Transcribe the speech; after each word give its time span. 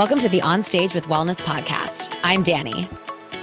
Welcome 0.00 0.20
to 0.20 0.30
the 0.30 0.40
On 0.40 0.62
Stage 0.62 0.94
with 0.94 1.08
Wellness 1.08 1.42
podcast. 1.42 2.18
I'm 2.22 2.42
Dani. 2.42 2.88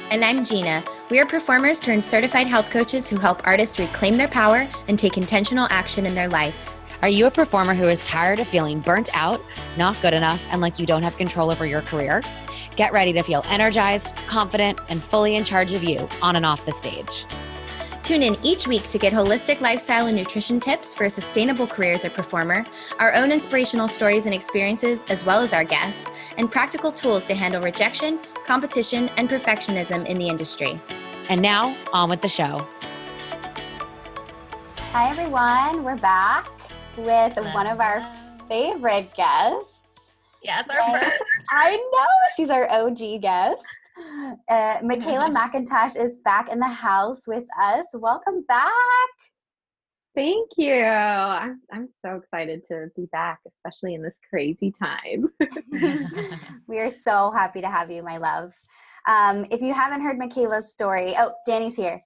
And 0.10 0.26
I'm 0.26 0.44
Jeanna. 0.44 0.84
We 1.12 1.20
are 1.20 1.26
performers 1.28 1.80
turned 1.80 2.04
certified 2.04 2.48
health 2.48 2.72
coaches 2.72 3.08
who 3.08 3.20
help 3.20 3.46
artists 3.46 3.78
reclaim 3.78 4.18
their 4.18 4.28
power 4.28 4.68
and 4.88 4.98
take 4.98 5.18
intentional 5.18 5.68
action 5.70 6.08
in 6.08 6.16
their 6.16 6.28
life. 6.28 6.76
Are 7.04 7.10
you 7.10 7.28
a 7.28 7.32
performer 7.32 7.76
who 7.76 7.88
is 7.88 8.04
tired 8.06 8.40
of 8.40 8.48
feeling 8.48 8.80
burnt 8.80 9.16
out, 9.16 9.40
not 9.78 10.02
good 10.02 10.16
enough, 10.16 10.48
and 10.50 10.60
like 10.60 10.80
you 10.80 10.88
don't 10.88 11.04
have 11.04 11.16
control 11.16 11.52
over 11.52 11.68
your 11.68 11.84
career? 11.84 12.24
Get 12.76 12.92
ready 12.92 13.14
to 13.14 13.22
feel 13.22 13.44
energized, 13.50 14.16
confident, 14.26 14.80
and 14.90 15.04
fully 15.04 15.36
in 15.36 15.44
charge 15.44 15.74
of 15.74 15.84
you 15.84 16.10
on 16.24 16.36
and 16.36 16.44
off 16.44 16.66
the 16.66 16.74
stage. 16.74 17.28
Tune 18.08 18.24
in 18.24 18.38
each 18.42 18.70
week 18.70 18.88
to 18.88 18.98
get 18.98 19.12
holistic 19.12 19.60
lifestyle 19.60 20.06
and 20.08 20.16
nutrition 20.16 20.62
tips 20.62 20.96
for 20.96 21.04
a 21.04 21.10
sustainable 21.10 21.68
career 21.68 21.92
as 21.92 22.06
a 22.06 22.10
performer, 22.10 22.66
our 23.00 23.14
own 23.14 23.34
inspirational 23.34 23.90
stories 23.90 24.28
and 24.28 24.34
experiences, 24.34 25.04
as 25.10 25.26
well 25.26 25.42
as 25.42 25.52
our 25.52 25.66
guests, 25.66 26.10
and 26.38 26.50
practical 26.50 26.90
tools 26.90 27.26
to 27.26 27.36
handle 27.36 27.62
rejection, 27.62 28.22
competition, 28.46 29.10
and 29.18 29.28
perfectionism 29.28 30.06
in 30.06 30.18
the 30.18 30.26
industry. 30.26 30.82
And 31.28 31.42
now, 31.42 31.76
on 31.92 32.10
with 32.10 32.22
the 32.22 32.30
show. 32.30 32.66
Hi, 34.94 35.10
everyone. 35.10 35.84
We're 35.84 35.98
back 35.98 36.48
with 36.96 37.34
Hello. 37.34 37.54
one 37.54 37.68
of 37.68 37.82
our 37.82 38.08
favorite 38.48 39.14
guests. 39.16 40.14
Yes, 40.42 40.70
our 40.70 40.98
first. 40.98 41.24
I 41.52 41.76
know. 41.76 42.08
She's 42.38 42.50
our 42.50 42.72
OG 42.72 43.20
guest. 43.20 43.66
Uh, 43.98 44.78
Makayla 44.82 45.36
McIntosh 45.36 46.02
is 46.02 46.18
back 46.24 46.50
in 46.50 46.60
the 46.60 46.68
house 46.68 47.22
with 47.28 47.46
us. 47.62 47.86
Welcome 47.94 48.44
back. 48.48 48.72
Thank 50.16 50.50
you. 50.58 50.84
I'm, 50.84 51.62
I'm 51.72 51.90
so 52.04 52.16
excited 52.16 52.64
to 52.70 52.90
be 52.96 53.06
back, 53.12 53.40
especially 53.48 53.94
in 53.94 54.02
this 54.02 54.18
crazy 54.28 54.72
time. 54.72 55.30
we 56.68 56.80
are 56.80 56.90
so 56.90 57.30
happy 57.32 57.62
to 57.62 57.70
have 57.70 57.92
you, 57.92 58.02
my 58.02 58.18
love. 58.18 58.54
Um, 59.08 59.46
if 59.52 59.62
you 59.62 59.74
haven't 59.74 60.02
heard 60.02 60.18
Makayla's 60.20 60.72
story, 60.72 61.14
oh, 61.20 61.34
Dani's 61.46 61.76
here. 61.76 62.04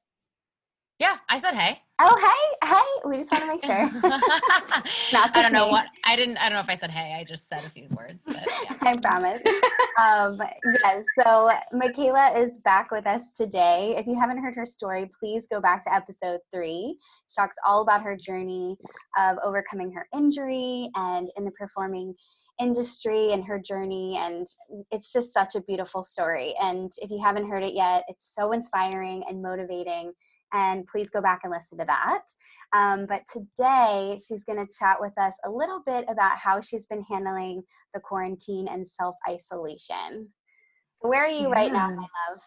Yeah, 1.00 1.18
I 1.30 1.40
said 1.40 1.56
hey. 1.56 1.80
Oh, 2.04 2.18
hey, 2.18 2.68
hey. 2.68 3.10
We 3.10 3.18
just 3.18 3.32
want 3.32 3.44
to 3.44 3.48
make 3.48 3.64
sure. 3.64 4.02
Not 5.14 5.28
just 5.28 5.38
I 5.38 5.42
don't 5.44 5.54
know 5.54 5.66
me. 5.66 5.72
what 5.72 5.86
I 6.04 6.16
didn't. 6.16 6.38
I 6.38 6.50
don't 6.50 6.56
know 6.56 6.62
if 6.62 6.70
I 6.70 6.76
said 6.76 6.90
hey. 6.90 7.16
I 7.20 7.24
just 7.24 7.48
said 7.48 7.60
a 7.64 7.70
few 7.70 7.88
words, 7.96 8.26
but 8.26 8.38
yeah. 8.64 8.76
I 8.82 8.96
promise. 8.98 9.44
um, 10.02 10.38
yes. 10.84 11.06
So 11.20 11.52
Makayla 11.72 12.40
is 12.40 12.58
back 12.60 12.90
with 12.90 13.06
us 13.06 13.32
today. 13.34 13.94
If 13.98 14.08
you 14.08 14.20
haven't 14.20 14.40
heard 14.40 14.56
her 14.56 14.66
story, 14.66 15.12
please 15.20 15.48
go 15.48 15.62
back 15.62 15.84
to 15.84 15.94
episode 15.94 16.40
three. 16.52 16.98
She 17.28 17.36
talks 17.40 17.56
all 17.68 17.84
about 17.84 18.02
her 18.02 18.18
journey 18.18 18.78
of 19.16 19.38
overcoming 19.44 19.92
her 19.92 20.08
injury 20.12 20.90
and 20.96 21.30
in 21.38 21.46
the 21.46 21.52
performing 21.52 22.16
industry 22.60 23.32
and 23.32 23.46
her 23.46 23.60
journey 23.60 24.18
and 24.18 24.46
it's 24.92 25.12
just 25.12 25.34
such 25.34 25.56
a 25.56 25.62
beautiful 25.62 26.04
story 26.04 26.54
and 26.62 26.92
if 27.02 27.10
you 27.10 27.20
haven't 27.20 27.50
heard 27.50 27.64
it 27.64 27.74
yet 27.74 28.04
it's 28.08 28.36
so 28.38 28.52
inspiring 28.52 29.24
and 29.28 29.42
motivating 29.42 30.12
and 30.54 30.86
please 30.88 31.10
go 31.10 31.22
back 31.22 31.42
and 31.44 31.52
listen 31.52 31.78
to 31.78 31.86
that. 31.86 32.24
Um, 32.74 33.06
but 33.06 33.24
today, 33.32 34.18
she's 34.26 34.44
going 34.44 34.66
to 34.66 34.78
chat 34.80 34.98
with 35.00 35.18
us 35.18 35.38
a 35.46 35.52
little 35.52 35.82
bit 35.86 36.06
about 36.08 36.38
how 36.38 36.62
she's 36.62 36.88
been 36.88 37.04
handling 37.04 37.64
the 37.94 38.00
quarantine 38.00 38.68
and 38.68 38.88
self 38.88 39.16
isolation. 39.30 40.30
So, 40.96 41.10
where 41.10 41.26
are 41.26 41.30
you 41.30 41.50
yeah. 41.50 41.54
right 41.54 41.72
now, 41.72 41.90
my 41.90 41.96
love? 41.96 42.42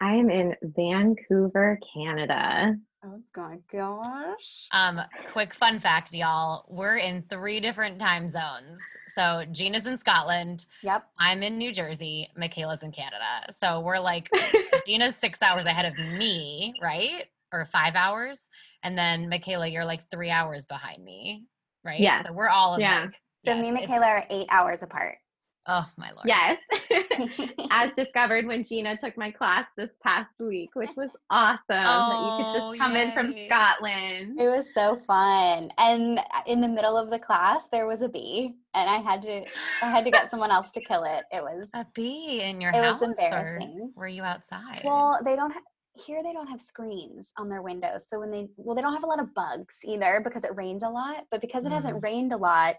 I 0.00 0.14
am 0.14 0.30
in 0.30 0.54
Vancouver, 0.62 1.78
Canada. 1.94 2.74
Oh 3.04 3.20
my 3.36 3.58
gosh. 3.70 4.68
Um, 4.72 5.00
quick 5.32 5.52
fun 5.52 5.78
fact, 5.78 6.14
y'all. 6.14 6.64
We're 6.68 6.96
in 6.96 7.22
three 7.28 7.60
different 7.60 7.98
time 7.98 8.26
zones. 8.26 8.80
So 9.08 9.44
Jeanna's 9.52 9.86
in 9.86 9.98
Scotland. 9.98 10.64
Yep. 10.82 11.04
I'm 11.18 11.42
in 11.42 11.58
New 11.58 11.70
Jersey. 11.70 12.30
Makayla's 12.38 12.82
in 12.82 12.92
Canada. 12.92 13.44
So 13.50 13.80
we're 13.80 13.98
like 13.98 14.30
Jeanna's 14.86 15.16
six 15.16 15.42
hours 15.42 15.66
ahead 15.66 15.84
of 15.84 15.94
me, 16.18 16.72
right? 16.80 17.24
Or 17.52 17.66
five 17.66 17.94
hours. 17.94 18.48
And 18.82 18.96
then 18.96 19.30
Makayla, 19.30 19.70
you're 19.70 19.84
like 19.84 20.08
three 20.10 20.30
hours 20.30 20.64
behind 20.64 21.04
me. 21.04 21.44
Right. 21.84 22.00
Yeah. 22.00 22.22
So 22.22 22.32
we're 22.32 22.48
all 22.48 22.80
yeah. 22.80 23.02
like 23.02 23.20
so 23.44 23.54
yes, 23.54 23.60
me 23.60 23.68
and 23.68 23.78
Makayla 23.78 24.06
are 24.06 24.26
eight 24.30 24.46
hours 24.50 24.82
apart. 24.82 25.18
Oh 25.66 25.86
my 25.96 26.10
lord. 26.10 26.26
Yes. 26.26 26.58
As 27.70 27.90
discovered 27.92 28.46
when 28.46 28.64
Jeanna 28.64 28.96
took 28.96 29.16
my 29.16 29.30
class 29.30 29.64
this 29.76 29.90
past 30.02 30.30
week, 30.40 30.70
which 30.74 30.90
was 30.96 31.10
awesome 31.30 31.60
oh, 31.70 32.10
that 32.10 32.20
you 32.20 32.44
could 32.44 32.52
just 32.52 32.62
oh, 32.62 32.74
come 32.76 32.94
yay. 32.94 33.02
in 33.02 33.12
from 33.12 33.34
Scotland. 33.46 34.40
It 34.40 34.48
was 34.48 34.72
so 34.74 34.96
fun. 34.96 35.70
And 35.78 36.20
in 36.46 36.60
the 36.60 36.68
middle 36.68 36.96
of 36.96 37.10
the 37.10 37.18
class 37.18 37.68
there 37.68 37.86
was 37.86 38.02
a 38.02 38.08
bee 38.08 38.54
and 38.74 38.90
I 38.90 38.96
had 38.96 39.22
to 39.22 39.44
I 39.82 39.90
had 39.90 40.04
to 40.04 40.10
get 40.10 40.30
someone 40.30 40.50
else 40.50 40.70
to 40.72 40.80
kill 40.80 41.04
it. 41.04 41.24
It 41.32 41.42
was 41.42 41.70
a 41.74 41.86
bee 41.94 42.42
in 42.42 42.60
your 42.60 42.70
it 42.70 42.76
house. 42.76 43.00
It 43.00 43.08
was 43.08 43.18
embarrassing. 43.18 43.92
were 43.96 44.08
you 44.08 44.22
outside? 44.22 44.82
Well, 44.84 45.18
they 45.24 45.36
don't 45.36 45.50
have 45.50 45.62
here 45.96 46.22
they 46.24 46.32
don't 46.32 46.48
have 46.48 46.60
screens 46.60 47.32
on 47.38 47.48
their 47.48 47.62
windows. 47.62 48.04
So 48.10 48.18
when 48.18 48.30
they 48.30 48.48
well 48.56 48.74
they 48.74 48.82
don't 48.82 48.94
have 48.94 49.04
a 49.04 49.08
lot 49.08 49.20
of 49.20 49.32
bugs 49.34 49.78
either 49.84 50.20
because 50.22 50.44
it 50.44 50.54
rains 50.56 50.82
a 50.82 50.88
lot, 50.88 51.24
but 51.30 51.40
because 51.40 51.64
it 51.64 51.70
mm. 51.70 51.74
hasn't 51.74 52.02
rained 52.02 52.32
a 52.32 52.36
lot 52.36 52.76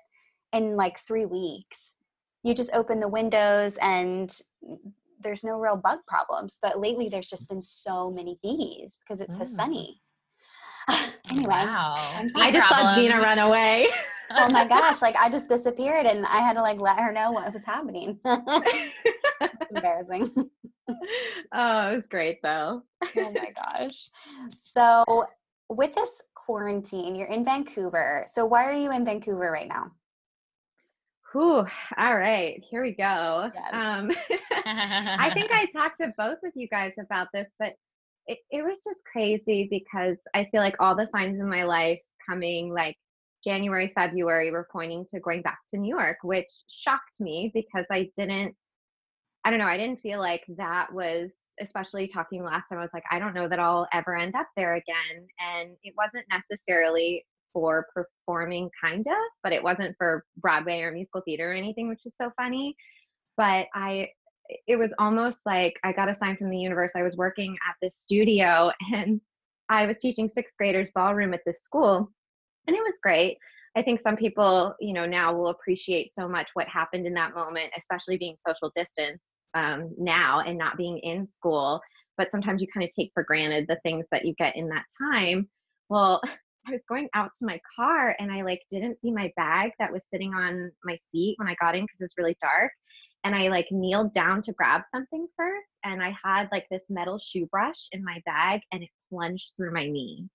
in 0.54 0.76
like 0.76 1.00
3 1.00 1.26
weeks 1.26 1.96
you 2.46 2.54
just 2.54 2.70
open 2.76 3.00
the 3.00 3.08
windows 3.08 3.76
and 3.82 4.40
there's 5.20 5.44
no 5.44 5.58
real 5.58 5.76
bug 5.76 6.00
problems. 6.08 6.60
But 6.62 6.80
lately, 6.80 7.10
there's 7.10 7.30
just 7.30 7.50
been 7.50 7.62
so 7.62 8.12
many 8.12 8.38
bees 8.44 9.00
because 9.00 9.20
it's 9.20 9.36
mm. 9.36 9.40
so 9.40 9.46
sunny. 9.46 10.02
anyway, 11.32 11.48
wow. 11.48 12.24
I 12.36 12.52
just 12.52 12.68
problems. 12.68 12.94
saw 12.94 13.02
Jeanna 13.02 13.20
run 13.20 13.40
away. 13.40 13.88
oh 14.30 14.52
my 14.52 14.66
gosh! 14.70 15.02
Like 15.02 15.16
I 15.16 15.28
just 15.28 15.50
disappeared, 15.50 16.06
and 16.06 16.24
I 16.28 16.38
had 16.38 16.54
to 16.54 16.62
like 16.62 16.80
let 16.80 17.00
her 17.00 17.12
know 17.12 17.32
what 17.32 17.52
was 17.52 17.64
happening. 17.64 18.20
embarrassing. 19.76 20.30
oh, 21.52 21.90
it 21.90 21.96
was 21.96 22.04
great 22.12 22.44
though. 22.44 22.84
oh 23.04 23.32
my 23.32 23.52
gosh! 23.80 24.10
So 24.64 25.26
with 25.70 25.96
this 25.96 26.22
quarantine, 26.36 27.16
you're 27.16 27.28
in 27.28 27.44
Vancouver. 27.44 28.26
So 28.28 28.46
why 28.46 28.66
are 28.66 28.74
you 28.74 28.92
in 28.92 29.04
Vancouver 29.04 29.50
right 29.50 29.68
now? 29.68 29.92
Whew, 31.36 31.66
all 31.98 32.16
right, 32.16 32.64
here 32.72 32.82
we 32.82 32.92
go. 32.92 33.52
Yes. 33.54 33.70
Um, 33.74 34.10
I 34.66 35.30
think 35.34 35.52
I 35.52 35.66
talked 35.66 36.00
to 36.00 36.14
both 36.18 36.38
of 36.46 36.54
you 36.56 36.70
guys 36.70 36.94
about 36.98 37.28
this, 37.34 37.54
but 37.60 37.74
it, 38.26 38.38
it 38.50 38.64
was 38.64 38.82
just 38.86 39.04
crazy 39.04 39.68
because 39.70 40.16
I 40.34 40.48
feel 40.50 40.62
like 40.62 40.78
all 40.80 40.96
the 40.96 41.06
signs 41.06 41.42
in 41.42 41.50
my 41.50 41.64
life 41.66 42.00
coming 42.26 42.74
like 42.74 42.96
January, 43.44 43.92
February 43.94 44.50
were 44.50 44.70
pointing 44.72 45.06
to 45.08 45.20
going 45.20 45.42
back 45.42 45.60
to 45.72 45.78
New 45.78 45.94
York, 45.94 46.20
which 46.24 46.48
shocked 46.72 47.20
me 47.20 47.52
because 47.54 47.86
I 47.92 48.10
didn't, 48.16 48.56
I 49.44 49.50
don't 49.50 49.60
know, 49.60 49.68
I 49.68 49.76
didn't 49.76 50.00
feel 50.00 50.20
like 50.20 50.46
that 50.56 50.94
was, 50.94 51.34
especially 51.60 52.08
talking 52.08 52.46
last 52.46 52.70
time, 52.70 52.80
I 52.80 52.84
was 52.84 52.94
like, 52.94 53.04
I 53.12 53.20
don't 53.20 53.36
know 53.36 53.50
that 53.50 53.60
I'll 53.60 53.90
ever 53.92 54.16
end 54.16 54.36
up 54.36 54.48
there 54.56 54.76
again. 54.76 55.28
And 55.46 55.72
it 55.84 55.94
wasn't 55.98 56.28
necessarily 56.32 57.26
for 57.56 57.88
performing 57.94 58.70
kind 58.84 59.08
of 59.08 59.14
but 59.44 59.54
it 59.54 59.64
wasn't 59.64 59.96
for 59.98 60.26
broadway 60.38 60.82
or 60.82 60.92
musical 60.92 61.22
theater 61.22 61.52
or 61.52 61.56
anything 61.56 61.88
which 61.88 62.02
was 62.04 62.18
so 62.18 62.30
funny. 62.38 62.76
But 63.38 63.68
i 63.74 64.10
it 64.68 64.76
was 64.76 64.94
almost 65.00 65.40
like 65.46 65.74
i 65.86 65.94
got 65.94 66.10
a 66.10 66.14
sign 66.14 66.36
from 66.36 66.50
the 66.50 66.58
universe. 66.58 66.92
I 66.98 67.04
was 67.04 67.16
working 67.18 67.56
at 67.68 67.76
this 67.82 67.96
studio 67.96 68.72
and 68.94 69.22
i 69.70 69.86
was 69.86 70.02
teaching 70.02 70.28
sixth 70.28 70.54
graders 70.58 70.92
ballroom 70.94 71.34
at 71.34 71.42
this 71.46 71.64
school 71.64 72.12
and 72.68 72.76
it 72.76 72.84
was 72.84 73.00
great. 73.02 73.38
I 73.78 73.82
think 73.82 74.02
some 74.02 74.18
people 74.18 74.76
you 74.82 74.94
know 74.94 75.06
now 75.06 75.34
will 75.34 75.48
appreciate 75.48 76.14
so 76.14 76.28
much 76.28 76.50
what 76.56 76.68
happened 76.68 77.08
in 77.08 77.14
that 77.14 77.34
moment 77.34 77.72
especially 77.78 78.18
being 78.18 78.36
social 78.38 78.72
distance 78.76 79.22
um, 79.56 79.96
now 79.98 80.42
and 80.42 80.58
not 80.58 80.78
being 80.78 81.00
in 81.00 81.26
school. 81.26 81.80
But 82.18 82.30
sometimes 82.30 82.62
you 82.62 82.68
kind 82.74 82.84
of 82.84 82.92
take 82.96 83.12
for 83.14 83.24
granted 83.24 83.66
the 83.68 83.80
things 83.84 84.06
that 84.12 84.26
you 84.26 84.34
get 84.36 84.56
in 84.56 84.68
that 84.70 84.86
time. 85.12 85.50
Well 85.90 86.22
I 86.68 86.72
was 86.72 86.82
going 86.90 87.10
out 87.14 87.32
to 87.40 87.46
my 87.46 87.60
car 87.76 88.16
and 88.20 88.32
I 88.32 88.42
like 88.42 88.62
didn't 88.70 89.00
see 89.02 89.12
my 89.12 89.32
bag 89.36 89.72
that 89.80 89.92
was 89.92 90.04
sitting 90.12 90.34
on 90.34 90.72
my 90.84 90.98
seat 91.10 91.36
when 91.38 91.48
I 91.48 91.56
got 91.62 91.76
in 91.76 91.84
because 91.84 92.02
it 92.02 92.06
was 92.06 92.14
really 92.18 92.38
dark. 92.42 92.72
And 93.24 93.36
I 93.36 93.48
like 93.48 93.68
kneeled 93.72 94.14
down 94.14 94.42
to 94.44 94.54
grab 94.54 94.82
something 94.94 95.28
first 95.36 95.78
and 95.84 96.02
I 96.02 96.16
had 96.24 96.48
like 96.52 96.68
this 96.70 96.84
metal 96.90 97.18
shoe 97.18 97.48
brush 97.48 97.88
in 97.92 98.04
my 98.04 98.22
bag 98.26 98.62
and 98.72 98.84
it 98.84 98.90
plunged 99.10 99.52
through 99.58 99.74
my 99.74 99.88
knee. 99.88 100.28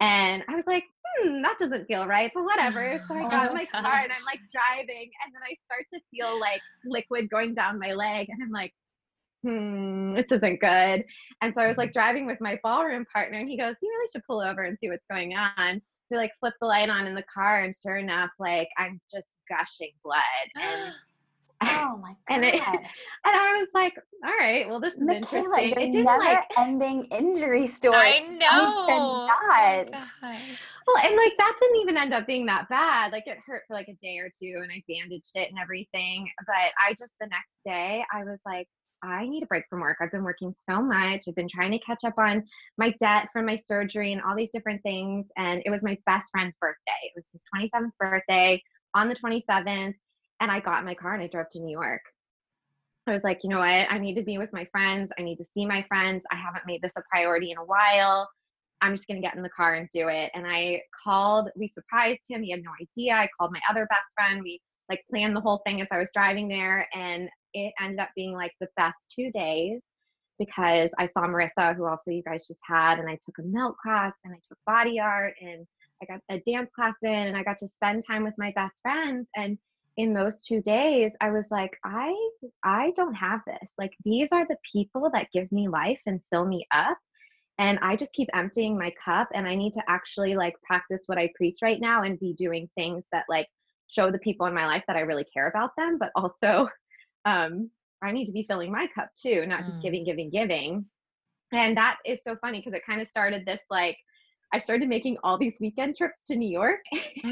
And 0.00 0.44
I 0.48 0.54
was 0.54 0.66
like, 0.66 0.84
hmm, 1.04 1.42
that 1.42 1.58
doesn't 1.58 1.86
feel 1.86 2.06
right, 2.06 2.30
but 2.34 2.44
whatever. 2.44 3.02
So 3.08 3.14
I 3.14 3.22
got 3.30 3.46
oh 3.46 3.50
in 3.50 3.56
my 3.56 3.64
gosh. 3.64 3.82
car 3.82 4.00
and 4.02 4.12
I'm 4.12 4.24
like 4.24 4.40
driving, 4.52 5.10
and 5.24 5.34
then 5.34 5.42
I 5.42 5.56
start 5.66 5.86
to 5.92 6.00
feel 6.10 6.38
like 6.38 6.60
liquid 6.84 7.28
going 7.30 7.54
down 7.54 7.78
my 7.80 7.92
leg. 7.94 8.28
And 8.28 8.42
I'm 8.42 8.50
like, 8.50 8.72
hmm, 9.42 10.14
this 10.14 10.30
isn't 10.30 10.60
good. 10.60 11.04
And 11.42 11.54
so 11.54 11.62
I 11.62 11.68
was 11.68 11.78
like 11.78 11.92
driving 11.92 12.26
with 12.26 12.40
my 12.40 12.58
ballroom 12.62 13.06
partner, 13.12 13.38
and 13.38 13.48
he 13.48 13.56
goes, 13.56 13.74
You 13.80 13.88
really 13.88 14.08
should 14.12 14.24
pull 14.24 14.40
over 14.40 14.62
and 14.62 14.78
see 14.78 14.88
what's 14.88 15.06
going 15.10 15.34
on. 15.36 15.80
So 16.10 16.16
like 16.16 16.32
flip 16.40 16.54
the 16.60 16.66
light 16.66 16.88
on 16.88 17.06
in 17.06 17.14
the 17.14 17.24
car, 17.32 17.62
and 17.62 17.74
sure 17.74 17.96
enough, 17.96 18.30
like 18.38 18.68
I'm 18.78 19.00
just 19.10 19.34
gushing 19.48 19.92
blood. 20.02 20.22
And 20.56 20.94
Oh 21.62 21.98
my 22.00 22.10
god! 22.10 22.16
and 22.30 22.44
it, 22.44 22.54
and 22.62 22.82
I 23.24 23.58
was 23.58 23.68
like, 23.74 23.94
all 24.24 24.36
right, 24.38 24.68
well, 24.68 24.80
this 24.80 24.94
is 24.94 25.02
Makayla, 25.02 25.60
interesting. 25.60 25.92
Your 25.92 26.04
never-ending 26.04 26.98
like, 27.10 27.20
injury 27.20 27.66
story. 27.66 27.96
I 27.96 28.20
know. 28.20 28.46
I 28.48 29.84
cannot. 29.88 30.08
Oh 30.22 30.36
well, 30.86 31.04
and 31.04 31.16
like 31.16 31.32
that 31.38 31.56
didn't 31.60 31.80
even 31.82 31.96
end 31.96 32.14
up 32.14 32.26
being 32.26 32.46
that 32.46 32.68
bad. 32.68 33.12
Like 33.12 33.26
it 33.26 33.38
hurt 33.44 33.62
for 33.66 33.74
like 33.74 33.88
a 33.88 33.94
day 34.00 34.18
or 34.18 34.30
two, 34.30 34.60
and 34.62 34.70
I 34.70 34.82
bandaged 34.88 35.32
it 35.34 35.50
and 35.50 35.58
everything. 35.60 36.30
But 36.46 36.54
I 36.56 36.94
just 36.94 37.16
the 37.20 37.26
next 37.26 37.64
day, 37.64 38.04
I 38.12 38.24
was 38.24 38.38
like, 38.46 38.68
I 39.02 39.26
need 39.26 39.42
a 39.42 39.46
break 39.46 39.64
from 39.70 39.80
work. 39.80 39.98
I've 40.00 40.10
been 40.10 40.24
working 40.24 40.52
so 40.52 40.82
much. 40.82 41.22
I've 41.28 41.34
been 41.34 41.48
trying 41.48 41.72
to 41.72 41.78
catch 41.78 42.04
up 42.04 42.18
on 42.18 42.44
my 42.76 42.94
debt 42.98 43.28
from 43.32 43.46
my 43.46 43.56
surgery 43.56 44.12
and 44.12 44.22
all 44.22 44.36
these 44.36 44.50
different 44.52 44.82
things. 44.82 45.28
And 45.36 45.62
it 45.64 45.70
was 45.70 45.84
my 45.84 45.96
best 46.06 46.30
friend's 46.30 46.56
birthday. 46.60 46.78
It 47.04 47.12
was 47.14 47.30
his 47.30 47.44
27th 47.54 47.92
birthday 47.98 48.62
on 48.94 49.08
the 49.08 49.14
27th. 49.14 49.94
And 50.40 50.50
I 50.50 50.60
got 50.60 50.80
in 50.80 50.84
my 50.84 50.94
car 50.94 51.14
and 51.14 51.22
I 51.22 51.28
drove 51.28 51.50
to 51.52 51.60
New 51.60 51.72
York. 51.72 52.02
I 53.06 53.12
was 53.12 53.24
like, 53.24 53.40
you 53.42 53.50
know 53.50 53.58
what? 53.58 53.66
I 53.90 53.98
need 53.98 54.16
to 54.16 54.22
be 54.22 54.38
with 54.38 54.52
my 54.52 54.66
friends. 54.66 55.12
I 55.18 55.22
need 55.22 55.36
to 55.36 55.44
see 55.44 55.64
my 55.64 55.82
friends. 55.88 56.24
I 56.30 56.36
haven't 56.36 56.66
made 56.66 56.82
this 56.82 56.96
a 56.96 57.02
priority 57.10 57.50
in 57.50 57.58
a 57.58 57.64
while. 57.64 58.28
I'm 58.80 58.94
just 58.94 59.08
going 59.08 59.20
to 59.20 59.26
get 59.26 59.34
in 59.34 59.42
the 59.42 59.48
car 59.48 59.74
and 59.74 59.88
do 59.92 60.08
it. 60.08 60.30
And 60.34 60.46
I 60.46 60.82
called, 61.04 61.48
we 61.56 61.66
surprised 61.66 62.20
him. 62.28 62.42
He 62.42 62.50
had 62.50 62.62
no 62.62 62.70
idea. 62.80 63.14
I 63.14 63.28
called 63.38 63.52
my 63.52 63.60
other 63.68 63.86
best 63.90 64.06
friend. 64.14 64.42
We 64.42 64.60
like 64.88 65.04
planned 65.10 65.36
the 65.36 65.40
whole 65.40 65.62
thing 65.66 65.80
as 65.80 65.88
I 65.90 65.98
was 65.98 66.10
driving 66.12 66.48
there. 66.48 66.88
And 66.94 67.28
it 67.54 67.72
ended 67.80 68.00
up 68.00 68.10
being 68.14 68.32
like 68.32 68.52
the 68.60 68.68
best 68.76 69.12
two 69.14 69.30
days 69.32 69.86
because 70.38 70.90
I 70.98 71.06
saw 71.06 71.22
Marissa, 71.22 71.74
who 71.76 71.86
also 71.86 72.10
you 72.10 72.22
guys 72.22 72.46
just 72.46 72.60
had, 72.66 72.98
and 72.98 73.08
I 73.08 73.18
took 73.24 73.38
a 73.38 73.42
melt 73.42 73.76
class 73.82 74.14
and 74.24 74.32
I 74.32 74.38
took 74.48 74.58
body 74.66 75.00
art 75.00 75.34
and 75.40 75.66
I 76.02 76.06
got 76.06 76.20
a 76.30 76.40
dance 76.40 76.70
class 76.74 76.94
in 77.02 77.10
and 77.10 77.36
I 77.36 77.42
got 77.42 77.58
to 77.58 77.68
spend 77.68 78.06
time 78.06 78.24
with 78.24 78.34
my 78.38 78.52
best 78.54 78.80
friends. 78.82 79.28
And 79.36 79.58
in 79.96 80.14
those 80.14 80.40
two 80.42 80.62
days, 80.62 81.16
I 81.20 81.30
was 81.30 81.50
like, 81.50 81.76
I 81.84 82.14
I 82.62 82.92
don't 82.96 83.14
have 83.14 83.40
this. 83.46 83.72
Like 83.78 83.92
these 84.04 84.32
are 84.32 84.46
the 84.46 84.56
people 84.72 85.10
that 85.12 85.32
give 85.34 85.50
me 85.50 85.68
life 85.68 86.00
and 86.06 86.20
fill 86.30 86.46
me 86.46 86.66
up. 86.72 86.96
And 87.58 87.80
I 87.80 87.96
just 87.96 88.12
keep 88.12 88.28
emptying 88.32 88.78
my 88.78 88.92
cup 89.04 89.28
and 89.34 89.48
I 89.48 89.56
need 89.56 89.72
to 89.72 89.82
actually 89.88 90.36
like 90.36 90.54
practice 90.62 91.02
what 91.06 91.18
I 91.18 91.32
preach 91.34 91.58
right 91.60 91.80
now 91.80 92.04
and 92.04 92.20
be 92.20 92.32
doing 92.34 92.70
things 92.76 93.06
that 93.10 93.24
like 93.28 93.48
show 93.88 94.10
the 94.10 94.18
people 94.18 94.46
in 94.46 94.54
my 94.54 94.66
life 94.66 94.84
that 94.86 94.96
I 94.96 95.00
really 95.00 95.24
care 95.24 95.48
about 95.48 95.70
them, 95.76 95.98
but 95.98 96.10
also 96.14 96.68
um, 97.24 97.70
I 98.02 98.12
need 98.12 98.26
to 98.26 98.32
be 98.32 98.46
filling 98.48 98.70
my 98.70 98.86
cup 98.94 99.10
too, 99.20 99.44
not 99.46 99.64
just 99.64 99.80
mm. 99.80 99.82
giving, 99.82 100.04
giving, 100.04 100.30
giving. 100.30 100.86
And 101.52 101.76
that 101.76 101.96
is 102.04 102.20
so 102.22 102.36
funny 102.40 102.60
because 102.60 102.74
it 102.74 102.86
kind 102.86 103.00
of 103.00 103.08
started 103.08 103.46
this 103.46 103.60
like 103.70 103.96
I 104.52 104.58
started 104.58 104.88
making 104.88 105.18
all 105.22 105.38
these 105.38 105.56
weekend 105.60 105.96
trips 105.96 106.24
to 106.26 106.36
New 106.36 106.48
York. 106.48 106.80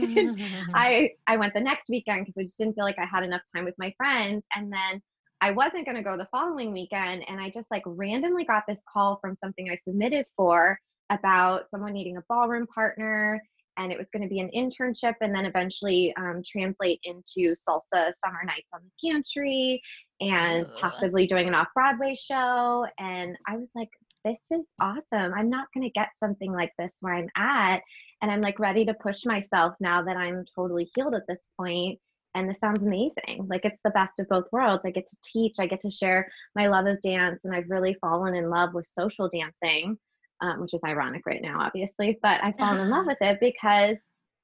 I 0.74 1.10
I 1.26 1.36
went 1.36 1.54
the 1.54 1.60
next 1.60 1.88
weekend 1.88 2.26
because 2.26 2.38
I 2.38 2.42
just 2.42 2.58
didn't 2.58 2.74
feel 2.74 2.84
like 2.84 2.98
I 2.98 3.06
had 3.06 3.24
enough 3.24 3.42
time 3.54 3.64
with 3.64 3.74
my 3.78 3.92
friends. 3.96 4.44
And 4.54 4.72
then 4.72 5.02
I 5.40 5.50
wasn't 5.50 5.84
going 5.84 5.96
to 5.96 6.02
go 6.02 6.16
the 6.16 6.28
following 6.30 6.72
weekend. 6.72 7.24
And 7.28 7.40
I 7.40 7.50
just 7.50 7.70
like 7.70 7.82
randomly 7.86 8.44
got 8.44 8.64
this 8.66 8.82
call 8.90 9.18
from 9.20 9.36
something 9.36 9.70
I 9.70 9.76
submitted 9.76 10.26
for 10.36 10.78
about 11.10 11.68
someone 11.68 11.92
needing 11.92 12.16
a 12.16 12.24
ballroom 12.28 12.66
partner 12.66 13.42
and 13.76 13.92
it 13.92 13.98
was 13.98 14.10
going 14.10 14.22
to 14.22 14.28
be 14.28 14.40
an 14.40 14.50
internship 14.56 15.14
and 15.20 15.34
then 15.34 15.46
eventually 15.46 16.14
um, 16.16 16.42
translate 16.44 17.00
into 17.04 17.54
salsa 17.54 18.12
summer 18.24 18.44
nights 18.44 18.68
on 18.72 18.80
the 18.82 19.08
pantry 19.08 19.82
and 20.20 20.66
Ugh. 20.66 20.72
possibly 20.80 21.26
doing 21.26 21.48
an 21.48 21.54
off 21.54 21.68
Broadway 21.74 22.16
show. 22.16 22.86
And 22.98 23.36
I 23.46 23.56
was 23.56 23.70
like, 23.74 23.90
this 24.24 24.42
is 24.50 24.72
awesome. 24.80 25.32
I'm 25.34 25.50
not 25.50 25.68
going 25.74 25.84
to 25.84 25.92
get 25.92 26.08
something 26.16 26.52
like 26.52 26.72
this 26.78 26.98
where 27.00 27.14
I'm 27.14 27.28
at. 27.36 27.80
And 28.22 28.30
I'm 28.30 28.40
like 28.40 28.58
ready 28.58 28.84
to 28.86 28.94
push 28.94 29.24
myself 29.24 29.74
now 29.78 30.02
that 30.02 30.16
I'm 30.16 30.44
totally 30.54 30.90
healed 30.94 31.14
at 31.14 31.26
this 31.28 31.48
point. 31.58 31.98
And 32.34 32.50
this 32.50 32.58
sounds 32.58 32.82
amazing. 32.82 33.46
Like 33.48 33.64
it's 33.64 33.80
the 33.84 33.90
best 33.90 34.18
of 34.18 34.28
both 34.28 34.46
worlds. 34.52 34.84
I 34.84 34.90
get 34.90 35.06
to 35.06 35.16
teach, 35.24 35.56
I 35.58 35.66
get 35.66 35.80
to 35.82 35.90
share 35.90 36.30
my 36.54 36.66
love 36.66 36.86
of 36.86 37.00
dance, 37.00 37.44
and 37.44 37.54
I've 37.54 37.70
really 37.70 37.96
fallen 38.00 38.34
in 38.34 38.50
love 38.50 38.74
with 38.74 38.86
social 38.86 39.30
dancing 39.30 39.96
um, 40.40 40.60
which 40.60 40.74
is 40.74 40.84
ironic 40.84 41.22
right 41.26 41.42
now, 41.42 41.60
obviously, 41.60 42.18
but 42.22 42.42
I 42.42 42.52
fell 42.52 42.78
in 42.80 42.90
love 42.90 43.06
with 43.06 43.18
it 43.20 43.38
because 43.40 43.96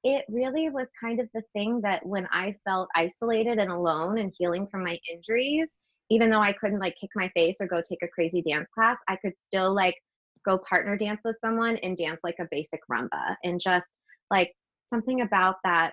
it 0.04 0.24
really 0.28 0.68
was 0.68 0.88
kind 1.00 1.20
of 1.20 1.28
the 1.32 1.42
thing 1.52 1.80
that 1.82 2.04
when 2.04 2.26
I 2.32 2.56
felt 2.64 2.88
isolated 2.96 3.58
and 3.58 3.70
alone 3.70 4.18
and 4.18 4.32
healing 4.36 4.66
from 4.66 4.84
my 4.84 4.98
injuries, 5.12 5.78
even 6.10 6.28
though 6.28 6.40
I 6.40 6.52
couldn't 6.52 6.80
like 6.80 6.96
kick 7.00 7.10
my 7.14 7.28
face 7.30 7.56
or 7.60 7.66
go 7.66 7.80
take 7.80 8.02
a 8.02 8.08
crazy 8.08 8.42
dance 8.42 8.68
class, 8.74 8.98
I 9.08 9.16
could 9.16 9.38
still 9.38 9.74
like 9.74 9.96
go 10.44 10.58
partner 10.58 10.96
dance 10.96 11.22
with 11.24 11.36
someone 11.40 11.76
and 11.78 11.96
dance 11.96 12.20
like 12.24 12.38
a 12.40 12.48
basic 12.50 12.80
rumba 12.90 13.36
and 13.44 13.60
just 13.60 13.94
like 14.30 14.52
something 14.86 15.20
about 15.20 15.56
that 15.64 15.92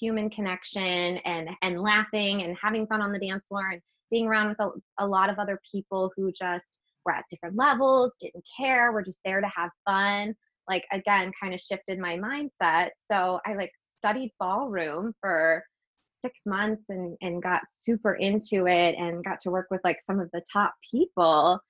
human 0.00 0.28
connection 0.30 1.18
and 1.18 1.48
and 1.62 1.80
laughing 1.80 2.42
and 2.42 2.56
having 2.60 2.86
fun 2.86 3.00
on 3.00 3.12
the 3.12 3.18
dance 3.18 3.46
floor 3.48 3.70
and 3.70 3.82
being 4.10 4.26
around 4.26 4.48
with 4.48 4.60
a, 4.60 4.70
a 4.98 5.06
lot 5.06 5.30
of 5.30 5.38
other 5.38 5.60
people 5.70 6.12
who 6.16 6.32
just 6.32 6.78
were 7.04 7.12
at 7.12 7.24
different 7.30 7.56
levels, 7.56 8.16
didn't 8.20 8.44
care, 8.58 8.92
we're 8.92 9.04
just 9.04 9.20
there 9.24 9.40
to 9.40 9.50
have 9.54 9.70
fun. 9.84 10.34
Like 10.68 10.84
again, 10.92 11.32
kind 11.40 11.54
of 11.54 11.60
shifted 11.60 11.98
my 11.98 12.16
mindset. 12.16 12.90
So 12.98 13.40
I 13.46 13.54
like 13.54 13.72
studied 13.86 14.32
ballroom 14.38 15.14
for 15.20 15.64
six 16.10 16.46
months 16.46 16.84
and, 16.88 17.16
and 17.20 17.42
got 17.42 17.62
super 17.68 18.14
into 18.14 18.66
it 18.66 18.96
and 18.96 19.24
got 19.24 19.40
to 19.42 19.50
work 19.50 19.68
with 19.70 19.80
like 19.84 19.98
some 20.00 20.20
of 20.20 20.30
the 20.32 20.42
top 20.52 20.74
people. 20.90 21.60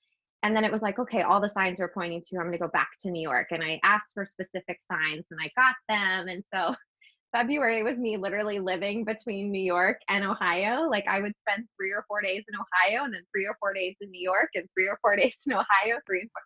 And 0.43 0.55
then 0.55 0.65
it 0.65 0.73
was 0.73 0.83
like, 0.83 0.99
okay, 0.99 1.23
all 1.23 1.41
the 1.41 1.49
signs 1.49 1.81
are 1.81 1.91
pointing 1.93 2.23
to 2.23 2.39
I'm 2.39 2.53
to 2.53 2.59
go 2.59 2.69
back 2.69 2.91
to 3.03 3.11
New 3.11 3.23
York. 3.23 3.49
And 3.51 3.63
I 3.63 3.81
asked 3.83 4.13
for 4.15 4.25
specific 4.25 4.79
signs 4.81 5.29
and 5.31 5.41
I 5.43 5.51
got 5.57 5.75
them. 5.89 6.29
And 6.29 6.45
so 6.47 6.75
February 7.33 7.83
was 7.83 7.99
me 7.99 8.17
literally 8.17 8.59
living 8.59 9.05
between 9.05 9.51
New 9.51 9.63
York 9.63 10.01
and 10.09 10.25
Ohio. 10.25 10.89
Like 10.89 11.07
I 11.07 11.21
would 11.21 11.39
spend 11.39 11.67
three 11.77 11.91
or 11.91 12.05
four 12.09 12.23
days 12.23 12.45
in 12.49 12.55
Ohio 12.55 13.05
and 13.05 13.13
then 13.13 13.23
three 13.35 13.47
or 13.47 13.57
four 13.61 13.75
days 13.75 13.97
in 14.01 14.11
New 14.11 14.23
York 14.23 14.51
and 14.55 14.67
three 14.75 14.89
or 14.89 14.99
four 15.03 15.17
days 15.21 15.37
in 15.47 15.53
Ohio, 15.53 16.01
three 16.07 16.23
and 16.23 16.31
four. 16.31 16.43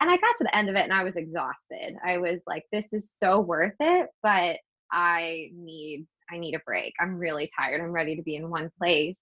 And 0.00 0.10
I 0.10 0.16
got 0.16 0.34
to 0.38 0.44
the 0.44 0.56
end 0.56 0.68
of 0.68 0.76
it 0.76 0.82
and 0.82 0.92
I 0.92 1.04
was 1.04 1.16
exhausted. 1.16 1.94
I 2.04 2.18
was 2.18 2.40
like, 2.46 2.64
this 2.72 2.92
is 2.92 3.12
so 3.12 3.40
worth 3.40 3.76
it, 3.80 4.08
but 4.22 4.56
I 4.92 5.50
need 5.54 6.06
I 6.30 6.38
need 6.38 6.54
a 6.54 6.60
break. 6.60 6.94
I'm 7.00 7.16
really 7.16 7.50
tired. 7.56 7.80
I'm 7.80 7.92
ready 7.92 8.16
to 8.16 8.22
be 8.22 8.36
in 8.36 8.50
one 8.50 8.70
place. 8.78 9.18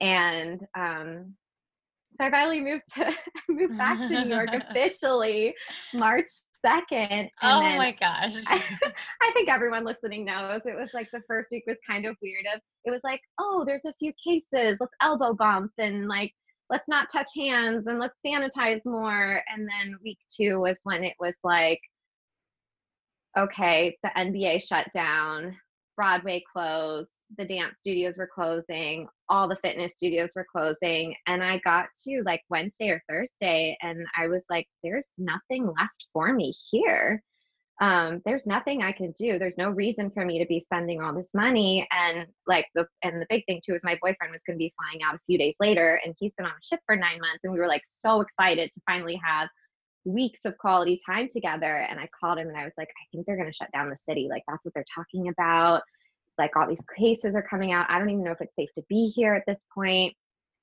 And 0.00 0.60
um 0.76 1.34
so 2.18 2.26
I 2.26 2.30
finally 2.30 2.60
moved 2.60 2.84
to 2.94 3.12
moved 3.48 3.78
back 3.78 3.98
to 3.98 4.24
New 4.24 4.34
York 4.34 4.50
officially 4.70 5.54
March 5.94 6.28
second. 6.64 7.30
oh 7.42 7.60
my 7.76 7.92
gosh. 8.00 8.34
I, 8.46 8.62
I 9.22 9.30
think 9.32 9.48
everyone 9.48 9.84
listening 9.84 10.24
knows 10.24 10.62
it 10.66 10.76
was 10.76 10.90
like 10.94 11.08
the 11.12 11.22
first 11.26 11.50
week 11.50 11.64
was 11.66 11.76
kind 11.88 12.06
of 12.06 12.16
weird 12.22 12.46
of 12.54 12.60
it 12.84 12.90
was 12.90 13.02
like, 13.04 13.20
oh, 13.38 13.64
there's 13.66 13.84
a 13.84 13.94
few 13.98 14.12
cases, 14.24 14.78
let's 14.80 14.94
elbow 15.00 15.34
bump 15.34 15.72
and 15.78 16.08
like 16.08 16.32
let's 16.70 16.88
not 16.88 17.10
touch 17.10 17.30
hands 17.36 17.86
and 17.86 17.98
let's 17.98 18.16
sanitize 18.26 18.80
more. 18.86 19.42
And 19.54 19.68
then 19.68 19.96
week 20.02 20.18
two 20.34 20.60
was 20.60 20.78
when 20.84 21.04
it 21.04 21.14
was 21.20 21.36
like, 21.44 21.80
okay, 23.38 23.96
the 24.02 24.10
NBA 24.16 24.66
shut 24.66 24.86
down. 24.92 25.56
Broadway 25.96 26.42
closed, 26.52 27.24
the 27.36 27.44
dance 27.44 27.80
studios 27.80 28.18
were 28.18 28.30
closing, 28.32 29.08
all 29.28 29.48
the 29.48 29.58
fitness 29.62 29.96
studios 29.96 30.32
were 30.34 30.46
closing. 30.50 31.14
And 31.26 31.42
I 31.42 31.58
got 31.64 31.86
to 32.04 32.22
like 32.24 32.42
Wednesday 32.50 32.88
or 32.90 33.02
Thursday, 33.08 33.76
and 33.82 34.06
I 34.16 34.28
was 34.28 34.46
like, 34.50 34.66
there's 34.82 35.14
nothing 35.18 35.66
left 35.66 36.06
for 36.12 36.32
me 36.32 36.52
here. 36.70 37.22
Um, 37.80 38.22
there's 38.24 38.46
nothing 38.46 38.82
I 38.82 38.92
can 38.92 39.12
do. 39.18 39.38
There's 39.38 39.58
no 39.58 39.70
reason 39.70 40.10
for 40.10 40.24
me 40.24 40.38
to 40.38 40.46
be 40.46 40.60
spending 40.60 41.02
all 41.02 41.14
this 41.14 41.34
money. 41.34 41.86
And 41.90 42.26
like 42.46 42.66
the 42.74 42.86
and 43.02 43.20
the 43.20 43.26
big 43.28 43.44
thing 43.46 43.60
too 43.64 43.74
is 43.74 43.82
my 43.82 43.98
boyfriend 44.00 44.32
was 44.32 44.44
going 44.44 44.56
to 44.56 44.62
be 44.62 44.72
flying 44.78 45.02
out 45.02 45.16
a 45.16 45.20
few 45.26 45.36
days 45.36 45.56
later, 45.58 46.00
and 46.04 46.14
he's 46.18 46.34
been 46.36 46.46
on 46.46 46.52
a 46.52 46.64
ship 46.64 46.80
for 46.86 46.94
nine 46.94 47.18
months, 47.20 47.40
and 47.42 47.52
we 47.52 47.58
were 47.58 47.68
like 47.68 47.82
so 47.84 48.20
excited 48.20 48.70
to 48.72 48.80
finally 48.86 49.20
have 49.24 49.48
weeks 50.04 50.44
of 50.44 50.56
quality 50.58 50.98
time 51.04 51.28
together. 51.28 51.86
And 51.88 51.98
I 51.98 52.08
called 52.18 52.38
him 52.38 52.48
and 52.48 52.56
I 52.56 52.64
was 52.64 52.74
like, 52.76 52.88
I 52.88 53.04
think 53.10 53.26
they're 53.26 53.36
going 53.36 53.50
to 53.50 53.54
shut 53.54 53.70
down 53.72 53.90
the 53.90 53.96
city. 53.96 54.28
Like, 54.30 54.42
that's 54.48 54.64
what 54.64 54.74
they're 54.74 54.84
talking 54.94 55.28
about. 55.28 55.82
Like, 56.38 56.56
all 56.56 56.68
these 56.68 56.84
cases 56.98 57.36
are 57.36 57.46
coming 57.48 57.72
out. 57.72 57.86
I 57.88 57.98
don't 57.98 58.10
even 58.10 58.24
know 58.24 58.32
if 58.32 58.40
it's 58.40 58.54
safe 58.54 58.70
to 58.76 58.82
be 58.88 59.08
here 59.14 59.34
at 59.34 59.44
this 59.46 59.60
point. 59.74 60.14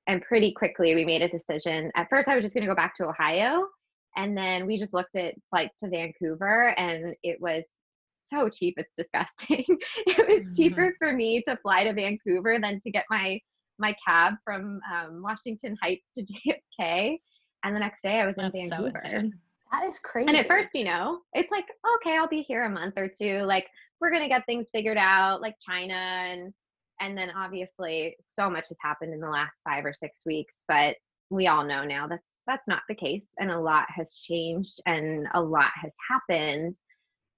And 0.07 0.21
pretty 0.21 0.51
quickly, 0.51 0.95
we 0.95 1.05
made 1.05 1.21
a 1.21 1.29
decision. 1.29 1.91
At 1.95 2.09
first, 2.09 2.27
I 2.27 2.35
was 2.35 2.43
just 2.43 2.55
going 2.55 2.65
to 2.65 2.71
go 2.71 2.75
back 2.75 2.95
to 2.97 3.07
Ohio. 3.07 3.67
And 4.15 4.35
then 4.35 4.65
we 4.65 4.77
just 4.77 4.93
looked 4.93 5.15
at 5.15 5.35
flights 5.49 5.79
to 5.79 5.89
Vancouver, 5.89 6.69
and 6.77 7.15
it 7.21 7.39
was 7.39 7.67
so 8.11 8.49
cheap. 8.49 8.75
It's 8.77 8.95
disgusting. 8.95 9.65
it 10.07 10.27
was 10.27 10.49
mm-hmm. 10.49 10.55
cheaper 10.55 10.95
for 10.97 11.13
me 11.13 11.41
to 11.47 11.57
fly 11.57 11.83
to 11.83 11.93
Vancouver 11.93 12.57
than 12.59 12.79
to 12.79 12.91
get 12.91 13.05
my 13.09 13.39
my 13.77 13.95
cab 14.05 14.33
from 14.43 14.81
um, 14.93 15.21
Washington 15.21 15.77
Heights 15.81 16.11
to 16.17 16.25
JFK 16.81 17.19
and 17.63 17.75
the 17.75 17.79
next 17.79 18.01
day 18.01 18.19
I 18.19 18.25
was 18.25 18.35
That's 18.35 18.53
in 18.53 18.69
Vancouver. 18.69 18.99
So 19.03 19.31
that 19.71 19.83
is 19.85 19.99
crazy. 19.99 20.29
And 20.29 20.37
at 20.37 20.47
first, 20.47 20.69
you 20.73 20.83
know, 20.83 21.19
it's 21.33 21.51
like, 21.51 21.65
okay, 21.95 22.17
I'll 22.17 22.27
be 22.27 22.41
here 22.41 22.65
a 22.65 22.69
month 22.69 22.95
or 22.97 23.07
two. 23.07 23.41
Like 23.43 23.67
we're 24.01 24.11
gonna 24.11 24.29
get 24.29 24.45
things 24.45 24.69
figured 24.71 24.97
out, 24.97 25.41
like 25.41 25.55
China 25.59 25.93
and 25.93 26.53
and 27.01 27.17
then 27.17 27.31
obviously 27.31 28.15
so 28.19 28.49
much 28.49 28.67
has 28.69 28.77
happened 28.81 29.13
in 29.13 29.19
the 29.19 29.29
last 29.29 29.61
five 29.63 29.85
or 29.85 29.93
six 29.93 30.25
weeks, 30.25 30.57
but 30.67 30.95
we 31.29 31.47
all 31.47 31.63
know 31.63 31.83
now 31.83 32.07
that's 32.07 32.25
that's 32.47 32.67
not 32.67 32.81
the 32.89 32.95
case 32.95 33.29
and 33.39 33.51
a 33.51 33.59
lot 33.59 33.85
has 33.89 34.11
changed 34.13 34.81
and 34.85 35.27
a 35.33 35.41
lot 35.41 35.71
has 35.75 35.91
happened. 36.09 36.73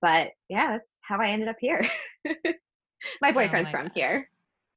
But 0.02 0.32
yeah, 0.50 0.72
that's 0.72 0.96
how 1.02 1.20
I 1.20 1.30
ended 1.30 1.50
up 1.50 1.58
here. 1.60 1.86
My 3.22 3.30
oh 3.30 3.34
boyfriend's 3.34 3.72
oh 3.74 3.78
my 3.78 3.84
from 3.84 3.88
gosh. 3.88 3.96
here. 3.96 4.30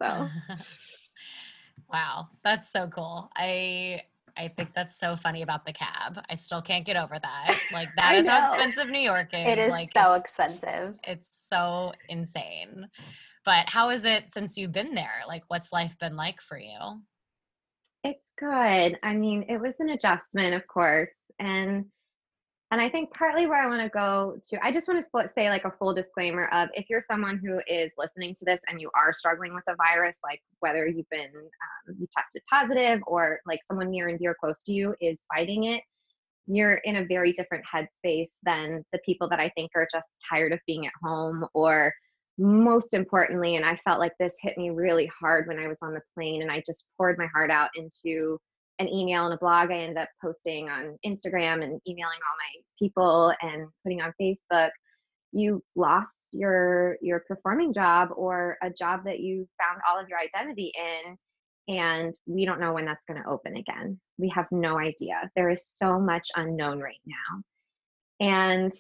So 0.02 0.28
Wow, 1.92 2.28
that's 2.42 2.72
so 2.72 2.88
cool. 2.88 3.30
I 3.36 4.02
I 4.36 4.48
think 4.48 4.74
that's 4.74 4.98
so 4.98 5.16
funny 5.16 5.42
about 5.42 5.64
the 5.64 5.72
cab. 5.72 6.20
I 6.28 6.34
still 6.34 6.60
can't 6.60 6.84
get 6.84 6.96
over 6.96 7.18
that. 7.18 7.58
Like 7.72 7.88
that 7.96 8.16
is 8.16 8.26
how 8.26 8.52
expensive 8.52 8.88
New 8.88 9.00
York 9.00 9.28
is. 9.32 9.46
It 9.46 9.58
is 9.58 9.70
like, 9.70 9.90
so 9.92 10.14
it's, 10.14 10.24
expensive. 10.24 10.98
It's 11.06 11.30
so 11.48 11.92
insane. 12.08 12.88
But 13.44 13.68
how 13.68 13.90
is 13.90 14.04
it 14.04 14.24
since 14.32 14.56
you've 14.56 14.72
been 14.72 14.94
there? 14.94 15.22
Like 15.28 15.44
what's 15.48 15.72
life 15.72 15.96
been 16.00 16.16
like 16.16 16.40
for 16.40 16.58
you? 16.58 17.00
It's 18.02 18.30
good. 18.38 18.98
I 19.02 19.14
mean, 19.14 19.46
it 19.48 19.60
was 19.60 19.74
an 19.78 19.90
adjustment, 19.90 20.54
of 20.54 20.66
course, 20.66 21.12
and 21.38 21.86
and 22.70 22.80
I 22.80 22.88
think 22.88 23.12
partly 23.14 23.46
where 23.46 23.62
I 23.62 23.68
want 23.68 23.82
to 23.82 23.88
go 23.88 24.36
to, 24.48 24.64
I 24.64 24.72
just 24.72 24.88
want 24.88 25.04
to 25.04 25.28
say 25.28 25.48
like 25.48 25.64
a 25.64 25.70
full 25.70 25.94
disclaimer 25.94 26.46
of 26.46 26.68
if 26.74 26.86
you're 26.88 27.02
someone 27.02 27.38
who 27.38 27.60
is 27.66 27.92
listening 27.98 28.34
to 28.34 28.44
this 28.44 28.60
and 28.68 28.80
you 28.80 28.90
are 28.96 29.12
struggling 29.12 29.54
with 29.54 29.64
a 29.68 29.76
virus, 29.76 30.18
like 30.24 30.40
whether 30.60 30.86
you've 30.86 31.08
been 31.10 31.30
um, 31.34 31.96
you 31.98 32.06
tested 32.16 32.42
positive 32.50 33.00
or 33.06 33.40
like 33.46 33.60
someone 33.64 33.90
near 33.90 34.08
and 34.08 34.18
dear 34.18 34.34
close 34.38 34.62
to 34.64 34.72
you 34.72 34.94
is 35.00 35.26
fighting 35.32 35.64
it, 35.64 35.82
you're 36.46 36.80
in 36.84 36.96
a 36.96 37.04
very 37.04 37.32
different 37.32 37.64
headspace 37.72 38.38
than 38.42 38.84
the 38.92 38.98
people 39.04 39.28
that 39.28 39.40
I 39.40 39.50
think 39.50 39.70
are 39.76 39.88
just 39.92 40.08
tired 40.28 40.52
of 40.52 40.58
being 40.66 40.86
at 40.86 40.92
home 41.02 41.46
or 41.54 41.92
most 42.38 42.94
importantly, 42.94 43.56
and 43.56 43.64
I 43.64 43.78
felt 43.84 44.00
like 44.00 44.12
this 44.18 44.36
hit 44.40 44.58
me 44.58 44.70
really 44.70 45.08
hard 45.20 45.46
when 45.46 45.58
I 45.58 45.68
was 45.68 45.82
on 45.82 45.94
the 45.94 46.02
plane 46.14 46.42
and 46.42 46.50
I 46.50 46.62
just 46.66 46.88
poured 46.96 47.18
my 47.18 47.28
heart 47.32 47.50
out 47.50 47.70
into 47.76 48.40
an 48.78 48.88
email 48.88 49.24
and 49.24 49.34
a 49.34 49.38
blog 49.38 49.70
I 49.70 49.78
ended 49.78 49.98
up 49.98 50.08
posting 50.20 50.68
on 50.68 50.96
Instagram 51.06 51.62
and 51.62 51.80
emailing 51.86 52.20
all 52.20 52.36
my 52.38 52.62
people 52.78 53.32
and 53.40 53.68
putting 53.82 54.02
on 54.02 54.12
Facebook, 54.20 54.70
you 55.32 55.62
lost 55.74 56.28
your 56.32 56.96
your 57.02 57.24
performing 57.26 57.72
job 57.72 58.10
or 58.16 58.56
a 58.62 58.70
job 58.70 59.00
that 59.04 59.20
you 59.20 59.48
found 59.60 59.80
all 59.88 60.00
of 60.00 60.08
your 60.08 60.18
identity 60.18 60.72
in 60.76 61.16
and 61.66 62.14
we 62.26 62.44
don't 62.44 62.60
know 62.60 62.72
when 62.72 62.84
that's 62.84 63.04
going 63.06 63.22
to 63.22 63.28
open 63.28 63.56
again. 63.56 63.98
We 64.18 64.28
have 64.30 64.46
no 64.50 64.78
idea. 64.78 65.30
There 65.34 65.50
is 65.50 65.66
so 65.66 65.98
much 65.98 66.28
unknown 66.36 66.78
right 66.78 67.00
now. 67.06 67.42
And 68.20 68.72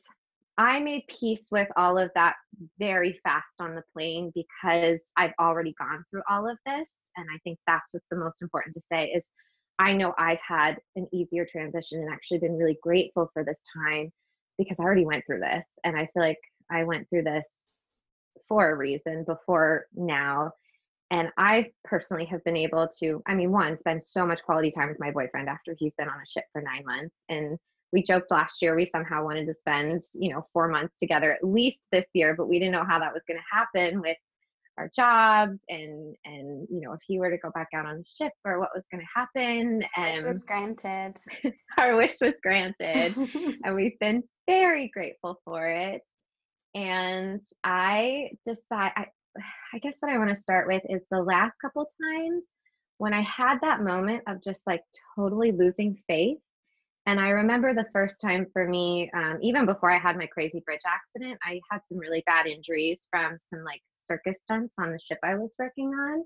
I 0.58 0.78
made 0.80 1.04
peace 1.08 1.48
with 1.50 1.68
all 1.76 1.98
of 1.98 2.10
that 2.14 2.34
very 2.78 3.18
fast 3.24 3.54
on 3.58 3.74
the 3.74 3.82
plane 3.92 4.32
because 4.34 5.10
I've 5.16 5.32
already 5.40 5.74
gone 5.78 6.04
through 6.10 6.22
all 6.30 6.48
of 6.48 6.58
this 6.66 6.98
and 7.16 7.26
I 7.34 7.38
think 7.42 7.58
that's 7.66 7.92
what's 7.92 8.06
the 8.10 8.16
most 8.16 8.42
important 8.42 8.74
to 8.74 8.80
say 8.80 9.06
is 9.06 9.32
I 9.78 9.92
know 9.92 10.14
I've 10.18 10.40
had 10.46 10.78
an 10.96 11.08
easier 11.12 11.44
transition 11.44 12.00
and 12.00 12.12
actually 12.12 12.38
been 12.38 12.56
really 12.56 12.78
grateful 12.82 13.30
for 13.32 13.44
this 13.44 13.64
time 13.76 14.12
because 14.58 14.78
I 14.78 14.84
already 14.84 15.04
went 15.04 15.26
through 15.26 15.40
this. 15.40 15.66
And 15.84 15.96
I 15.96 16.08
feel 16.12 16.22
like 16.22 16.38
I 16.70 16.84
went 16.84 17.08
through 17.08 17.24
this 17.24 17.56
for 18.46 18.70
a 18.70 18.76
reason 18.76 19.24
before 19.24 19.86
now. 19.94 20.52
And 21.10 21.28
I 21.36 21.70
personally 21.84 22.24
have 22.26 22.42
been 22.44 22.56
able 22.56 22.88
to, 23.00 23.22
I 23.26 23.34
mean, 23.34 23.52
one, 23.52 23.76
spend 23.76 24.02
so 24.02 24.26
much 24.26 24.42
quality 24.42 24.70
time 24.70 24.88
with 24.88 25.00
my 25.00 25.10
boyfriend 25.10 25.48
after 25.48 25.74
he's 25.78 25.94
been 25.94 26.08
on 26.08 26.20
a 26.20 26.30
ship 26.30 26.44
for 26.52 26.62
nine 26.62 26.84
months. 26.84 27.14
And 27.28 27.58
we 27.92 28.02
joked 28.02 28.30
last 28.30 28.60
year 28.62 28.74
we 28.74 28.86
somehow 28.86 29.24
wanted 29.24 29.46
to 29.46 29.54
spend, 29.54 30.02
you 30.14 30.32
know, 30.32 30.46
four 30.52 30.68
months 30.68 30.98
together 30.98 31.32
at 31.32 31.46
least 31.46 31.78
this 31.92 32.06
year, 32.12 32.34
but 32.36 32.48
we 32.48 32.58
didn't 32.58 32.72
know 32.72 32.84
how 32.84 32.98
that 32.98 33.12
was 33.12 33.22
going 33.28 33.38
to 33.38 33.56
happen 33.56 34.00
with 34.00 34.16
our 34.78 34.90
jobs 34.94 35.58
and 35.68 36.14
and 36.24 36.66
you 36.70 36.80
know 36.80 36.92
if 36.92 37.00
he 37.06 37.18
were 37.18 37.30
to 37.30 37.38
go 37.38 37.50
back 37.54 37.68
out 37.74 37.86
on 37.86 37.98
the 37.98 38.04
ship 38.04 38.32
or 38.44 38.58
what 38.58 38.70
was 38.74 38.84
going 38.90 39.00
to 39.00 39.06
happen 39.14 39.82
and 39.96 40.24
wish 40.24 40.34
was 40.34 40.44
granted. 40.44 41.14
our 41.78 41.96
wish 41.96 42.16
was 42.20 42.34
granted 42.42 43.12
and 43.64 43.74
we've 43.74 43.98
been 44.00 44.22
very 44.46 44.88
grateful 44.88 45.40
for 45.44 45.68
it 45.68 46.02
and 46.74 47.40
i 47.62 48.28
decide 48.44 48.92
I, 48.96 49.06
I 49.72 49.78
guess 49.78 49.96
what 50.00 50.12
i 50.12 50.18
want 50.18 50.30
to 50.30 50.36
start 50.36 50.66
with 50.66 50.82
is 50.88 51.02
the 51.10 51.22
last 51.22 51.54
couple 51.62 51.86
times 52.12 52.50
when 52.98 53.14
i 53.14 53.22
had 53.22 53.58
that 53.62 53.82
moment 53.82 54.22
of 54.26 54.42
just 54.42 54.66
like 54.66 54.82
totally 55.16 55.52
losing 55.52 55.96
faith 56.08 56.38
and 57.06 57.20
I 57.20 57.28
remember 57.28 57.74
the 57.74 57.86
first 57.92 58.20
time 58.20 58.46
for 58.52 58.66
me, 58.66 59.10
um, 59.14 59.38
even 59.42 59.66
before 59.66 59.90
I 59.90 59.98
had 59.98 60.16
my 60.16 60.26
crazy 60.26 60.62
bridge 60.64 60.80
accident, 60.86 61.38
I 61.42 61.60
had 61.70 61.84
some 61.84 61.98
really 61.98 62.22
bad 62.26 62.46
injuries 62.46 63.06
from 63.10 63.36
some 63.38 63.62
like 63.62 63.82
circus 63.92 64.38
stunts 64.40 64.74
on 64.78 64.90
the 64.90 64.98
ship 64.98 65.18
I 65.22 65.34
was 65.34 65.54
working 65.58 65.88
on. 65.88 66.24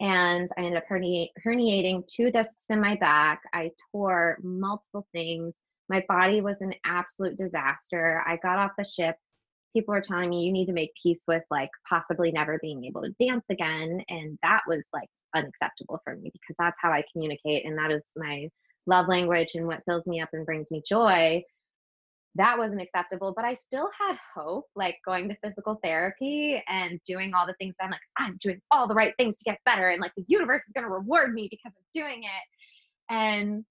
And 0.00 0.48
I 0.56 0.62
ended 0.62 0.76
up 0.76 0.84
herni- 0.88 1.30
herniating 1.44 2.06
two 2.06 2.30
discs 2.30 2.66
in 2.70 2.80
my 2.80 2.94
back. 2.96 3.42
I 3.52 3.70
tore 3.90 4.38
multiple 4.42 5.06
things. 5.12 5.58
My 5.88 6.04
body 6.08 6.40
was 6.40 6.60
an 6.60 6.74
absolute 6.84 7.36
disaster. 7.36 8.22
I 8.26 8.36
got 8.36 8.58
off 8.58 8.72
the 8.78 8.84
ship. 8.84 9.16
People 9.74 9.94
were 9.94 10.00
telling 10.00 10.30
me 10.30 10.44
you 10.44 10.52
need 10.52 10.66
to 10.66 10.72
make 10.72 10.92
peace 11.02 11.24
with 11.26 11.42
like 11.50 11.70
possibly 11.88 12.30
never 12.30 12.58
being 12.62 12.84
able 12.84 13.02
to 13.02 13.14
dance 13.18 13.44
again. 13.50 14.00
And 14.08 14.38
that 14.42 14.60
was 14.68 14.88
like 14.92 15.08
unacceptable 15.34 16.00
for 16.04 16.14
me 16.14 16.30
because 16.32 16.54
that's 16.56 16.78
how 16.80 16.90
I 16.92 17.02
communicate. 17.12 17.66
And 17.66 17.76
that 17.78 17.90
is 17.90 18.12
my 18.16 18.48
love 18.86 19.08
language 19.08 19.52
and 19.54 19.66
what 19.66 19.82
fills 19.86 20.06
me 20.06 20.20
up 20.20 20.28
and 20.32 20.46
brings 20.46 20.70
me 20.70 20.82
joy 20.86 21.42
that 22.36 22.58
wasn't 22.58 22.80
acceptable 22.80 23.32
but 23.34 23.44
i 23.44 23.54
still 23.54 23.88
had 23.98 24.16
hope 24.34 24.66
like 24.74 24.96
going 25.04 25.28
to 25.28 25.36
physical 25.42 25.78
therapy 25.82 26.62
and 26.68 27.00
doing 27.06 27.32
all 27.34 27.46
the 27.46 27.54
things 27.54 27.74
i'm 27.80 27.90
like 27.90 28.00
i'm 28.18 28.36
doing 28.40 28.60
all 28.70 28.88
the 28.88 28.94
right 28.94 29.14
things 29.18 29.38
to 29.38 29.44
get 29.44 29.58
better 29.64 29.90
and 29.90 30.00
like 30.00 30.12
the 30.16 30.24
universe 30.28 30.62
is 30.66 30.72
going 30.72 30.84
to 30.84 30.90
reward 30.90 31.32
me 31.32 31.48
because 31.50 31.72
of 31.76 31.84
doing 31.92 32.22
it. 32.24 33.14
And 33.14 33.64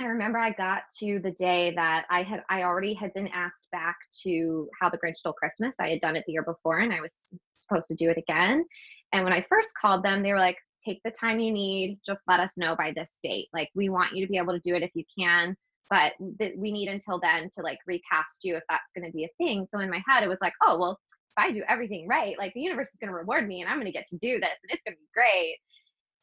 i 0.00 0.04
remember 0.04 0.38
i 0.38 0.50
got 0.50 0.82
to 0.98 1.20
the 1.20 1.32
day 1.32 1.72
that 1.74 2.06
i 2.10 2.22
had 2.22 2.42
i 2.50 2.62
already 2.62 2.94
had 2.94 3.12
been 3.14 3.28
asked 3.28 3.66
back 3.72 3.96
to 4.22 4.68
how 4.80 4.88
the 4.88 4.98
grinch 4.98 5.16
stole 5.16 5.32
christmas. 5.32 5.74
I 5.80 5.88
had 5.88 6.00
done 6.00 6.16
it 6.16 6.24
the 6.26 6.32
year 6.32 6.44
before 6.44 6.78
and 6.80 6.92
i 6.92 7.00
was 7.00 7.30
supposed 7.60 7.88
to 7.88 7.94
do 7.94 8.10
it 8.10 8.18
again. 8.18 8.64
And 9.12 9.24
when 9.24 9.32
i 9.32 9.44
first 9.48 9.72
called 9.80 10.04
them 10.04 10.22
they 10.22 10.32
were 10.32 10.38
like 10.38 10.58
take 10.84 11.00
the 11.04 11.10
time 11.10 11.38
you 11.38 11.52
need. 11.52 11.98
Just 12.04 12.28
let 12.28 12.40
us 12.40 12.56
know 12.56 12.76
by 12.76 12.92
this 12.94 13.18
date. 13.22 13.48
Like, 13.52 13.70
we 13.74 13.88
want 13.88 14.12
you 14.12 14.24
to 14.24 14.30
be 14.30 14.38
able 14.38 14.52
to 14.52 14.60
do 14.60 14.74
it 14.74 14.82
if 14.82 14.90
you 14.94 15.04
can, 15.18 15.56
but 15.90 16.12
th- 16.38 16.54
we 16.56 16.72
need 16.72 16.88
until 16.88 17.20
then 17.20 17.48
to 17.54 17.62
like 17.62 17.78
recast 17.86 18.40
you 18.42 18.56
if 18.56 18.62
that's 18.68 18.82
going 18.96 19.06
to 19.06 19.14
be 19.14 19.24
a 19.24 19.30
thing. 19.38 19.66
So 19.68 19.80
in 19.80 19.90
my 19.90 20.02
head, 20.08 20.22
it 20.22 20.28
was 20.28 20.40
like, 20.40 20.54
oh, 20.62 20.78
well, 20.78 20.98
if 21.36 21.44
I 21.44 21.52
do 21.52 21.62
everything 21.68 22.06
right, 22.08 22.36
like 22.38 22.54
the 22.54 22.60
universe 22.60 22.88
is 22.88 22.98
going 22.98 23.10
to 23.10 23.16
reward 23.16 23.46
me 23.46 23.60
and 23.60 23.70
I'm 23.70 23.76
going 23.76 23.86
to 23.86 23.92
get 23.92 24.08
to 24.08 24.18
do 24.18 24.40
this 24.40 24.50
and 24.62 24.70
it's 24.70 24.82
going 24.86 24.96
to 24.96 25.00
be 25.00 25.08
great. 25.14 25.56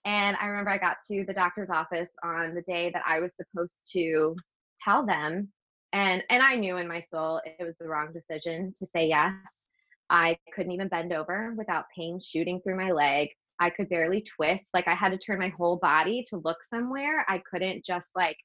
And 0.05 0.37
I 0.39 0.47
remember 0.47 0.71
I 0.71 0.77
got 0.77 0.97
to 1.07 1.25
the 1.25 1.33
doctor's 1.33 1.69
office 1.69 2.09
on 2.23 2.55
the 2.55 2.61
day 2.61 2.89
that 2.93 3.03
I 3.07 3.19
was 3.19 3.35
supposed 3.35 3.89
to 3.93 4.35
tell 4.83 5.05
them. 5.05 5.49
And 5.91 6.23
and 6.29 6.41
I 6.41 6.55
knew 6.55 6.77
in 6.77 6.87
my 6.87 7.01
soul 7.01 7.41
it 7.43 7.63
was 7.63 7.75
the 7.79 7.87
wrong 7.87 8.13
decision 8.13 8.73
to 8.79 8.87
say 8.87 9.07
yes. 9.07 9.69
I 10.09 10.37
couldn't 10.55 10.71
even 10.71 10.87
bend 10.87 11.13
over 11.13 11.53
without 11.57 11.85
pain 11.95 12.19
shooting 12.23 12.61
through 12.61 12.77
my 12.77 12.91
leg. 12.91 13.29
I 13.59 13.69
could 13.69 13.89
barely 13.89 14.21
twist. 14.21 14.65
Like 14.73 14.87
I 14.87 14.95
had 14.95 15.11
to 15.11 15.17
turn 15.17 15.39
my 15.39 15.49
whole 15.49 15.77
body 15.77 16.23
to 16.29 16.37
look 16.37 16.57
somewhere. 16.63 17.25
I 17.27 17.41
couldn't 17.49 17.85
just 17.85 18.09
like, 18.15 18.37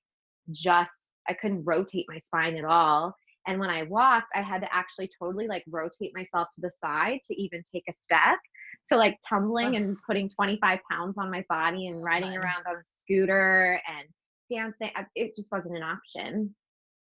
just, 0.51 1.13
I 1.29 1.35
couldn't 1.35 1.65
rotate 1.65 2.07
my 2.09 2.19
spine 2.19 2.57
at 2.57 2.65
all. 2.65 3.15
And 3.47 3.61
when 3.61 3.71
I 3.71 3.83
walked, 3.83 4.33
I 4.35 4.41
had 4.41 4.63
to 4.63 4.75
actually 4.75 5.09
totally 5.19 5.47
like 5.47 5.65
rotate 5.69 6.13
myself 6.15 6.49
to 6.55 6.61
the 6.61 6.71
side 6.71 7.21
to 7.27 7.41
even 7.41 7.63
take 7.71 7.85
a 7.89 7.93
step. 7.93 8.39
So, 8.85 8.97
like 8.97 9.19
tumbling 9.27 9.77
and 9.77 9.97
putting 10.07 10.31
25 10.31 10.79
pounds 10.91 11.19
on 11.19 11.31
my 11.31 11.45
body 11.49 11.89
and 11.89 12.03
riding 12.03 12.37
around 12.37 12.67
on 12.67 12.77
a 12.77 12.85
scooter 12.85 13.81
and 13.87 14.09
dancing, 14.51 14.91
it 15.15 15.37
just 15.37 15.53
wasn't 15.53 15.77
an 15.77 15.83
option. 15.83 16.55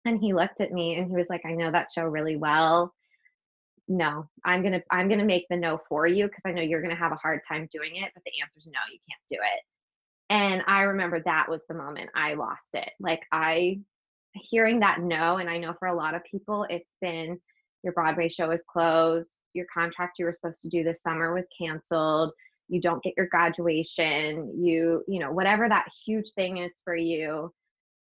And 0.06 0.20
he 0.20 0.34
looked 0.34 0.60
at 0.60 0.72
me 0.72 0.96
and 0.96 1.08
he 1.08 1.16
was 1.16 1.30
like, 1.30 1.46
I 1.46 1.54
know 1.54 1.72
that 1.72 1.90
show 1.94 2.04
really 2.04 2.36
well 2.36 2.94
no 3.88 4.28
i'm 4.46 4.64
gonna 4.64 4.82
i'm 4.92 5.10
gonna 5.10 5.26
make 5.26 5.46
the 5.50 5.58
no 5.58 5.80
for 5.90 6.08
you 6.08 6.26
because 6.26 6.44
i 6.46 6.52
know 6.52 6.62
you're 6.62 6.82
gonna 6.82 6.96
have 6.96 7.12
a 7.12 7.18
hard 7.18 7.42
time 7.48 7.68
doing 7.72 7.98
it 7.98 8.12
but 8.14 8.24
the 8.26 8.32
answer 8.42 8.58
is 8.58 8.68
no 8.68 8.80
you 8.92 9.00
can't 9.10 9.22
do 9.30 9.36
it. 9.36 9.62
And 10.30 10.64
i 10.68 10.82
remember 10.82 11.22
that 11.26 11.50
was 11.50 11.66
the 11.68 11.74
moment 11.74 12.10
i 12.16 12.34
lost 12.34 12.70
it. 12.74 12.90
Like 13.00 13.22
i 13.32 13.80
hearing 14.34 14.80
that 14.80 15.02
no 15.02 15.38
and 15.38 15.50
i 15.50 15.58
know 15.58 15.74
for 15.78 15.90
a 15.90 15.96
lot 15.96 16.16
of 16.16 16.24
people 16.24 16.66
it's 16.70 16.96
been 17.02 17.38
your 17.84 17.94
broadway 17.94 18.30
show 18.30 18.50
is 18.52 18.64
closed 18.64 19.40
your 19.54 19.68
contract 19.72 20.18
you 20.18 20.26
were 20.26 20.34
supposed 20.34 20.62
to 20.62 20.70
do 20.70 20.84
this 20.84 21.04
summer 21.04 21.34
was 21.36 21.48
canceled 21.62 22.32
you 22.68 22.82
don't 22.82 23.04
get 23.04 23.14
your 23.16 23.28
graduation 23.28 24.52
you 24.60 25.04
you 25.08 25.20
know 25.20 25.32
whatever 25.32 25.70
that 25.70 25.86
huge 26.06 26.32
thing 26.32 26.58
is 26.58 26.82
for 26.84 26.96
you 26.96 27.54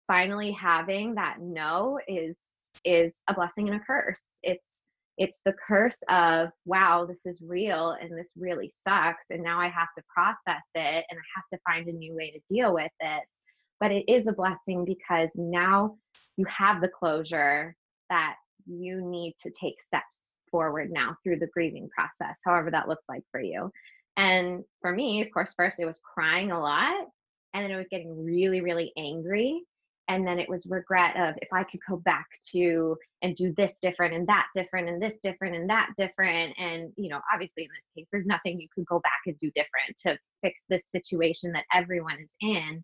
finally 0.09 0.51
having 0.51 1.13
that 1.13 1.37
no 1.39 1.99
is 2.07 2.71
is 2.83 3.23
a 3.27 3.33
blessing 3.33 3.69
and 3.69 3.79
a 3.79 3.83
curse. 3.85 4.39
It's 4.41 4.85
it's 5.19 5.41
the 5.45 5.53
curse 5.67 6.01
of 6.09 6.49
wow 6.65 7.05
this 7.05 7.25
is 7.25 7.41
real 7.45 7.95
and 8.01 8.17
this 8.17 8.31
really 8.37 8.71
sucks 8.73 9.27
and 9.29 9.43
now 9.43 9.59
i 9.59 9.67
have 9.67 9.89
to 9.95 10.03
process 10.11 10.69
it 10.73 11.05
and 11.09 11.19
i 11.19 11.27
have 11.35 11.43
to 11.53 11.59
find 11.67 11.87
a 11.87 11.91
new 11.91 12.15
way 12.15 12.31
to 12.31 12.53
deal 12.53 12.73
with 12.73 12.91
this. 12.99 13.43
But 13.79 13.91
it 13.91 14.11
is 14.11 14.27
a 14.27 14.33
blessing 14.33 14.83
because 14.83 15.31
now 15.37 15.97
you 16.35 16.45
have 16.45 16.81
the 16.81 16.89
closure 16.89 17.75
that 18.09 18.35
you 18.65 19.01
need 19.01 19.35
to 19.41 19.51
take 19.51 19.79
steps 19.79 20.31
forward 20.51 20.91
now 20.91 21.15
through 21.23 21.39
the 21.39 21.47
grieving 21.53 21.89
process 21.95 22.37
however 22.43 22.71
that 22.71 22.87
looks 22.87 23.05
like 23.07 23.23
for 23.31 23.41
you. 23.41 23.69
And 24.17 24.63
for 24.81 24.91
me 24.91 25.21
of 25.21 25.27
course 25.33 25.53
first 25.55 25.79
it 25.79 25.85
was 25.85 25.99
crying 26.13 26.51
a 26.51 26.59
lot 26.59 27.07
and 27.53 27.63
then 27.63 27.71
it 27.71 27.77
was 27.77 27.87
getting 27.89 28.23
really 28.23 28.61
really 28.61 28.93
angry 28.97 29.63
and 30.09 30.27
then 30.27 30.39
it 30.39 30.49
was 30.49 30.65
regret 30.67 31.15
of 31.15 31.35
if 31.41 31.47
i 31.53 31.63
could 31.63 31.79
go 31.87 31.97
back 31.97 32.27
to 32.51 32.97
and 33.21 33.35
do 33.35 33.53
this 33.55 33.77
different 33.81 34.13
and 34.13 34.27
that 34.27 34.47
different 34.53 34.89
and 34.89 35.01
this 35.01 35.17
different 35.23 35.55
and 35.55 35.69
that 35.69 35.89
different. 35.97 36.53
And 36.57 36.91
you 36.97 37.09
know 37.09 37.21
obviously 37.33 37.63
in 37.63 37.69
this 37.69 37.89
case 37.95 38.07
there's 38.11 38.25
nothing 38.25 38.59
you 38.59 38.67
could 38.73 38.85
go 38.85 38.99
back 38.99 39.21
and 39.25 39.37
do 39.39 39.51
different 39.51 39.95
to 40.03 40.17
fix 40.41 40.65
this 40.69 40.85
situation 40.89 41.51
that 41.53 41.65
everyone 41.73 42.19
is 42.19 42.35
in. 42.41 42.83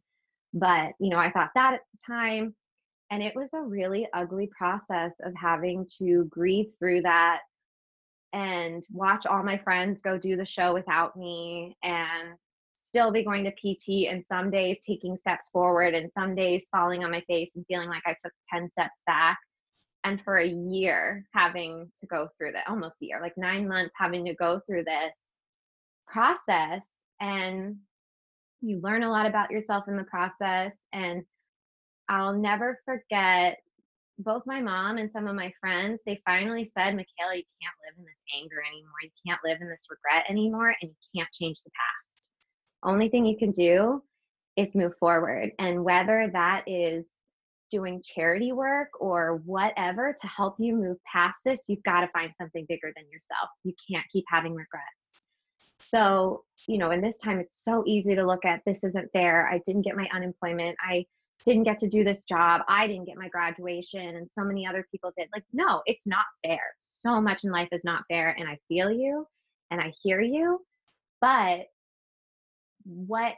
But 0.54 0.94
you 1.00 1.10
know 1.10 1.20
i 1.20 1.32
thought 1.32 1.52
that 1.56 1.74
at 1.74 1.82
the 1.94 2.00
time 2.06 2.56
and 3.12 3.22
it 3.22 3.36
was 3.36 3.54
a 3.54 3.62
really 3.62 4.08
ugly 4.14 4.50
process 4.58 5.16
of 5.24 5.34
having 5.36 5.86
to 6.00 6.26
grieve 6.30 6.72
through 6.80 7.02
that 7.04 7.42
and 8.34 8.84
watch 8.92 9.26
all 9.26 9.44
my 9.44 9.58
friends 9.58 10.02
go 10.02 10.18
do 10.18 10.36
the 10.36 10.46
show 10.46 10.74
without 10.74 11.16
me 11.16 11.78
and 11.84 12.36
still 12.96 13.12
be 13.12 13.26
going 13.26 13.44
to 13.44 13.52
PT 13.52 14.10
and 14.10 14.24
some 14.24 14.50
days 14.50 14.80
taking 14.80 15.18
steps 15.18 15.50
forward 15.50 15.94
and 15.94 16.10
some 16.14 16.34
days 16.34 16.70
falling 16.72 17.04
on 17.04 17.12
my 17.12 17.20
face 17.28 17.58
and 17.58 17.66
feeling 17.68 17.90
like 17.90 18.04
I 18.06 18.16
took 18.24 18.32
10 18.54 18.72
steps 18.72 19.02
back. 19.06 19.38
And 20.06 20.22
for 20.22 20.38
a 20.38 20.48
year 20.48 21.26
having 21.34 21.92
to 22.00 22.08
go 22.08 22.30
through 22.38 22.54
that, 22.54 22.70
almost 22.70 23.02
a 23.02 23.08
year, 23.08 23.20
like 23.20 23.34
nine 23.36 23.68
months 23.68 23.94
having 23.98 24.24
to 24.26 24.34
go 24.36 24.62
through 24.66 24.86
this 24.86 25.34
process. 26.08 26.88
And 27.20 27.76
you 28.62 28.80
learn 28.82 29.04
a 29.04 29.12
lot 29.12 29.26
about 29.26 29.52
yourself 29.52 29.90
in 29.90 29.98
the 29.98 30.04
process. 30.06 30.74
And 30.94 31.24
I'll 32.08 32.38
never 32.38 32.80
forget 32.86 33.58
both 34.20 34.44
my 34.46 34.62
mom 34.62 35.00
and 35.00 35.12
some 35.12 35.28
of 35.28 35.36
my 35.36 35.52
friends, 35.60 36.02
they 36.06 36.22
finally 36.26 36.64
said, 36.64 36.94
Makayla, 36.94 37.36
you 37.36 37.44
can't 37.60 37.76
live 37.84 37.98
in 37.98 38.06
this 38.06 38.24
anger 38.40 38.64
anymore. 38.66 39.04
You 39.04 39.10
can't 39.28 39.42
live 39.44 39.60
in 39.60 39.68
this 39.68 39.88
regret 39.90 40.30
anymore, 40.30 40.74
and 40.82 40.92
you 40.92 41.20
can't 41.20 41.34
change 41.34 41.58
the 41.62 41.72
past 41.72 42.05
only 42.86 43.10
thing 43.10 43.26
you 43.26 43.38
can 43.38 43.52
do 43.52 44.02
is 44.56 44.76
move 44.76 44.94
forward. 45.00 45.52
And 45.60 45.84
whether 45.84 46.30
that 46.32 46.64
is 46.68 47.10
doing 47.72 48.02
charity 48.02 48.52
work 48.52 48.90
or 49.00 49.42
whatever 49.46 50.16
to 50.20 50.28
help 50.28 50.56
you 50.60 50.76
move 50.76 50.98
past 51.12 51.40
this, 51.44 51.64
you've 51.68 51.84
got 51.84 52.02
to 52.02 52.08
find 52.10 52.32
something 52.36 52.66
bigger 52.70 52.92
than 52.96 53.06
yourself. 53.12 53.50
You 53.64 53.74
can't 53.90 54.06
keep 54.12 54.26
having 54.30 54.54
regrets. 54.54 55.28
So, 55.82 56.44
you 56.68 56.78
know, 56.78 56.92
in 56.92 57.02
this 57.02 57.20
time, 57.20 57.40
it's 57.40 57.64
so 57.64 57.84
easy 57.86 58.16
to 58.16 58.26
look 58.26 58.46
at 58.46 58.62
this 58.66 58.84
isn't 58.84 59.12
fair. 59.12 59.48
I 59.48 59.62
didn't 59.66 59.84
get 59.84 59.98
my 59.98 60.08
unemployment. 60.14 60.78
I 60.80 61.06
didn't 61.46 61.64
get 61.64 61.78
to 61.80 61.90
do 61.90 62.04
this 62.04 62.26
job. 62.26 62.62
I 62.68 62.88
didn't 62.88 63.06
get 63.06 63.18
my 63.18 63.30
graduation, 63.30 64.16
and 64.16 64.30
so 64.30 64.44
many 64.44 64.66
other 64.66 64.88
people 64.90 65.12
did. 65.18 65.28
Like, 65.34 65.44
no, 65.54 65.82
it's 65.86 66.08
not 66.08 66.26
fair. 66.46 66.62
So 66.82 67.22
much 67.22 67.44
in 67.44 67.52
life 67.52 67.70
is 67.72 67.84
not 67.84 68.04
fair. 68.10 68.36
And 68.38 68.48
I 68.50 68.58
feel 68.68 68.92
you 68.92 69.28
and 69.70 69.80
I 69.80 69.94
hear 70.02 70.22
you. 70.22 70.66
But 71.22 71.68
what 72.86 73.36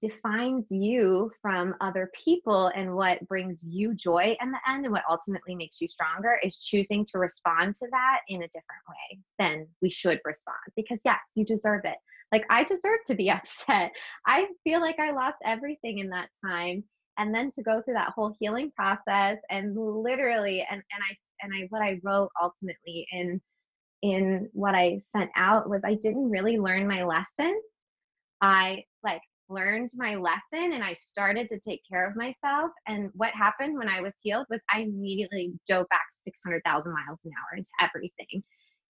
defines 0.00 0.70
you 0.70 1.30
from 1.40 1.74
other 1.80 2.10
people 2.14 2.70
and 2.74 2.94
what 2.94 3.26
brings 3.26 3.62
you 3.62 3.94
joy 3.94 4.36
in 4.40 4.50
the 4.50 4.58
end 4.68 4.84
and 4.84 4.92
what 4.92 5.02
ultimately 5.10 5.54
makes 5.54 5.80
you 5.80 5.88
stronger 5.88 6.38
is 6.42 6.60
choosing 6.60 7.04
to 7.06 7.18
respond 7.18 7.74
to 7.74 7.86
that 7.90 8.20
in 8.28 8.42
a 8.42 8.48
different 8.48 8.82
way 8.88 9.18
than 9.38 9.66
we 9.80 9.90
should 9.90 10.20
respond 10.24 10.58
because 10.76 11.00
yes 11.04 11.18
you 11.34 11.44
deserve 11.44 11.82
it. 11.84 11.96
Like 12.30 12.44
i 12.50 12.62
deserve 12.64 12.98
to 13.06 13.14
be 13.14 13.30
upset. 13.30 13.92
I 14.26 14.46
feel 14.64 14.80
like 14.80 14.98
i 14.98 15.12
lost 15.12 15.38
everything 15.44 15.98
in 15.98 16.10
that 16.10 16.28
time. 16.44 16.84
And 17.18 17.34
then 17.34 17.50
to 17.50 17.62
go 17.62 17.82
through 17.82 17.94
that 17.94 18.12
whole 18.14 18.34
healing 18.38 18.70
process 18.76 19.38
and 19.50 19.76
literally 19.76 20.66
and 20.70 20.82
and 20.92 21.02
i 21.10 21.14
and 21.42 21.52
i 21.54 21.66
what 21.70 21.82
i 21.82 21.98
wrote 22.02 22.30
ultimately 22.42 23.06
in 23.12 23.40
in 24.02 24.48
what 24.52 24.74
i 24.74 24.98
sent 24.98 25.30
out 25.36 25.68
was 25.68 25.84
i 25.84 25.94
didn't 25.94 26.30
really 26.30 26.58
learn 26.58 26.86
my 26.86 27.02
lesson. 27.02 27.58
I 28.42 28.84
like 29.04 29.22
learned 29.50 29.90
my 29.96 30.14
lesson 30.14 30.72
and 30.72 30.82
I 30.82 30.92
started 30.94 31.48
to 31.48 31.58
take 31.58 31.82
care 31.90 32.08
of 32.08 32.16
myself. 32.16 32.70
And 32.86 33.10
what 33.14 33.30
happened 33.34 33.76
when 33.76 33.88
I 33.88 34.00
was 34.00 34.14
healed 34.22 34.46
was 34.48 34.62
I 34.72 34.80
immediately 34.80 35.52
dove 35.66 35.88
back 35.90 36.06
600,000 36.10 36.92
miles 36.92 37.24
an 37.24 37.32
hour 37.32 37.58
into 37.58 37.70
everything. 37.82 38.42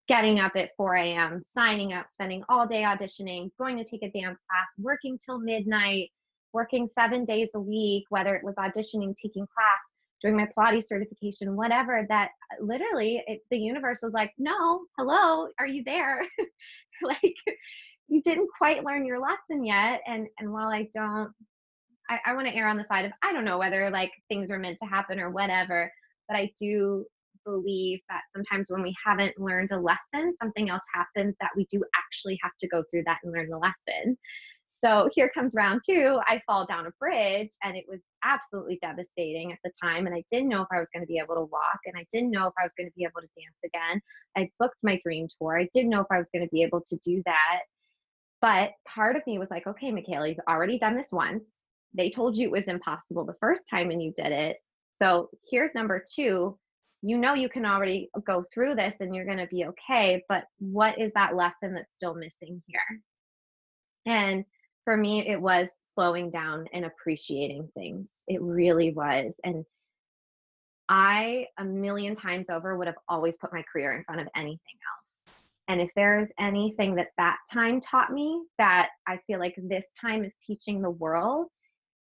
Getting 0.08 0.40
up 0.40 0.52
at 0.56 0.70
4 0.76 0.96
a.m., 0.96 1.40
signing 1.40 1.92
up, 1.92 2.06
spending 2.12 2.42
all 2.48 2.66
day 2.66 2.82
auditioning, 2.82 3.50
going 3.58 3.78
to 3.78 3.84
take 3.84 4.02
a 4.02 4.10
dance 4.10 4.38
class, 4.48 4.68
working 4.78 5.18
till 5.24 5.38
midnight, 5.38 6.10
working 6.52 6.86
seven 6.86 7.24
days 7.24 7.52
a 7.54 7.60
week, 7.60 8.04
whether 8.10 8.34
it 8.34 8.44
was 8.44 8.56
auditioning, 8.56 9.14
taking 9.14 9.46
class, 9.46 9.80
doing 10.20 10.36
my 10.36 10.48
Pilates 10.56 10.84
certification, 10.84 11.56
whatever, 11.56 12.06
that 12.08 12.30
uh, 12.52 12.64
literally 12.64 13.22
it, 13.26 13.40
the 13.50 13.58
universe 13.58 14.00
was 14.02 14.12
like, 14.12 14.32
no, 14.36 14.80
hello, 14.98 15.48
are 15.58 15.66
you 15.66 15.82
there? 15.84 16.22
like, 17.02 17.36
you 18.10 18.20
didn't 18.22 18.48
quite 18.58 18.84
learn 18.84 19.06
your 19.06 19.20
lesson 19.20 19.64
yet 19.64 20.00
and 20.06 20.26
and 20.38 20.52
while 20.52 20.68
i 20.68 20.86
don't 20.92 21.30
i, 22.10 22.18
I 22.26 22.34
want 22.34 22.48
to 22.48 22.54
err 22.54 22.68
on 22.68 22.76
the 22.76 22.84
side 22.84 23.04
of 23.04 23.12
i 23.22 23.32
don't 23.32 23.44
know 23.44 23.58
whether 23.58 23.88
like 23.90 24.12
things 24.28 24.50
are 24.50 24.58
meant 24.58 24.78
to 24.82 24.86
happen 24.86 25.18
or 25.18 25.30
whatever 25.30 25.90
but 26.28 26.36
i 26.36 26.50
do 26.60 27.06
believe 27.44 28.00
that 28.08 28.22
sometimes 28.34 28.66
when 28.70 28.82
we 28.82 28.94
haven't 29.04 29.38
learned 29.38 29.70
a 29.72 29.80
lesson 29.80 30.34
something 30.34 30.68
else 30.68 30.82
happens 30.94 31.34
that 31.40 31.50
we 31.56 31.66
do 31.70 31.82
actually 31.96 32.38
have 32.42 32.52
to 32.60 32.68
go 32.68 32.82
through 32.90 33.02
that 33.06 33.18
and 33.24 33.32
learn 33.32 33.48
the 33.48 33.56
lesson. 33.56 34.16
So 34.72 35.08
here 35.14 35.30
comes 35.34 35.54
round 35.54 35.80
two 35.84 36.20
i 36.26 36.40
fall 36.46 36.64
down 36.64 36.86
a 36.86 36.90
bridge 36.98 37.50
and 37.64 37.76
it 37.76 37.84
was 37.88 38.00
absolutely 38.24 38.78
devastating 38.80 39.52
at 39.52 39.58
the 39.64 39.72
time 39.82 40.06
and 40.06 40.14
i 40.14 40.22
didn't 40.30 40.48
know 40.48 40.62
if 40.62 40.68
i 40.72 40.78
was 40.78 40.88
going 40.94 41.02
to 41.02 41.06
be 41.08 41.18
able 41.18 41.34
to 41.34 41.50
walk 41.50 41.80
and 41.86 41.96
i 41.98 42.04
didn't 42.12 42.30
know 42.30 42.46
if 42.46 42.54
i 42.58 42.64
was 42.64 42.72
going 42.78 42.86
to 42.88 42.94
be 42.96 43.04
able 43.04 43.20
to 43.20 43.28
dance 43.36 43.60
again. 43.64 44.00
I 44.36 44.48
booked 44.58 44.78
my 44.82 45.00
dream 45.04 45.26
tour 45.38 45.58
i 45.58 45.68
didn't 45.74 45.90
know 45.90 46.00
if 46.00 46.06
i 46.10 46.18
was 46.18 46.30
going 46.30 46.44
to 46.44 46.50
be 46.50 46.62
able 46.62 46.82
to 46.88 46.96
do 47.04 47.22
that 47.26 47.60
but 48.40 48.72
part 48.86 49.16
of 49.16 49.26
me 49.26 49.38
was 49.38 49.50
like, 49.50 49.66
okay, 49.66 49.92
Makayla, 49.92 50.28
you've 50.28 50.38
already 50.48 50.78
done 50.78 50.96
this 50.96 51.12
once. 51.12 51.62
They 51.94 52.10
told 52.10 52.36
you 52.36 52.48
it 52.48 52.52
was 52.52 52.68
impossible 52.68 53.24
the 53.24 53.34
first 53.40 53.68
time 53.68 53.90
and 53.90 54.02
you 54.02 54.12
did 54.16 54.32
it. 54.32 54.58
So 54.98 55.30
here's 55.50 55.74
number 55.74 56.02
two. 56.14 56.58
You 57.02 57.16
know 57.16 57.34
you 57.34 57.48
can 57.48 57.64
already 57.64 58.10
go 58.26 58.44
through 58.52 58.74
this 58.74 59.00
and 59.00 59.14
you're 59.14 59.24
going 59.24 59.38
to 59.38 59.46
be 59.46 59.64
okay, 59.66 60.22
but 60.28 60.44
what 60.58 60.98
is 61.00 61.10
that 61.14 61.34
lesson 61.34 61.74
that's 61.74 61.94
still 61.94 62.14
missing 62.14 62.62
here? 62.66 63.02
And 64.06 64.44
for 64.84 64.96
me, 64.96 65.26
it 65.26 65.40
was 65.40 65.80
slowing 65.82 66.30
down 66.30 66.66
and 66.72 66.84
appreciating 66.84 67.68
things. 67.74 68.24
It 68.28 68.40
really 68.42 68.92
was. 68.92 69.34
And 69.44 69.64
I, 70.88 71.46
a 71.58 71.64
million 71.64 72.14
times 72.14 72.50
over, 72.50 72.76
would 72.76 72.86
have 72.86 72.96
always 73.08 73.36
put 73.36 73.52
my 73.52 73.62
career 73.72 73.96
in 73.96 74.04
front 74.04 74.20
of 74.20 74.28
anything 74.34 74.58
else. 74.58 74.99
And 75.70 75.80
if 75.80 75.90
there's 75.94 76.32
anything 76.36 76.96
that 76.96 77.12
that 77.16 77.36
time 77.52 77.80
taught 77.80 78.12
me 78.12 78.42
that 78.58 78.88
I 79.06 79.20
feel 79.28 79.38
like 79.38 79.54
this 79.56 79.86
time 80.00 80.24
is 80.24 80.36
teaching 80.44 80.82
the 80.82 80.90
world, 80.90 81.46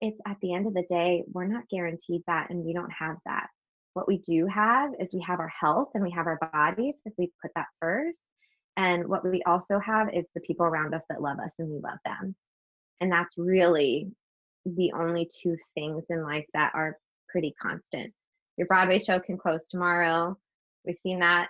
it's 0.01 0.19
at 0.25 0.37
the 0.41 0.55
end 0.55 0.65
of 0.65 0.73
the 0.73 0.87
day, 0.89 1.23
we're 1.31 1.45
not 1.45 1.69
guaranteed 1.69 2.23
that 2.25 2.49
and 2.49 2.65
we 2.65 2.73
don't 2.73 2.89
have 2.89 3.17
that. 3.27 3.45
What 3.93 4.07
we 4.07 4.17
do 4.17 4.47
have 4.47 4.89
is 4.99 5.13
we 5.13 5.21
have 5.21 5.39
our 5.39 5.53
health 5.59 5.89
and 5.93 6.03
we 6.03 6.09
have 6.09 6.25
our 6.25 6.39
bodies 6.51 6.95
if 7.05 7.13
we 7.15 7.31
put 7.43 7.51
that 7.55 7.67
first. 7.79 8.27
And 8.75 9.07
what 9.07 9.23
we 9.23 9.43
also 9.43 9.77
have 9.77 10.09
is 10.11 10.25
the 10.33 10.41
people 10.41 10.65
around 10.65 10.95
us 10.95 11.03
that 11.07 11.21
love 11.21 11.37
us 11.37 11.53
and 11.59 11.69
we 11.69 11.77
love 11.77 11.99
them. 12.05 12.35
And 13.01 13.11
that's 13.11 13.35
really 13.37 14.07
the 14.65 14.93
only 14.93 15.29
two 15.43 15.57
things 15.75 16.05
in 16.09 16.23
life 16.23 16.47
that 16.55 16.71
are 16.73 16.97
pretty 17.29 17.53
constant. 17.61 18.13
Your 18.57 18.65
Broadway 18.65 18.97
show 18.97 19.19
can 19.19 19.37
close 19.37 19.69
tomorrow. 19.69 20.39
We've 20.87 20.97
seen 20.97 21.19
that. 21.19 21.49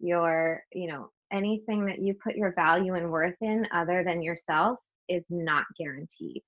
Your, 0.00 0.64
you 0.72 0.88
know, 0.88 1.10
anything 1.32 1.86
that 1.86 2.00
you 2.00 2.14
put 2.14 2.36
your 2.36 2.52
value 2.54 2.94
and 2.94 3.10
worth 3.10 3.36
in 3.40 3.66
other 3.72 4.04
than 4.04 4.22
yourself 4.22 4.78
is 5.08 5.26
not 5.30 5.64
guaranteed. 5.78 6.42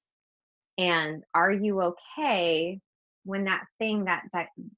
And 0.78 1.24
are 1.34 1.52
you 1.52 1.80
okay 1.80 2.78
when 3.24 3.44
that 3.44 3.64
thing 3.78 4.04
that 4.04 4.22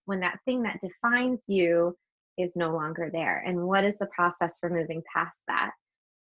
when 0.06 0.20
that 0.20 0.38
thing 0.44 0.62
that 0.62 0.80
defines 0.80 1.44
you 1.48 1.96
is 2.38 2.56
no 2.56 2.72
longer 2.72 3.10
there? 3.12 3.42
And 3.46 3.66
what 3.66 3.84
is 3.84 3.96
the 3.98 4.06
process 4.06 4.56
for 4.60 4.70
moving 4.70 5.02
past 5.14 5.42
that? 5.48 5.72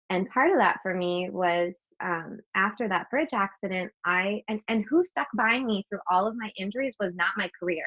And 0.09 0.29
part 0.29 0.51
of 0.51 0.57
that 0.57 0.79
for 0.83 0.93
me 0.93 1.29
was 1.29 1.95
um, 2.03 2.39
after 2.53 2.89
that 2.89 3.09
bridge 3.09 3.33
accident, 3.33 3.91
I 4.05 4.43
and, 4.49 4.59
and 4.67 4.83
who 4.89 5.05
stuck 5.05 5.27
by 5.35 5.59
me 5.59 5.85
through 5.87 6.01
all 6.11 6.27
of 6.27 6.35
my 6.35 6.51
injuries 6.57 6.95
was 6.99 7.15
not 7.15 7.29
my 7.37 7.49
career. 7.57 7.85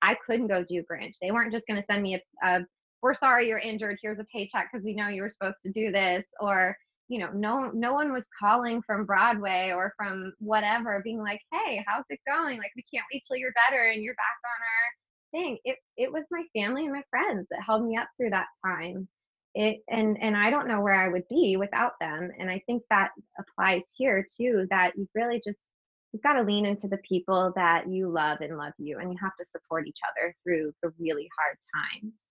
I 0.00 0.16
couldn't 0.26 0.46
go 0.46 0.62
do 0.62 0.84
Grinch. 0.84 1.14
They 1.20 1.32
weren't 1.32 1.52
just 1.52 1.66
going 1.66 1.80
to 1.80 1.86
send 1.86 2.02
me 2.02 2.14
a, 2.14 2.46
a 2.46 2.66
we're 3.06 3.14
sorry 3.14 3.46
you're 3.46 3.58
injured 3.58 3.96
here's 4.02 4.18
a 4.18 4.24
paycheck 4.24 4.68
because 4.70 4.84
we 4.84 4.92
know 4.92 5.06
you 5.06 5.22
were 5.22 5.30
supposed 5.30 5.62
to 5.62 5.70
do 5.70 5.92
this 5.92 6.24
or 6.40 6.76
you 7.06 7.20
know 7.20 7.30
no 7.32 7.70
no 7.72 7.92
one 7.92 8.12
was 8.12 8.28
calling 8.36 8.82
from 8.82 9.06
broadway 9.06 9.70
or 9.72 9.92
from 9.96 10.32
whatever 10.40 11.00
being 11.04 11.20
like 11.20 11.40
hey 11.52 11.84
how's 11.86 12.04
it 12.10 12.18
going? 12.26 12.58
Like 12.58 12.72
we 12.74 12.84
can't 12.92 13.06
wait 13.12 13.22
till 13.26 13.36
you're 13.36 13.52
better 13.68 13.90
and 13.90 14.02
you're 14.02 14.14
back 14.14 14.38
on 14.44 15.40
our 15.40 15.44
thing. 15.44 15.58
It 15.64 15.76
it 15.96 16.12
was 16.12 16.24
my 16.32 16.42
family 16.52 16.84
and 16.84 16.92
my 16.92 17.04
friends 17.08 17.46
that 17.50 17.62
held 17.64 17.86
me 17.86 17.96
up 17.96 18.08
through 18.16 18.30
that 18.30 18.48
time. 18.64 19.06
It 19.54 19.82
and 19.88 20.18
and 20.20 20.36
i 20.36 20.50
don't 20.50 20.68
know 20.68 20.82
where 20.82 21.00
i 21.00 21.08
would 21.08 21.26
be 21.30 21.56
without 21.56 21.92
them 21.98 22.30
and 22.38 22.50
i 22.50 22.60
think 22.66 22.82
that 22.90 23.12
applies 23.40 23.90
here 23.96 24.26
too 24.36 24.66
that 24.68 24.92
you 24.96 25.08
really 25.14 25.40
just 25.42 25.70
you've 26.12 26.22
got 26.22 26.34
to 26.34 26.42
lean 26.42 26.66
into 26.66 26.88
the 26.88 26.98
people 27.08 27.52
that 27.56 27.88
you 27.88 28.10
love 28.10 28.42
and 28.42 28.58
love 28.58 28.74
you 28.76 28.98
and 28.98 29.10
you 29.10 29.16
have 29.18 29.34
to 29.38 29.46
support 29.50 29.86
each 29.86 30.00
other 30.10 30.34
through 30.44 30.72
the 30.82 30.92
really 30.98 31.26
hard 31.38 31.56
times 31.74 32.26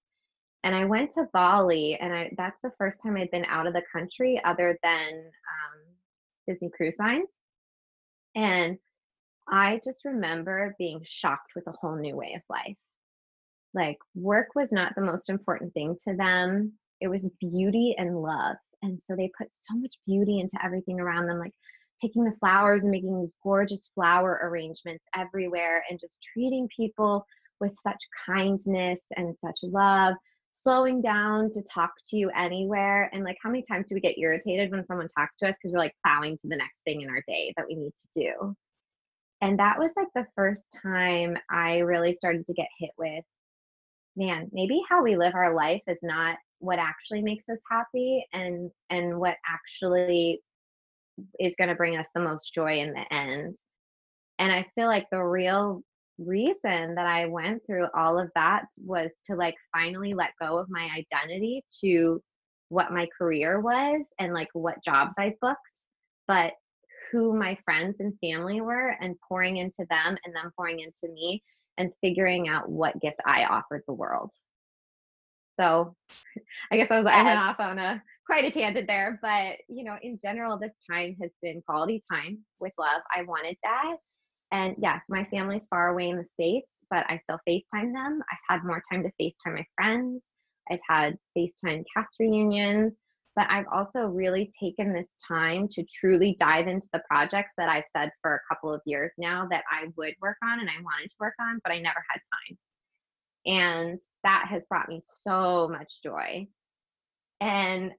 and 0.66 0.76
I 0.76 0.84
went 0.84 1.12
to 1.12 1.30
Bali, 1.32 1.96
and 2.02 2.12
I 2.12 2.32
that's 2.38 2.62
the 2.62 2.72
first 2.80 3.00
time 3.02 3.16
I'd 3.16 3.30
been 3.30 3.46
out 3.46 3.68
of 3.68 3.74
the 3.74 3.84
country 3.94 4.42
other 4.44 4.78
than 4.82 5.10
um, 5.14 5.82
Disney 6.48 6.72
Cruise 6.76 6.98
Lines. 7.00 7.38
And 8.36 8.80
I 9.48 9.80
just 9.86 10.04
remember 10.06 10.76
being 10.80 11.02
shocked 11.06 11.52
with 11.56 11.68
a 11.68 11.72
whole 11.72 11.96
new 11.96 12.16
way 12.16 12.34
of 12.36 12.42
life. 12.50 12.76
Like, 13.76 14.00
work 14.16 14.48
was 14.56 14.72
not 14.72 14.96
the 14.96 15.04
most 15.04 15.30
important 15.30 15.72
thing 15.76 15.96
to 16.08 16.16
them, 16.16 16.74
it 17.00 17.10
was 17.10 17.30
beauty 17.40 17.94
and 18.00 18.20
love. 18.20 18.56
And 18.82 19.00
so 19.00 19.16
they 19.16 19.32
put 19.38 19.54
so 19.54 19.76
much 19.76 19.94
beauty 20.08 20.40
into 20.40 20.58
everything 20.66 21.00
around 21.00 21.28
them, 21.28 21.38
like 21.38 21.54
taking 22.02 22.24
the 22.24 22.36
flowers 22.40 22.84
and 22.84 22.92
making 22.92 23.20
these 23.22 23.36
gorgeous 23.44 23.90
flower 23.94 24.40
arrangements 24.44 25.06
everywhere 25.16 25.84
and 25.90 26.00
just 26.00 26.20
treating 26.34 26.68
people 26.76 27.24
with 27.60 27.74
such 27.78 28.04
kindness 28.26 29.06
and 29.16 29.38
such 29.38 29.60
love 29.62 30.16
slowing 30.56 31.02
down 31.02 31.50
to 31.52 31.62
talk 31.62 31.92
to 32.10 32.18
you 32.18 32.30
anywhere? 32.32 33.10
And 33.14 33.24
like 33.24 33.38
how 33.44 33.50
many 33.50 33.64
times 33.64 33.88
do 33.88 33.96
we 33.96 34.02
get 34.02 34.18
irritated 34.18 34.72
when 34.72 34.84
someone 34.84 35.08
talks 35.08 35.38
to 35.38 35.48
us 35.48 35.58
because 35.58 35.74
we're 35.74 35.80
like 35.80 35.96
plowing 36.04 36.38
to 36.38 36.48
the 36.48 36.56
next 36.56 36.84
thing 36.84 37.02
in 37.02 37.10
our 37.10 37.24
day 37.28 37.54
that 37.58 37.68
we 37.68 37.76
need 37.76 37.94
to 37.96 38.08
do? 38.20 38.56
And 39.42 39.60
that 39.60 39.78
was 39.78 39.94
like 39.96 40.08
the 40.16 40.26
first 40.36 40.76
time 40.82 41.38
i 41.52 41.80
really 41.80 42.14
started 42.14 42.48
to 42.48 42.54
get 42.54 42.68
hit 42.80 42.92
with 42.98 43.24
man 44.16 44.50
maybe 44.54 44.82
how 44.90 45.04
we 45.04 45.18
live 45.18 45.36
our 45.36 45.54
life 45.54 45.84
is 45.88 46.00
not 46.02 46.38
what 46.60 46.80
actually 46.80 47.22
makes 47.22 47.50
us 47.50 47.62
happy 47.70 48.26
and 48.34 48.72
and 48.90 49.20
what 49.20 49.36
actually 49.48 50.42
is 51.40 51.56
going 51.58 51.70
to 51.70 51.76
bring 51.76 51.98
us 51.98 52.10
the 52.14 52.22
most 52.22 52.54
joy 52.54 52.80
in 52.80 52.94
the 52.94 53.14
end. 53.14 53.58
And 54.40 54.52
i 54.52 54.66
feel 54.76 54.88
like 54.88 55.08
the 55.12 55.24
real 55.24 55.82
reason 56.18 56.96
that 56.96 57.06
I 57.06 57.26
went 57.26 57.66
through 57.66 57.88
all 57.96 58.20
of 58.20 58.32
that 58.36 58.66
was 58.84 59.10
to 59.28 59.36
like 59.36 59.56
finally 59.74 60.14
let 60.14 60.32
go 60.40 60.58
of 60.58 60.70
my 60.70 60.90
identity 60.96 61.64
to 61.82 62.22
what 62.70 62.92
my 62.92 63.08
career 63.18 63.60
was 63.60 64.08
and 64.20 64.34
like 64.34 64.50
what 64.54 64.84
jobs 64.84 65.16
I 65.20 65.36
booked, 65.42 65.86
but 66.28 66.54
who 67.12 67.38
my 67.38 67.58
friends 67.64 68.00
and 68.00 68.14
family 68.20 68.62
were 68.62 68.96
and 69.02 69.16
pouring 69.28 69.58
into 69.58 69.86
them 69.90 70.18
and 70.26 70.36
them 70.36 70.52
pouring 70.58 70.80
into 70.80 71.14
me 71.14 71.44
and 71.78 71.92
figuring 72.02 72.48
out 72.48 72.70
what 72.70 73.00
gift 73.02 73.22
I 73.26 73.46
offered 73.46 73.84
the 73.88 73.94
world. 73.94 74.32
So 75.60 75.96
I 76.72 76.78
guess 76.78 76.92
I 76.92 77.00
was 77.00 77.06
yes. 77.06 77.16
I 77.16 77.24
went 77.24 77.40
off 77.40 77.60
on 77.60 77.80
a 77.80 78.02
quite 78.26 78.46
a 78.46 78.52
tangent 78.52 78.88
there, 78.88 79.20
but 79.22 79.58
you 79.70 79.84
know, 79.84 79.98
in 80.02 80.18
general, 80.22 80.58
this 80.58 80.74
time 80.90 81.16
has 81.22 81.32
been 81.42 81.62
quality 81.62 82.02
time 82.12 82.40
with 82.60 82.74
love. 82.78 83.02
I 83.16 83.24
wanted 83.24 83.58
that. 83.64 83.98
And 84.52 84.76
yes, 84.78 85.02
my 85.10 85.26
family's 85.26 85.68
far 85.68 85.90
away 85.90 86.10
in 86.10 86.18
the 86.18 86.26
States, 86.26 86.68
but 86.90 87.06
I 87.10 87.18
still 87.18 87.40
FaceTime 87.48 87.94
them. 87.94 88.22
I've 88.32 88.58
had 88.58 88.66
more 88.66 88.82
time 88.92 89.04
to 89.04 89.12
FaceTime 89.22 89.56
my 89.56 89.66
friends. 89.76 90.22
I've 90.70 90.80
had 90.88 91.18
FaceTime 91.38 91.84
cast 91.96 92.16
reunions, 92.20 92.94
but 93.36 93.48
I've 93.50 93.66
also 93.72 94.06
really 94.08 94.50
taken 94.60 94.94
this 94.94 95.08
time 95.28 95.68
to 95.72 95.84
truly 96.00 96.36
dive 96.40 96.68
into 96.68 96.88
the 96.94 97.04
projects 97.10 97.54
that 97.58 97.70
I've 97.70 97.84
said 97.92 98.12
for 98.22 98.36
a 98.36 98.54
couple 98.54 98.74
of 98.74 98.82
years 98.86 99.12
now 99.18 99.48
that 99.52 99.64
I 99.72 99.88
would 99.98 100.14
work 100.22 100.38
on 100.44 100.60
and 100.60 100.70
I 100.70 100.82
wanted 100.82 101.10
to 101.10 101.16
work 101.20 101.36
on, 101.40 101.60
but 101.64 101.74
I 101.74 101.80
never 101.80 102.04
had 102.10 102.22
time. 102.48 102.58
And 103.46 104.00
that 104.24 104.48
has 104.50 104.64
brought 104.70 104.90
me 104.90 105.02
so 105.04 105.68
much 105.68 106.02
joy. 106.02 106.48
And 107.42 107.92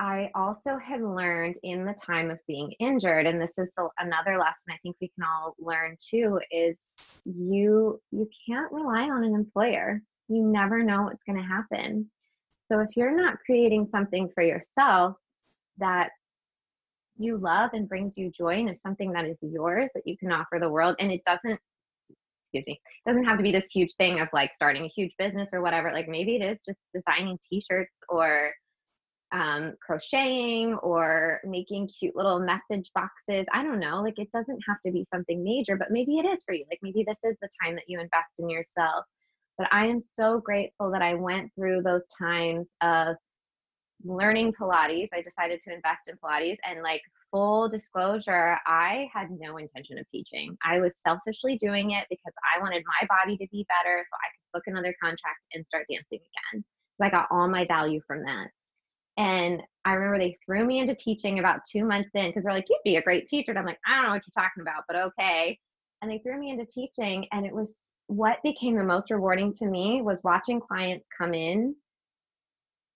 I 0.00 0.30
also 0.34 0.78
had 0.78 1.02
learned 1.02 1.58
in 1.62 1.84
the 1.84 1.92
time 1.92 2.30
of 2.30 2.38
being 2.48 2.72
injured, 2.80 3.26
and 3.26 3.38
this 3.38 3.58
is 3.58 3.70
the, 3.76 3.86
another 3.98 4.38
lesson 4.38 4.70
I 4.70 4.78
think 4.82 4.96
we 4.98 5.08
can 5.08 5.24
all 5.24 5.54
learn 5.58 5.94
too, 6.02 6.40
is 6.50 7.20
you 7.26 8.00
you 8.10 8.26
can't 8.48 8.72
rely 8.72 9.10
on 9.10 9.24
an 9.24 9.34
employer. 9.34 10.00
You 10.28 10.42
never 10.42 10.82
know 10.82 11.02
what's 11.02 11.22
going 11.24 11.36
to 11.36 11.46
happen. 11.46 12.10
So 12.72 12.80
if 12.80 12.96
you're 12.96 13.14
not 13.14 13.40
creating 13.44 13.86
something 13.86 14.30
for 14.34 14.42
yourself 14.42 15.16
that 15.76 16.12
you 17.18 17.36
love 17.36 17.70
and 17.74 17.86
brings 17.86 18.16
you 18.16 18.30
joy 18.30 18.54
and 18.54 18.70
is 18.70 18.80
something 18.80 19.12
that 19.12 19.26
is 19.26 19.38
yours 19.42 19.90
that 19.94 20.06
you 20.06 20.16
can 20.16 20.32
offer 20.32 20.58
the 20.58 20.70
world, 20.70 20.96
and 20.98 21.12
it 21.12 21.20
doesn't 21.26 21.60
excuse 22.52 22.64
me 22.66 22.80
doesn't 23.06 23.24
have 23.24 23.36
to 23.36 23.42
be 23.42 23.52
this 23.52 23.68
huge 23.70 23.92
thing 23.96 24.18
of 24.18 24.28
like 24.32 24.54
starting 24.54 24.86
a 24.86 24.88
huge 24.88 25.12
business 25.18 25.50
or 25.52 25.60
whatever 25.60 25.92
like 25.92 26.08
maybe 26.08 26.36
it 26.36 26.42
is 26.42 26.62
just 26.66 26.80
designing 26.92 27.38
t-shirts 27.48 28.02
or 28.08 28.50
um, 29.32 29.74
crocheting 29.84 30.74
or 30.74 31.40
making 31.44 31.88
cute 31.88 32.16
little 32.16 32.40
message 32.40 32.90
boxes. 32.94 33.46
I 33.52 33.62
don't 33.62 33.80
know. 33.80 34.02
Like 34.02 34.18
it 34.18 34.30
doesn't 34.32 34.60
have 34.68 34.78
to 34.84 34.92
be 34.92 35.04
something 35.04 35.42
major, 35.42 35.76
but 35.76 35.90
maybe 35.90 36.18
it 36.18 36.26
is 36.26 36.42
for 36.44 36.54
you. 36.54 36.64
Like 36.70 36.80
maybe 36.82 37.04
this 37.06 37.18
is 37.24 37.36
the 37.40 37.48
time 37.62 37.74
that 37.76 37.84
you 37.86 38.00
invest 38.00 38.38
in 38.38 38.48
yourself. 38.48 39.04
But 39.58 39.68
I 39.72 39.86
am 39.86 40.00
so 40.00 40.40
grateful 40.40 40.90
that 40.92 41.02
I 41.02 41.14
went 41.14 41.52
through 41.54 41.82
those 41.82 42.08
times 42.18 42.76
of 42.82 43.16
learning 44.04 44.54
Pilates. 44.58 45.10
I 45.12 45.22
decided 45.22 45.60
to 45.62 45.74
invest 45.74 46.08
in 46.08 46.16
Pilates 46.16 46.56
and 46.64 46.82
like 46.82 47.02
full 47.30 47.68
disclosure, 47.68 48.58
I 48.66 49.08
had 49.12 49.28
no 49.30 49.56
intention 49.56 49.98
of 49.98 50.06
teaching. 50.10 50.56
I 50.64 50.80
was 50.80 51.00
selfishly 51.00 51.56
doing 51.56 51.92
it 51.92 52.06
because 52.10 52.32
I 52.54 52.60
wanted 52.60 52.82
my 52.86 53.06
body 53.06 53.36
to 53.36 53.46
be 53.50 53.66
better 53.68 54.04
so 54.04 54.16
I 54.16 54.28
could 54.32 54.58
book 54.58 54.64
another 54.66 54.94
contract 55.02 55.46
and 55.52 55.66
start 55.66 55.86
dancing 55.90 56.18
again. 56.18 56.64
So 56.98 57.06
I 57.06 57.10
got 57.10 57.28
all 57.30 57.48
my 57.48 57.66
value 57.66 58.00
from 58.06 58.24
that. 58.24 58.48
And 59.16 59.62
I 59.84 59.94
remember 59.94 60.18
they 60.18 60.38
threw 60.44 60.64
me 60.64 60.78
into 60.78 60.94
teaching 60.94 61.38
about 61.38 61.60
two 61.70 61.84
months 61.84 62.10
in 62.14 62.28
because 62.28 62.44
they're 62.44 62.54
like, 62.54 62.66
you'd 62.68 62.78
be 62.84 62.96
a 62.96 63.02
great 63.02 63.26
teacher. 63.26 63.50
And 63.50 63.58
I'm 63.58 63.66
like, 63.66 63.80
I 63.86 63.96
don't 63.96 64.04
know 64.04 64.10
what 64.10 64.22
you're 64.26 64.42
talking 64.42 64.62
about, 64.62 64.84
but 64.86 64.96
okay. 64.96 65.58
And 66.02 66.10
they 66.10 66.18
threw 66.18 66.38
me 66.38 66.50
into 66.50 66.64
teaching. 66.64 67.26
And 67.32 67.44
it 67.44 67.54
was 67.54 67.90
what 68.06 68.38
became 68.42 68.76
the 68.76 68.84
most 68.84 69.10
rewarding 69.10 69.52
to 69.54 69.66
me 69.66 70.02
was 70.02 70.20
watching 70.24 70.60
clients 70.60 71.08
come 71.16 71.34
in 71.34 71.74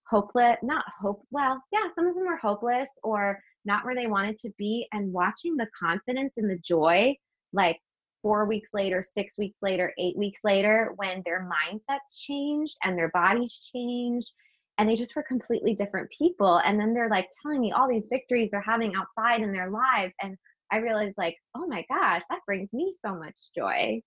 hopeless, 0.07 0.57
not 0.63 0.85
hope, 1.01 1.23
well, 1.31 1.63
yeah, 1.73 1.89
some 1.95 2.07
of 2.07 2.15
them 2.15 2.27
were 2.27 2.37
hopeless 2.37 2.89
or 3.03 3.41
not 3.65 3.85
where 3.85 3.95
they 3.95 4.07
wanted 4.07 4.37
to 4.39 4.51
be. 4.59 4.87
And 4.93 5.13
watching 5.13 5.57
the 5.57 5.69
confidence 5.79 6.37
and 6.37 6.49
the 6.49 6.59
joy, 6.59 7.17
like 7.53 7.79
four 8.23 8.47
weeks 8.47 8.71
later, 8.75 9.03
six 9.03 9.39
weeks 9.39 9.59
later, 9.63 9.93
eight 9.99 10.17
weeks 10.17 10.41
later, 10.45 10.93
when 10.97 11.23
their 11.25 11.49
mindsets 11.49 12.19
changed 12.19 12.77
and 12.85 12.97
their 12.97 13.11
bodies 13.11 13.59
changed 13.75 14.31
and 14.79 14.89
they 14.89 14.97
just 14.97 15.15
were 15.15 15.23
completely 15.23 15.75
different 15.75 16.11
people 16.17 16.59
and 16.65 16.79
then 16.79 16.93
they're 16.93 17.11
like 17.11 17.29
telling 17.43 17.61
me 17.61 17.73
all 17.73 17.89
these 17.89 18.07
victories 18.11 18.51
they're 18.51 18.61
having 18.61 18.95
outside 18.95 19.41
in 19.41 19.53
their 19.53 19.71
lives 19.71 20.15
and 20.23 20.37
i 20.73 20.79
realized 20.79 21.19
like 21.19 21.37
oh 21.57 21.67
my 21.67 21.85
gosh 21.89 22.23
that 22.31 22.41
brings 22.47 22.73
me 22.73 22.93
so 22.99 23.15
much 23.15 23.39
joy. 23.57 24.01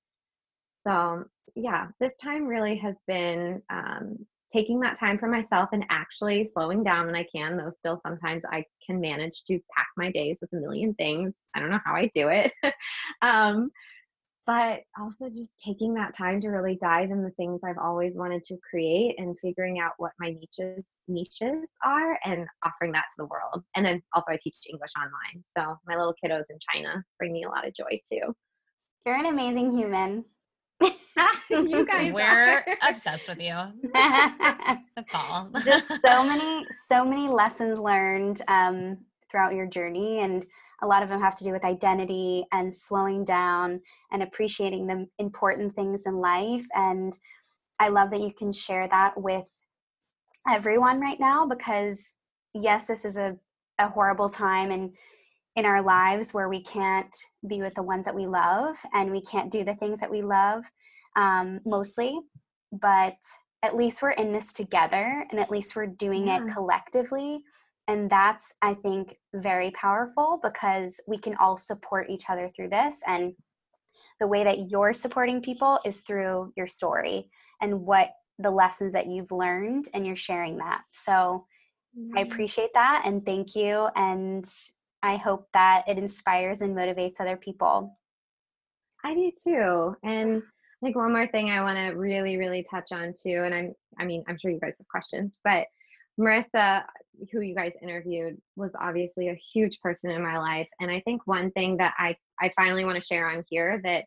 So 0.86 1.24
yeah 1.56 1.88
this 2.00 2.14
time 2.22 2.46
really 2.46 2.78
has 2.78 2.96
been 3.08 3.62
um, 3.70 4.18
taking 4.54 4.80
that 4.80 4.98
time 4.98 5.18
for 5.18 5.28
myself 5.28 5.70
and 5.74 5.86
actually 5.90 6.48
slowing 6.48 6.84
down 6.84 7.06
when 7.06 7.16
i 7.16 7.26
can 7.34 7.58
though 7.58 7.72
still 7.80 8.00
sometimes 8.00 8.44
i 8.52 8.64
can 8.86 9.02
manage 9.02 9.44
to 9.46 9.60
pack 9.76 9.88
my 9.98 10.12
days 10.12 10.40
with 10.42 10.52
a 10.54 10.56
million 10.56 10.94
things. 10.96 11.34
I 11.54 11.60
don't 11.60 11.72
know 11.72 11.80
how 11.86 11.96
i 11.96 12.10
do 12.14 12.30
it. 12.30 12.52
Um, 13.22 13.72
but 14.48 14.80
also 15.00 15.30
just 15.30 15.52
taking 15.64 15.94
that 15.94 16.16
time 16.18 16.40
to 16.40 16.48
really 16.48 16.78
dive 16.82 17.12
in 17.12 17.22
the 17.22 17.32
things 17.32 17.60
I've 17.66 17.78
always 17.78 18.16
wanted 18.16 18.44
to 18.46 18.58
create 18.68 19.16
and 19.18 19.36
figuring 19.42 19.80
out 19.80 19.92
what 19.98 20.14
my 20.20 20.30
niches 20.30 21.00
niches 21.10 21.68
are 21.86 22.18
and 22.24 22.48
offering 22.66 22.94
that 22.94 23.04
to 23.10 23.16
the 23.18 23.26
world. 23.26 23.64
And 23.76 23.86
then 23.86 24.02
also 24.16 24.32
I 24.32 24.40
teach 24.42 24.56
English 24.70 24.92
online. 24.98 25.44
So 25.50 25.76
my 25.86 25.98
little 25.98 26.16
kiddos 26.24 26.46
in 26.50 26.58
China 26.74 27.04
bring 27.20 27.34
me 27.34 27.44
a 27.44 27.50
lot 27.50 27.68
of 27.68 27.76
joy 27.76 28.00
too. 28.10 28.34
You're 29.06 29.18
an 29.18 29.26
amazing 29.26 29.76
human. 29.76 30.24
you 31.50 31.86
guys 31.86 32.14
We're 32.14 32.24
are. 32.24 32.66
obsessed 32.88 33.28
with 33.28 33.42
you. 33.42 33.54
That's 33.94 35.14
all. 35.14 35.52
just 35.66 35.92
so 36.02 36.24
many, 36.24 36.66
so 36.88 37.04
many 37.04 37.28
lessons 37.28 37.80
learned 37.80 38.42
um, 38.48 38.98
throughout 39.30 39.56
your 39.56 39.66
journey 39.66 40.20
and 40.20 40.46
a 40.82 40.88
lot 40.88 41.04
of 41.04 41.10
them 41.10 41.22
have 41.22 41.36
to 41.36 41.44
do 41.44 41.52
with 41.52 41.64
identity 41.64 42.46
and 42.52 42.74
slowing 42.74 43.26
down 43.26 43.82
and 44.12 44.22
appreciating 44.22 44.88
the 44.88 45.08
important 45.20 45.76
things 45.76 46.06
in 46.06 46.16
life 46.16 46.66
and 46.76 47.20
i 47.80 47.88
love 47.88 48.12
that 48.12 48.22
you 48.22 48.32
can 48.32 48.52
share 48.52 48.88
that 48.88 49.20
with 49.20 49.54
everyone 50.50 51.00
right 51.02 51.20
now 51.20 51.46
because 51.46 52.16
yes 52.54 52.86
this 52.86 53.06
is 53.06 53.18
a, 53.18 53.36
a 53.80 53.90
horrible 53.90 54.30
time 54.30 54.72
and 54.72 54.92
in 55.56 55.66
our 55.66 55.82
lives 55.82 56.34
where 56.34 56.48
we 56.48 56.62
can't 56.62 57.16
be 57.48 57.62
with 57.62 57.74
the 57.74 57.84
ones 57.84 58.06
that 58.06 58.16
we 58.16 58.28
love 58.28 58.78
and 58.94 59.12
we 59.12 59.22
can't 59.22 59.52
do 59.52 59.64
the 59.64 59.74
things 59.76 60.00
that 60.00 60.12
we 60.12 60.22
love 60.22 60.64
um, 61.16 61.60
mostly 61.66 62.20
but 62.72 63.18
at 63.64 63.76
least 63.76 64.02
we're 64.02 64.12
in 64.12 64.32
this 64.32 64.54
together 64.54 65.26
and 65.32 65.40
at 65.40 65.50
least 65.50 65.76
we're 65.76 65.88
doing 65.88 66.28
yeah. 66.28 66.38
it 66.38 66.54
collectively 66.54 67.42
and 67.88 68.10
that's 68.10 68.54
i 68.62 68.74
think 68.74 69.16
very 69.34 69.72
powerful 69.72 70.40
because 70.44 71.00
we 71.08 71.18
can 71.18 71.36
all 71.36 71.58
support 71.58 72.10
each 72.10 72.24
other 72.30 72.50
through 72.50 72.70
this 72.70 73.02
and 73.08 73.34
the 74.20 74.28
way 74.28 74.44
that 74.44 74.70
you're 74.70 74.94
supporting 74.94 75.42
people 75.42 75.80
is 75.86 76.02
through 76.02 76.52
your 76.56 76.68
story 76.68 77.30
and 77.62 77.82
what 77.82 78.12
the 78.40 78.52
lessons 78.52 78.94
that 78.94 79.08
you've 79.08 79.32
learned 79.32 79.86
and 79.94 80.06
you're 80.06 80.16
sharing 80.16 80.58
that 80.58 80.82
so 80.90 81.46
mm-hmm. 81.98 82.18
i 82.18 82.22
appreciate 82.22 82.74
that 82.74 83.04
and 83.06 83.26
thank 83.26 83.56
you 83.56 83.88
and 83.96 84.46
i 85.04 85.16
hope 85.16 85.48
that 85.54 85.84
it 85.88 85.98
inspires 85.98 86.62
and 86.62 86.76
motivates 86.76 87.20
other 87.20 87.38
people 87.38 87.98
i 89.04 89.14
do 89.14 89.32
too 89.44 89.96
and 90.04 90.44
I 90.82 90.86
think 90.86 90.96
one 90.96 91.12
more 91.12 91.26
thing 91.26 91.50
I 91.50 91.64
want 91.64 91.78
to 91.78 91.98
really, 91.98 92.38
really 92.38 92.64
touch 92.70 92.92
on 92.92 93.12
too, 93.20 93.42
and 93.44 93.52
I'm, 93.52 93.74
I 94.00 94.06
mean, 94.06 94.24
I'm 94.28 94.38
sure 94.38 94.52
you 94.52 94.60
guys 94.60 94.76
have 94.78 94.88
questions, 94.88 95.40
but 95.44 95.66
Marissa, 96.20 96.84
who 97.32 97.42
you 97.42 97.56
guys 97.56 97.76
interviewed, 97.82 98.38
was 98.56 98.76
obviously 98.80 99.30
a 99.30 99.40
huge 99.54 99.80
person 99.82 100.12
in 100.12 100.24
my 100.24 100.38
life. 100.38 100.68
And 100.80 100.92
I 100.92 101.02
think 101.02 101.22
one 101.26 101.52
thing 101.52 101.78
that 101.78 101.94
I, 101.98 102.16
I 102.40 102.52
finally 102.56 102.86
want 102.86 102.98
to 103.00 103.06
share 103.06 103.30
on 103.30 103.44
here 103.50 103.82
that 103.84 104.06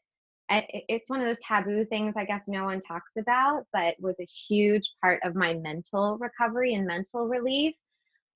I, 0.50 0.66
it's 0.88 1.08
one 1.08 1.20
of 1.20 1.26
those 1.26 1.38
taboo 1.46 1.84
things 1.84 2.14
I 2.16 2.24
guess 2.24 2.48
no 2.48 2.64
one 2.64 2.80
talks 2.80 3.12
about, 3.18 3.64
but 3.72 3.94
was 4.00 4.18
a 4.20 4.26
huge 4.48 4.90
part 5.00 5.20
of 5.24 5.34
my 5.36 5.54
mental 5.54 6.18
recovery 6.18 6.74
and 6.74 6.86
mental 6.86 7.26
relief 7.28 7.74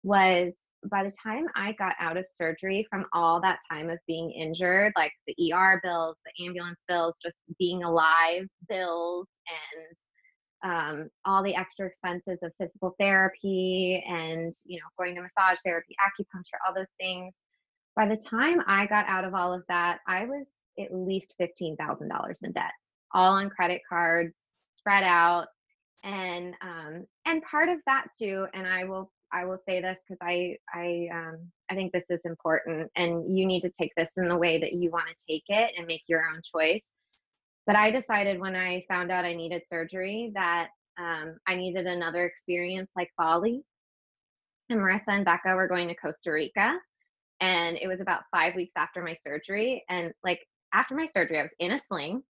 was 0.04 0.60
by 0.90 1.02
the 1.02 1.10
time 1.10 1.46
I 1.56 1.72
got 1.72 1.94
out 1.98 2.18
of 2.18 2.26
surgery 2.30 2.86
from 2.90 3.06
all 3.14 3.40
that 3.40 3.58
time 3.68 3.88
of 3.88 3.98
being 4.06 4.30
injured, 4.30 4.92
like 4.96 5.12
the 5.26 5.52
ER 5.52 5.80
bills, 5.82 6.16
the 6.24 6.46
ambulance 6.46 6.78
bills, 6.86 7.16
just 7.24 7.44
being 7.58 7.82
alive 7.82 8.46
bills, 8.68 9.26
and 9.48 9.96
um, 10.64 11.10
all 11.26 11.42
the 11.42 11.54
extra 11.54 11.86
expenses 11.86 12.42
of 12.42 12.52
physical 12.58 12.96
therapy 12.98 14.02
and 14.08 14.52
you 14.64 14.78
know 14.78 14.86
going 14.98 15.14
to 15.14 15.22
massage 15.22 15.58
therapy, 15.64 15.94
acupuncture, 16.00 16.58
all 16.66 16.74
those 16.74 16.86
things. 16.98 17.32
By 17.94 18.08
the 18.08 18.16
time 18.16 18.60
I 18.66 18.86
got 18.86 19.06
out 19.06 19.24
of 19.24 19.34
all 19.34 19.52
of 19.52 19.62
that, 19.68 19.98
I 20.08 20.24
was 20.24 20.52
at 20.80 20.92
least 20.92 21.34
fifteen 21.38 21.76
thousand 21.76 22.08
dollars 22.08 22.40
in 22.42 22.52
debt, 22.52 22.72
all 23.12 23.34
on 23.34 23.50
credit 23.50 23.82
cards, 23.88 24.34
spread 24.76 25.04
out, 25.04 25.46
and 26.02 26.54
um, 26.62 27.04
and 27.26 27.42
part 27.42 27.68
of 27.68 27.78
that 27.86 28.06
too. 28.18 28.46
And 28.54 28.66
I 28.66 28.84
will 28.84 29.12
I 29.32 29.44
will 29.44 29.58
say 29.58 29.82
this 29.82 29.98
because 30.08 30.18
I 30.22 30.56
I 30.72 31.08
um, 31.12 31.52
I 31.70 31.74
think 31.74 31.92
this 31.92 32.08
is 32.08 32.22
important, 32.24 32.90
and 32.96 33.36
you 33.36 33.44
need 33.46 33.60
to 33.62 33.70
take 33.70 33.92
this 33.96 34.12
in 34.16 34.28
the 34.28 34.36
way 34.36 34.58
that 34.58 34.72
you 34.72 34.90
want 34.90 35.08
to 35.08 35.24
take 35.28 35.44
it 35.48 35.72
and 35.76 35.86
make 35.86 36.02
your 36.06 36.22
own 36.24 36.40
choice. 36.54 36.94
But 37.66 37.76
I 37.76 37.90
decided 37.90 38.40
when 38.40 38.56
I 38.56 38.84
found 38.88 39.10
out 39.10 39.24
I 39.24 39.34
needed 39.34 39.62
surgery 39.66 40.32
that 40.34 40.68
um, 40.98 41.36
I 41.46 41.56
needed 41.56 41.86
another 41.86 42.24
experience 42.24 42.90
like 42.96 43.10
Bali. 43.18 43.62
And 44.70 44.80
Marissa 44.80 45.08
and 45.08 45.24
Becca 45.24 45.54
were 45.54 45.68
going 45.68 45.88
to 45.88 45.94
Costa 45.94 46.32
Rica, 46.32 46.78
and 47.40 47.76
it 47.80 47.86
was 47.86 48.00
about 48.00 48.22
five 48.30 48.54
weeks 48.54 48.72
after 48.76 49.02
my 49.02 49.14
surgery. 49.14 49.84
And 49.90 50.12
like 50.22 50.40
after 50.72 50.94
my 50.94 51.06
surgery, 51.06 51.38
I 51.38 51.42
was 51.42 51.54
in 51.58 51.72
a 51.72 51.78
sling. 51.78 52.22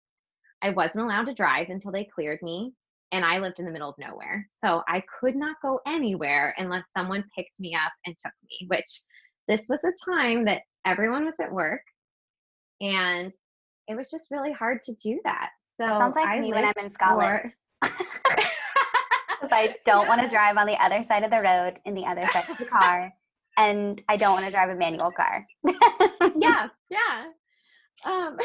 I 0.62 0.70
wasn't 0.70 1.04
allowed 1.04 1.26
to 1.26 1.34
drive 1.34 1.68
until 1.68 1.92
they 1.92 2.04
cleared 2.04 2.40
me 2.42 2.72
and 3.12 3.24
I 3.24 3.38
lived 3.38 3.60
in 3.60 3.64
the 3.64 3.70
middle 3.70 3.88
of 3.88 3.94
nowhere. 3.98 4.46
So 4.64 4.82
I 4.88 5.02
could 5.20 5.36
not 5.36 5.56
go 5.62 5.80
anywhere 5.86 6.52
unless 6.58 6.84
someone 6.96 7.22
picked 7.36 7.60
me 7.60 7.74
up 7.74 7.92
and 8.06 8.16
took 8.16 8.32
me, 8.50 8.66
which 8.68 9.02
this 9.46 9.66
was 9.68 9.78
a 9.84 10.10
time 10.10 10.44
that 10.46 10.62
everyone 10.84 11.24
was 11.24 11.38
at 11.38 11.52
work 11.52 11.82
and 12.80 13.32
it 13.88 13.96
was 13.96 14.10
just 14.10 14.26
really 14.30 14.52
hard 14.52 14.80
to 14.82 14.94
do 14.94 15.20
that. 15.24 15.50
So 15.76 15.86
that 15.86 15.98
sounds 15.98 16.16
like 16.16 16.26
I 16.26 16.40
me 16.40 16.52
when 16.52 16.64
I'm 16.64 16.72
in 16.80 16.90
Scotland. 16.90 17.52
Because 17.82 17.92
I 19.52 19.76
don't 19.84 20.08
want 20.08 20.20
to 20.20 20.28
drive 20.28 20.56
on 20.56 20.66
the 20.66 20.82
other 20.82 21.02
side 21.02 21.24
of 21.24 21.30
the 21.30 21.40
road 21.40 21.80
in 21.84 21.94
the 21.94 22.04
other 22.04 22.26
side 22.28 22.48
of 22.48 22.58
the 22.58 22.64
car. 22.64 23.12
And 23.56 24.02
I 24.08 24.16
don't 24.16 24.32
want 24.32 24.44
to 24.44 24.50
drive 24.50 24.70
a 24.70 24.76
manual 24.76 25.10
car. 25.10 25.46
yeah, 26.36 26.68
yeah. 26.90 27.24
Um, 28.04 28.36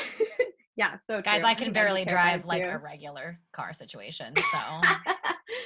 yeah 0.79 0.95
so 1.05 1.21
guys 1.21 1.39
true. 1.39 1.47
i 1.47 1.53
can 1.53 1.73
barely 1.73 2.05
drive 2.05 2.45
like 2.45 2.63
too. 2.63 2.69
a 2.69 2.77
regular 2.77 3.37
car 3.51 3.73
situation 3.73 4.33
so 4.37 4.81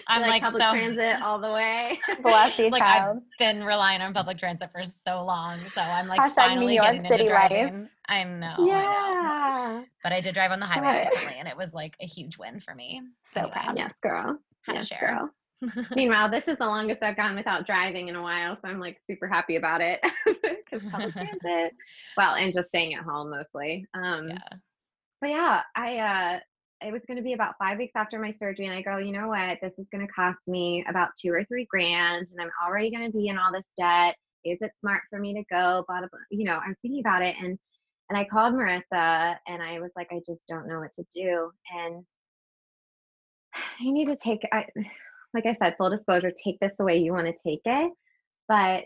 i'm 0.07 0.21
like, 0.21 0.29
like 0.29 0.41
public 0.41 0.63
so 0.63 0.71
transit 0.71 1.21
all 1.21 1.39
the 1.39 1.51
way 1.51 1.99
bless 2.21 2.57
you 2.57 2.69
like 2.69 2.81
child. 2.81 3.17
i've 3.17 3.23
been 3.37 3.63
relying 3.63 4.01
on 4.01 4.13
public 4.13 4.37
transit 4.37 4.69
for 4.71 4.83
so 4.83 5.23
long 5.23 5.59
so 5.69 5.81
i'm 5.81 6.07
like 6.07 6.19
Hashtag 6.19 6.35
finally 6.35 6.67
New 6.67 6.73
York 6.73 6.87
getting 6.87 7.01
City 7.01 7.23
into 7.25 7.33
driving. 7.33 7.73
life. 7.81 7.95
i 8.07 8.23
know 8.23 8.55
yeah 8.59 8.85
I 8.87 9.73
know. 9.73 9.85
but 10.03 10.11
i 10.11 10.21
did 10.21 10.33
drive 10.33 10.51
on 10.51 10.59
the 10.59 10.65
highway 10.65 10.99
recently 10.99 11.35
and 11.37 11.47
it 11.47 11.57
was 11.57 11.73
like 11.73 11.95
a 12.01 12.05
huge 12.05 12.37
win 12.37 12.59
for 12.59 12.75
me 12.75 13.01
so 13.25 13.41
anyway, 13.41 13.53
proud 13.53 13.77
yes 13.77 13.93
girl 14.01 14.39
yes, 14.67 14.87
share 14.87 15.17
girl. 15.19 15.29
Meanwhile, 15.95 16.29
this 16.29 16.49
is 16.49 16.57
the 16.57 16.65
longest 16.65 17.01
I've 17.03 17.15
gone 17.15 17.35
without 17.35 17.65
driving 17.65 18.09
in 18.09 18.17
a 18.17 18.21
while, 18.21 18.57
so 18.57 18.67
I'm 18.67 18.81
like 18.81 18.97
super 19.09 19.29
happy 19.29 19.55
about 19.55 19.79
it 19.79 20.01
because 20.25 20.85
public 20.91 21.13
transit. 21.13 21.73
Well, 22.17 22.35
and 22.35 22.51
just 22.51 22.67
staying 22.67 22.95
at 22.95 23.05
home 23.05 23.31
mostly. 23.31 23.87
Um, 23.93 24.27
yeah 24.27 24.57
but 25.23 25.29
yeah, 25.29 25.61
I 25.73 25.97
uh 25.99 26.39
it 26.83 26.91
was 26.91 27.01
going 27.07 27.17
to 27.17 27.23
be 27.23 27.33
about 27.33 27.55
five 27.57 27.77
weeks 27.77 27.93
after 27.95 28.19
my 28.19 28.31
surgery, 28.31 28.65
and 28.65 28.73
I 28.73 28.81
go, 28.81 28.97
you 28.97 29.11
know 29.11 29.29
what, 29.29 29.59
this 29.61 29.73
is 29.77 29.87
going 29.91 30.05
to 30.05 30.13
cost 30.13 30.39
me 30.47 30.85
about 30.89 31.09
two 31.19 31.31
or 31.31 31.43
three 31.45 31.65
grand, 31.69 32.27
and 32.31 32.41
I'm 32.41 32.51
already 32.65 32.91
going 32.91 33.09
to 33.09 33.17
be 33.17 33.27
in 33.27 33.37
all 33.37 33.51
this 33.51 33.63
debt. 33.77 34.15
Is 34.45 34.57
it 34.61 34.71
smart 34.81 35.01
for 35.09 35.19
me 35.19 35.33
to 35.33 35.43
go? 35.49 35.85
Blah, 35.87 35.99
blah, 35.99 36.07
blah. 36.09 36.19
You 36.29 36.45
know, 36.45 36.59
I 36.63 36.67
was 36.67 36.77
thinking 36.81 36.99
about 36.99 37.21
it, 37.21 37.35
and 37.41 37.57
and 38.09 38.17
I 38.17 38.25
called 38.25 38.53
Marissa, 38.53 39.37
and 39.47 39.63
I 39.63 39.79
was 39.79 39.91
like, 39.95 40.07
I 40.11 40.19
just 40.27 40.41
don't 40.47 40.67
know 40.67 40.79
what 40.79 40.93
to 40.95 41.05
do, 41.15 41.51
and 41.73 42.03
you 43.79 43.93
need 43.93 44.07
to 44.07 44.15
take, 44.15 44.41
I, 44.51 44.65
like 45.33 45.45
I 45.45 45.53
said, 45.53 45.75
full 45.77 45.89
disclosure, 45.89 46.31
take 46.31 46.59
this 46.59 46.77
the 46.77 46.83
way 46.83 46.97
you 46.97 47.13
want 47.13 47.27
to 47.27 47.33
take 47.33 47.61
it, 47.65 47.91
but 48.47 48.83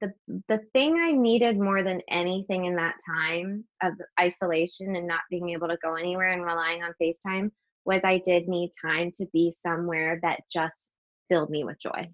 the 0.00 0.12
the 0.48 0.60
thing 0.72 0.96
I 1.00 1.12
needed 1.12 1.58
more 1.58 1.82
than 1.82 2.00
anything 2.08 2.64
in 2.66 2.76
that 2.76 2.94
time 3.06 3.64
of 3.82 3.92
isolation 4.20 4.96
and 4.96 5.06
not 5.06 5.20
being 5.30 5.50
able 5.50 5.68
to 5.68 5.78
go 5.82 5.94
anywhere 5.94 6.32
and 6.32 6.44
relying 6.44 6.82
on 6.82 6.94
FaceTime 7.00 7.50
was 7.84 8.02
I 8.04 8.22
did 8.24 8.48
need 8.48 8.70
time 8.84 9.10
to 9.18 9.26
be 9.32 9.52
somewhere 9.54 10.20
that 10.22 10.40
just 10.52 10.88
filled 11.28 11.50
me 11.50 11.64
with 11.64 11.80
joy. 11.80 12.08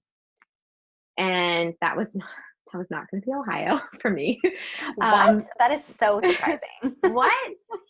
And 1.19 1.75
that 1.81 1.97
was 1.97 2.15
not, 2.15 2.29
that 2.73 2.79
was 2.79 2.91
not 2.91 3.11
going 3.11 3.23
to 3.23 3.27
be 3.27 3.33
Ohio 3.33 3.81
for 4.01 4.11
me. 4.11 4.41
What? 4.97 5.29
Um, 5.29 5.41
that 5.59 5.73
is 5.73 5.85
so 5.85 6.21
surprising. 6.25 6.97
what? 7.03 7.33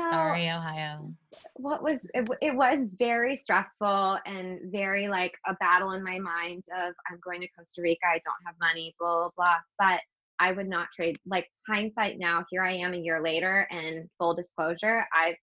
So, 0.00 0.10
Sorry, 0.10 0.48
Ohio. 0.50 1.12
What 1.54 1.82
was 1.82 1.98
it, 2.14 2.28
it 2.40 2.54
was 2.54 2.86
very 2.98 3.36
stressful 3.36 4.18
and 4.24 4.60
very 4.72 5.08
like 5.08 5.34
a 5.46 5.54
battle 5.54 5.92
in 5.92 6.02
my 6.02 6.18
mind 6.18 6.64
of 6.76 6.94
I'm 7.10 7.18
going 7.22 7.40
to 7.42 7.48
Costa 7.56 7.82
Rica, 7.82 8.06
I 8.06 8.20
don't 8.24 8.46
have 8.46 8.54
money, 8.60 8.94
blah 8.98 9.28
blah 9.28 9.30
blah. 9.36 9.56
But 9.78 10.00
I 10.38 10.52
would 10.52 10.68
not 10.68 10.88
trade 10.96 11.18
like 11.26 11.48
hindsight 11.68 12.18
now, 12.18 12.44
here 12.50 12.62
I 12.64 12.72
am 12.72 12.94
a 12.94 12.98
year 12.98 13.22
later 13.22 13.68
and 13.70 14.08
full 14.18 14.34
disclosure, 14.34 15.04
I've 15.14 15.36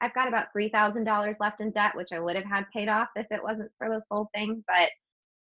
I've 0.00 0.14
got 0.14 0.28
about 0.28 0.46
three 0.52 0.68
thousand 0.68 1.04
dollars 1.04 1.36
left 1.40 1.60
in 1.60 1.70
debt, 1.72 1.96
which 1.96 2.12
I 2.12 2.20
would 2.20 2.36
have 2.36 2.44
had 2.44 2.66
paid 2.72 2.88
off 2.88 3.08
if 3.16 3.26
it 3.30 3.42
wasn't 3.42 3.70
for 3.78 3.88
this 3.90 4.06
whole 4.10 4.28
thing. 4.34 4.62
But 4.68 4.90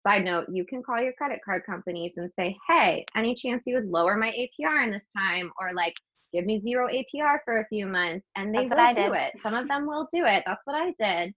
side 0.06 0.24
note, 0.24 0.48
you 0.52 0.66
can 0.66 0.84
call 0.84 1.02
your 1.02 1.14
credit 1.14 1.40
card 1.44 1.64
companies 1.66 2.18
and 2.18 2.32
say, 2.32 2.56
Hey, 2.68 3.06
any 3.16 3.36
chance 3.36 3.64
you 3.66 3.76
would 3.76 3.90
lower 3.90 4.18
my 4.18 4.32
APR 4.32 4.84
in 4.84 4.92
this 4.92 5.06
time? 5.16 5.52
Or 5.60 5.74
like 5.74 5.96
give 6.36 6.46
me 6.46 6.60
zero 6.60 6.88
APR 6.88 7.38
for 7.46 7.60
a 7.60 7.68
few 7.68 7.88
months 7.88 8.28
and 8.36 8.54
they 8.54 8.68
will 8.68 8.94
do 8.94 9.14
it. 9.14 9.40
Some 9.40 9.54
of 9.54 9.68
them 9.68 9.88
will 9.88 10.08
do 10.14 10.26
it. 10.26 10.44
That's 10.46 10.62
what 10.66 10.76
I 10.76 10.92
did. 11.00 11.34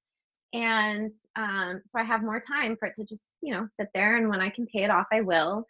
And 0.53 1.13
um, 1.37 1.83
so 1.89 1.99
I 1.99 2.05
have 2.05 2.23
more 2.23 2.41
time 2.41 2.77
for 2.79 2.89
it 2.89 2.95
to 2.97 3.05
just, 3.05 3.35
you 3.41 3.55
know, 3.55 3.67
sit 3.73 3.89
there 3.95 4.17
and 4.17 4.29
when 4.29 4.41
I 4.41 4.51
can 4.51 4.67
pay 4.67 4.83
it 4.83 4.91
off, 4.91 5.07
I 5.13 5.21
will. 5.21 5.65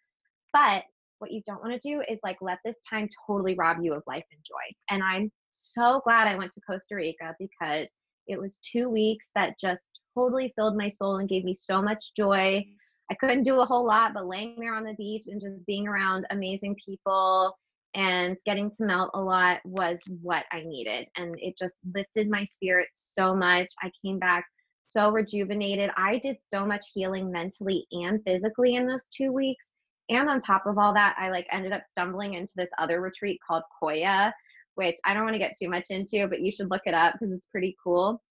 But 0.53 0.85
what 1.19 1.31
you 1.31 1.43
don't 1.47 1.61
want 1.63 1.81
to 1.81 1.89
do 1.89 2.03
is 2.09 2.21
like 2.23 2.39
let 2.41 2.59
this 2.65 2.77
time 2.89 3.09
totally 3.27 3.55
rob 3.55 3.79
you 3.83 3.93
of 3.93 4.03
life 4.07 4.25
and 4.31 4.41
joy. 4.47 4.75
And 4.89 5.03
I'm 5.03 5.31
so 5.53 6.01
glad 6.05 6.29
I 6.29 6.37
went 6.37 6.53
to 6.53 6.61
Costa 6.61 6.95
Rica 6.95 7.35
because 7.39 7.89
it 8.29 8.41
was 8.41 8.61
two 8.63 8.89
weeks 8.89 9.31
that 9.35 9.61
just 9.61 9.91
totally 10.17 10.53
filled 10.57 10.77
my 10.77 10.89
soul 10.89 11.17
and 11.17 11.29
gave 11.29 11.45
me 11.45 11.55
so 11.55 11.83
much 11.83 12.15
joy. 12.17 12.65
I 13.11 13.15
couldn't 13.15 13.43
do 13.43 13.61
a 13.61 13.67
whole 13.67 13.87
lot, 13.87 14.15
but 14.15 14.27
laying 14.27 14.57
there 14.59 14.75
on 14.75 14.85
the 14.85 14.95
beach 14.95 15.25
and 15.27 15.41
just 15.41 15.67
being 15.67 15.89
around 15.89 16.27
amazing 16.31 16.77
people 16.85 17.57
and 17.95 18.37
getting 18.45 18.71
to 18.71 18.85
melt 18.85 19.11
a 19.15 19.21
lot 19.21 19.61
was 19.65 20.03
what 20.21 20.45
I 20.53 20.63
needed. 20.65 21.07
And 21.17 21.35
it 21.39 21.57
just 21.59 21.81
lifted 21.95 22.29
my 22.29 22.45
spirit 22.45 22.89
so 22.93 23.35
much. 23.35 23.69
I 23.83 23.91
came 24.05 24.19
back 24.19 24.45
so 24.87 25.11
rejuvenated. 25.11 25.91
I 25.97 26.19
did 26.19 26.37
so 26.41 26.67
much 26.67 26.87
healing 26.95 27.31
mentally 27.31 27.87
and 27.93 28.21
physically 28.25 28.77
in 28.77 28.87
those 28.87 29.09
two 29.09 29.33
weeks. 29.33 29.71
And 30.09 30.29
on 30.29 30.41
top 30.41 30.65
of 30.67 30.79
all 30.79 30.95
that, 30.95 31.17
I 31.19 31.31
like 31.31 31.47
ended 31.53 31.73
up 31.73 31.83
stumbling 31.91 32.35
into 32.35 32.53
this 32.57 32.71
other 32.79 33.01
retreat 33.01 33.39
called 33.47 33.63
Koya, 33.83 34.33
which 34.77 34.97
I 35.05 35.13
don't 35.13 35.25
want 35.25 35.35
to 35.35 35.39
get 35.39 35.55
too 35.61 35.69
much 35.69 35.87
into, 35.91 36.27
but 36.29 36.41
you 36.41 36.51
should 36.51 36.71
look 36.71 36.83
it 36.87 36.95
up 36.95 37.15
because 37.15 37.33
it's 37.33 37.47
pretty 37.51 37.77
cool. 37.83 38.23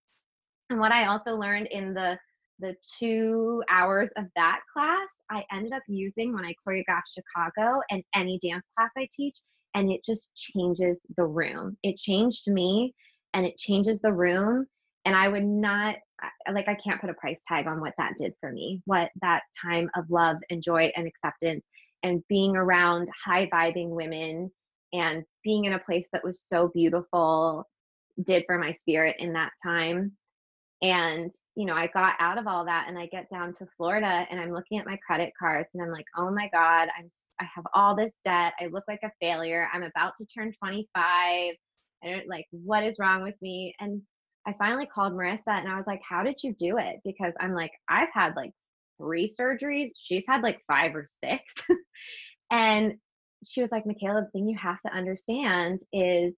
And 0.69 0.79
what 0.79 0.91
I 0.91 1.05
also 1.07 1.35
learned 1.35 1.67
in 1.67 1.93
the 1.93 2.17
the 2.59 2.75
two 2.99 3.63
hours 3.69 4.11
of 4.17 4.25
that 4.35 4.59
class 4.71 5.07
I 5.29 5.43
ended 5.51 5.73
up 5.73 5.83
using 5.87 6.33
when 6.33 6.45
I 6.45 6.55
choreographed 6.67 7.13
Chicago 7.13 7.81
and 7.89 8.03
any 8.15 8.39
dance 8.39 8.65
class 8.75 8.91
I 8.97 9.07
teach, 9.15 9.37
and 9.75 9.91
it 9.91 10.03
just 10.03 10.33
changes 10.35 10.99
the 11.17 11.25
room. 11.25 11.77
It 11.83 11.97
changed 11.97 12.47
me 12.47 12.93
and 13.33 13.45
it 13.45 13.57
changes 13.57 13.99
the 13.99 14.13
room. 14.13 14.65
And 15.05 15.15
I 15.15 15.27
would 15.27 15.45
not, 15.45 15.95
like, 16.51 16.67
I 16.67 16.75
can't 16.75 16.99
put 16.99 17.09
a 17.09 17.13
price 17.13 17.39
tag 17.47 17.67
on 17.67 17.79
what 17.79 17.93
that 17.97 18.13
did 18.17 18.33
for 18.41 18.51
me, 18.51 18.81
what 18.85 19.09
that 19.21 19.43
time 19.61 19.89
of 19.95 20.09
love 20.09 20.37
and 20.49 20.61
joy 20.61 20.91
and 20.95 21.07
acceptance 21.07 21.63
and 22.03 22.23
being 22.27 22.57
around 22.57 23.07
high 23.25 23.47
vibing 23.47 23.89
women 23.89 24.51
and 24.93 25.23
being 25.43 25.65
in 25.65 25.73
a 25.73 25.79
place 25.79 26.09
that 26.11 26.23
was 26.23 26.41
so 26.41 26.69
beautiful 26.73 27.67
did 28.23 28.43
for 28.47 28.57
my 28.57 28.71
spirit 28.71 29.15
in 29.19 29.33
that 29.33 29.51
time 29.63 30.11
and 30.81 31.31
you 31.55 31.65
know 31.65 31.73
i 31.73 31.87
got 31.87 32.13
out 32.19 32.37
of 32.37 32.45
all 32.45 32.63
that 32.63 32.85
and 32.87 32.97
i 32.97 33.07
get 33.07 33.29
down 33.29 33.51
to 33.53 33.65
florida 33.75 34.25
and 34.29 34.39
i'm 34.39 34.51
looking 34.51 34.77
at 34.77 34.85
my 34.85 34.97
credit 35.05 35.31
cards 35.39 35.69
and 35.73 35.81
i'm 35.83 35.91
like 35.91 36.05
oh 36.17 36.29
my 36.29 36.47
god 36.53 36.87
i'm 36.97 37.09
i 37.41 37.45
have 37.55 37.65
all 37.73 37.95
this 37.95 38.13
debt 38.23 38.53
i 38.59 38.67
look 38.67 38.83
like 38.87 38.99
a 39.03 39.11
failure 39.19 39.67
i'm 39.73 39.83
about 39.83 40.13
to 40.19 40.25
turn 40.27 40.53
25 40.63 40.87
i 40.95 41.55
don't 42.03 42.27
like 42.27 42.45
what 42.51 42.83
is 42.83 42.97
wrong 42.99 43.23
with 43.23 43.35
me 43.41 43.73
and 43.79 44.01
i 44.45 44.53
finally 44.59 44.85
called 44.85 45.13
marissa 45.13 45.49
and 45.49 45.67
i 45.67 45.75
was 45.75 45.87
like 45.87 46.01
how 46.07 46.21
did 46.21 46.35
you 46.43 46.53
do 46.59 46.77
it 46.77 46.97
because 47.03 47.33
i'm 47.39 47.55
like 47.55 47.71
i've 47.89 48.09
had 48.13 48.35
like 48.35 48.51
three 48.97 49.33
surgeries. 49.39 49.91
She's 49.97 50.25
had 50.27 50.41
like 50.41 50.59
five 50.67 50.95
or 50.95 51.05
six. 51.07 51.43
and 52.51 52.93
she 53.45 53.61
was 53.61 53.71
like, 53.71 53.85
Makayla, 53.85 54.25
the 54.25 54.31
thing 54.31 54.49
you 54.49 54.57
have 54.57 54.81
to 54.85 54.93
understand 54.93 55.79
is 55.93 56.35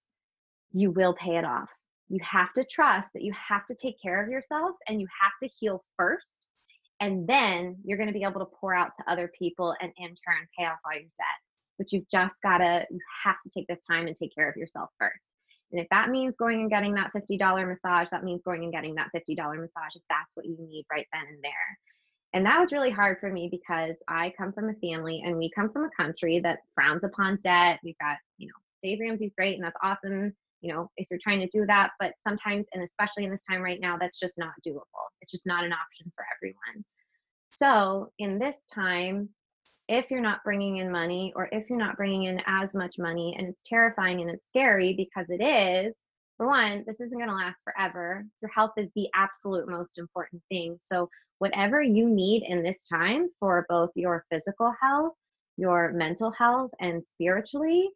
you 0.71 0.91
will 0.91 1.13
pay 1.13 1.37
it 1.37 1.45
off. 1.45 1.69
You 2.09 2.19
have 2.23 2.53
to 2.53 2.65
trust 2.65 3.09
that 3.13 3.23
you 3.23 3.33
have 3.33 3.65
to 3.67 3.75
take 3.75 4.01
care 4.01 4.21
of 4.21 4.29
yourself 4.29 4.75
and 4.87 4.99
you 4.99 5.07
have 5.21 5.31
to 5.41 5.55
heal 5.55 5.83
first. 5.97 6.49
And 6.99 7.27
then 7.27 7.77
you're 7.85 7.97
going 7.97 8.11
to 8.11 8.13
be 8.13 8.23
able 8.23 8.39
to 8.41 8.51
pour 8.59 8.75
out 8.75 8.91
to 8.97 9.11
other 9.11 9.31
people 9.37 9.75
and 9.81 9.91
in 9.97 10.07
turn 10.09 10.47
pay 10.57 10.65
off 10.65 10.79
all 10.85 10.93
your 10.93 11.03
debt. 11.03 11.39
But 11.77 11.93
you've 11.93 12.09
just 12.11 12.41
got 12.41 12.57
to, 12.57 12.85
you 12.89 12.99
have 13.23 13.37
to 13.43 13.49
take 13.49 13.67
this 13.67 13.85
time 13.89 14.07
and 14.07 14.15
take 14.15 14.35
care 14.35 14.49
of 14.49 14.57
yourself 14.57 14.89
first. 14.99 15.31
And 15.71 15.79
if 15.79 15.87
that 15.91 16.09
means 16.09 16.35
going 16.37 16.61
and 16.61 16.69
getting 16.69 16.95
that 16.95 17.11
$50 17.15 17.67
massage, 17.67 18.09
that 18.11 18.23
means 18.23 18.41
going 18.43 18.63
and 18.63 18.73
getting 18.73 18.95
that 18.95 19.09
$50 19.15 19.37
massage 19.59 19.95
if 19.95 20.01
that's 20.09 20.31
what 20.33 20.45
you 20.45 20.57
need 20.59 20.85
right 20.91 21.05
then 21.13 21.23
and 21.29 21.43
there. 21.43 21.77
And 22.33 22.45
that 22.45 22.59
was 22.59 22.71
really 22.71 22.91
hard 22.91 23.17
for 23.19 23.31
me 23.31 23.49
because 23.49 23.95
I 24.07 24.33
come 24.37 24.51
from 24.51 24.69
a 24.69 24.73
family 24.75 25.21
and 25.25 25.37
we 25.37 25.51
come 25.55 25.71
from 25.71 25.85
a 25.85 26.01
country 26.01 26.39
that 26.41 26.59
frowns 26.75 27.03
upon 27.03 27.39
debt. 27.43 27.79
We've 27.83 27.97
got, 27.99 28.17
you 28.37 28.47
know, 28.47 28.53
Dave 28.83 28.99
Ramsey's 28.99 29.31
great 29.37 29.55
and 29.55 29.63
that's 29.63 29.77
awesome, 29.83 30.33
you 30.61 30.73
know, 30.73 30.89
if 30.97 31.07
you're 31.09 31.19
trying 31.21 31.39
to 31.39 31.47
do 31.47 31.65
that. 31.65 31.91
But 31.99 32.13
sometimes, 32.21 32.67
and 32.73 32.83
especially 32.83 33.25
in 33.25 33.31
this 33.31 33.43
time 33.49 33.61
right 33.61 33.79
now, 33.79 33.97
that's 33.97 34.19
just 34.19 34.37
not 34.37 34.53
doable. 34.65 34.83
It's 35.21 35.31
just 35.31 35.47
not 35.47 35.63
an 35.63 35.73
option 35.73 36.11
for 36.15 36.25
everyone. 36.35 36.85
So 37.53 38.11
in 38.19 38.39
this 38.39 38.57
time, 38.73 39.29
if 39.87 40.11
you're 40.11 40.21
not 40.21 40.43
bringing 40.43 40.77
in 40.77 40.91
money 40.91 41.33
or 41.35 41.49
if 41.51 41.69
you're 41.69 41.79
not 41.79 41.97
bringing 41.97 42.25
in 42.25 42.41
as 42.45 42.75
much 42.75 42.95
money, 42.99 43.35
and 43.37 43.47
it's 43.47 43.63
terrifying 43.63 44.21
and 44.21 44.29
it's 44.29 44.47
scary 44.47 44.93
because 44.93 45.29
it 45.29 45.41
is, 45.41 46.03
for 46.37 46.47
one, 46.47 46.83
this 46.87 47.01
isn't 47.01 47.17
going 47.17 47.29
to 47.29 47.35
last 47.35 47.63
forever. 47.63 48.25
Your 48.41 48.51
health 48.51 48.71
is 48.77 48.91
the 48.95 49.09
absolute 49.13 49.67
most 49.67 49.97
important 49.97 50.41
thing. 50.47 50.77
So 50.81 51.09
whatever 51.39 51.81
you 51.81 52.07
need 52.07 52.43
in 52.47 52.63
this 52.63 52.77
time 52.87 53.29
for 53.39 53.65
both 53.67 53.89
your 53.95 54.25
physical 54.31 54.73
health, 54.81 55.13
your 55.57 55.91
mental 55.91 56.31
health, 56.31 56.71
and 56.79 57.03
spiritually, 57.03 57.89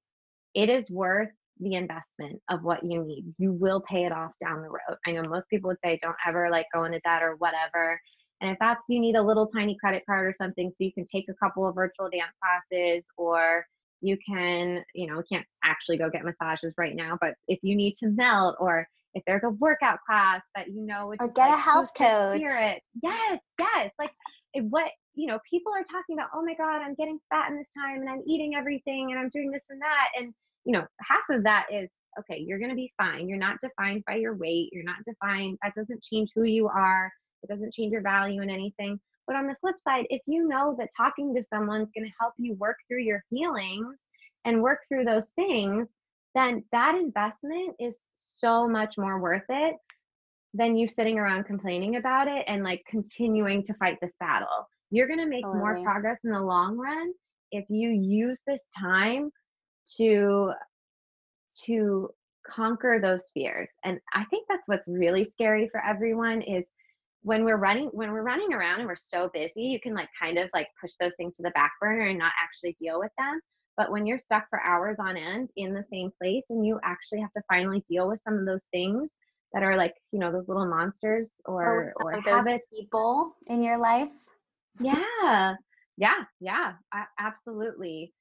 it 0.56 0.70
is 0.70 0.90
worth 0.90 1.30
the 1.60 1.76
investment 1.76 2.42
of 2.50 2.64
what 2.64 2.84
you 2.84 3.04
need. 3.04 3.34
You 3.38 3.54
will 3.54 3.82
pay 3.82 4.06
it 4.06 4.12
off 4.12 4.32
down 4.44 4.62
the 4.62 4.70
road. 4.70 4.98
I 5.06 5.12
know 5.12 5.24
most 5.24 5.50
people 5.50 5.70
would 5.70 5.80
say, 5.80 6.00
don't 6.02 6.16
ever 6.28 6.50
like 6.50 6.68
go 6.74 6.84
into 6.86 7.00
debt 7.00 7.24
or 7.24 7.36
whatever. 7.38 8.00
And 8.42 8.52
if 8.52 8.58
that's 8.60 8.82
you 8.90 9.00
need 9.00 9.16
a 9.16 9.22
little 9.22 9.48
tiny 9.48 9.78
credit 9.80 10.04
card 10.06 10.28
or 10.28 10.34
something 10.36 10.70
so 10.70 10.84
you 10.84 10.92
can 10.92 11.06
take 11.06 11.26
a 11.30 11.34
couple 11.34 11.68
of 11.68 11.76
virtual 11.76 12.10
dance 12.10 12.34
classes 12.42 13.10
or 13.18 13.66
you 14.02 14.18
can, 14.28 14.84
you 14.94 15.08
know, 15.08 15.24
can't 15.32 15.46
actually 15.66 15.98
go 15.98 16.10
get 16.10 16.26
massages 16.26 16.74
right 16.78 16.96
now, 16.96 17.18
but 17.22 17.36
if 17.48 17.60
you 17.62 17.76
need 17.76 17.96
to 17.96 18.08
melt 18.08 18.58
or 18.60 18.86
if 19.14 19.24
there's 19.26 19.44
a 19.44 19.50
workout 19.50 20.00
class 20.06 20.42
that 20.56 20.68
you 20.68 20.82
know 20.82 21.08
or 21.08 21.28
get 21.28 21.50
like, 21.50 21.54
a 21.54 21.58
health 21.58 21.92
coach 21.96 22.42
spirit. 22.42 22.82
yes 23.02 23.40
yes 23.60 23.92
like 24.00 24.12
eh, 24.56 24.62
what 24.70 24.90
you 25.14 25.28
know 25.28 25.40
people 25.50 25.72
are 25.72 25.84
talking 25.84 26.18
about 26.18 26.30
oh 26.36 26.44
my 26.44 26.56
god 26.56 26.82
i'm 26.82 26.96
getting 26.96 27.20
fat 27.30 27.50
in 27.50 27.58
this 27.58 27.70
time 27.78 28.02
and 28.02 28.10
i'm 28.10 28.24
eating 28.28 28.56
everything 28.56 29.12
and 29.12 29.20
i'm 29.20 29.30
doing 29.30 29.52
this 29.52 29.68
and 29.70 29.82
that 29.82 30.08
and 30.20 30.34
you 30.66 30.74
know 30.74 30.86
half 31.02 31.24
of 31.30 31.44
that 31.44 31.66
is 31.72 32.00
okay 32.20 32.38
you're 32.38 32.60
going 32.60 32.70
to 32.70 32.76
be 32.76 32.92
fine 32.98 33.28
you're 33.28 33.38
not 33.38 33.58
defined 33.62 34.04
by 34.06 34.16
your 34.16 34.36
weight 34.36 34.70
you're 34.72 34.84
not 34.84 35.04
defined 35.06 35.58
that 35.62 35.74
doesn't 35.76 36.04
change 36.04 36.30
who 36.36 36.44
you 36.44 36.68
are 36.68 37.12
it 37.44 37.50
doesn't 37.50 37.74
change 37.74 37.92
your 37.92 38.02
value 38.02 38.42
in 38.42 38.50
anything 38.50 39.00
but 39.28 39.36
on 39.36 39.48
the 39.48 39.56
flip 39.62 39.76
side 39.80 40.06
if 40.10 40.22
you 40.28 40.48
know 40.48 40.76
that 40.78 40.90
talking 40.96 41.34
to 41.36 41.44
someone's 41.44 41.92
going 41.92 42.06
to 42.06 42.14
help 42.20 42.34
you 42.38 42.56
work 42.56 42.78
through 42.88 43.02
your 43.02 43.24
feelings 43.30 44.08
and 44.46 44.62
work 44.62 44.80
through 44.88 45.06
those 45.06 45.30
things 45.36 45.94
then 46.36 46.64
that 46.72 46.96
investment 46.96 47.76
is 47.80 48.10
so 48.14 48.68
much 48.68 48.98
more 48.98 49.20
worth 49.20 49.44
it 49.50 49.76
than 50.54 50.78
you 50.78 50.88
sitting 50.88 51.18
around 51.18 51.46
complaining 51.46 51.96
about 51.96 52.28
it 52.28 52.44
and 52.48 52.64
like 52.64 52.84
continuing 52.88 53.64
to 53.64 53.74
fight 53.76 53.98
this 54.02 54.16
battle. 54.20 54.68
You're 54.92 55.08
going 55.08 55.20
to 55.20 55.26
make 55.26 55.46
Absolutely. 55.46 55.60
more 55.60 55.84
progress 55.84 56.20
in 56.24 56.32
the 56.32 56.40
long 56.40 56.78
run 56.78 57.12
if 57.52 57.66
you 57.70 57.90
use 57.90 58.42
this 58.46 58.70
time 58.80 59.32
to 59.98 60.52
to 61.66 62.10
conquer 62.46 63.00
those 63.02 63.30
fears. 63.34 63.74
And 63.84 64.00
I 64.14 64.26
think 64.26 64.48
that's 64.50 64.68
what's 64.68 64.88
really 64.88 65.26
scary 65.26 65.70
for 65.72 65.84
everyone 65.84 66.42
is 66.42 66.74
when 67.22 67.46
we're 67.46 67.58
running 67.58 67.90
when 67.94 68.12
we're 68.12 68.24
running 68.24 68.54
around 68.54 68.80
and 68.80 68.88
we're 68.88 68.96
so 68.96 69.30
busy, 69.34 69.62
you 69.62 69.80
can 69.80 69.94
like 69.94 70.10
kind 70.20 70.38
of 70.38 70.50
like 70.54 70.68
push 70.80 70.92
those 71.00 71.14
things 71.16 71.38
to 71.38 71.44
the 71.44 71.52
back 71.52 71.72
burner 71.80 72.08
and 72.08 72.20
not 72.20 72.34
actually 72.42 72.76
deal 72.80 73.00
with 73.00 73.12
them. 73.18 73.40
But 73.78 73.92
when 73.92 74.06
you're 74.06 74.20
stuck 74.20 74.46
for 74.50 74.62
hours 74.62 75.00
on 75.00 75.18
end 75.18 75.50
in 75.56 75.74
the 75.74 75.84
same 75.84 76.12
place 76.22 76.48
and 76.50 76.66
you 76.66 76.80
actually 76.84 77.22
have 77.22 77.32
to 77.34 77.42
finally 77.50 77.84
deal 77.90 78.08
with 78.08 78.22
some 78.22 78.38
of 78.38 78.46
those 78.46 78.66
things 78.72 79.18
that 79.54 79.64
are 79.64 79.78
like, 79.78 79.94
you 80.12 80.20
know, 80.20 80.32
those 80.32 80.48
little 80.48 80.68
monsters 80.68 81.42
or 81.46 81.92
oh, 82.00 82.04
or 82.04 82.22
habits 82.22 82.74
people 82.78 83.36
in 83.48 83.64
your 83.64 83.78
life. 83.78 84.10
Yeah. 84.80 85.56
Yeah, 85.96 86.24
yeah, 86.40 86.74
absolutely. 87.20 88.14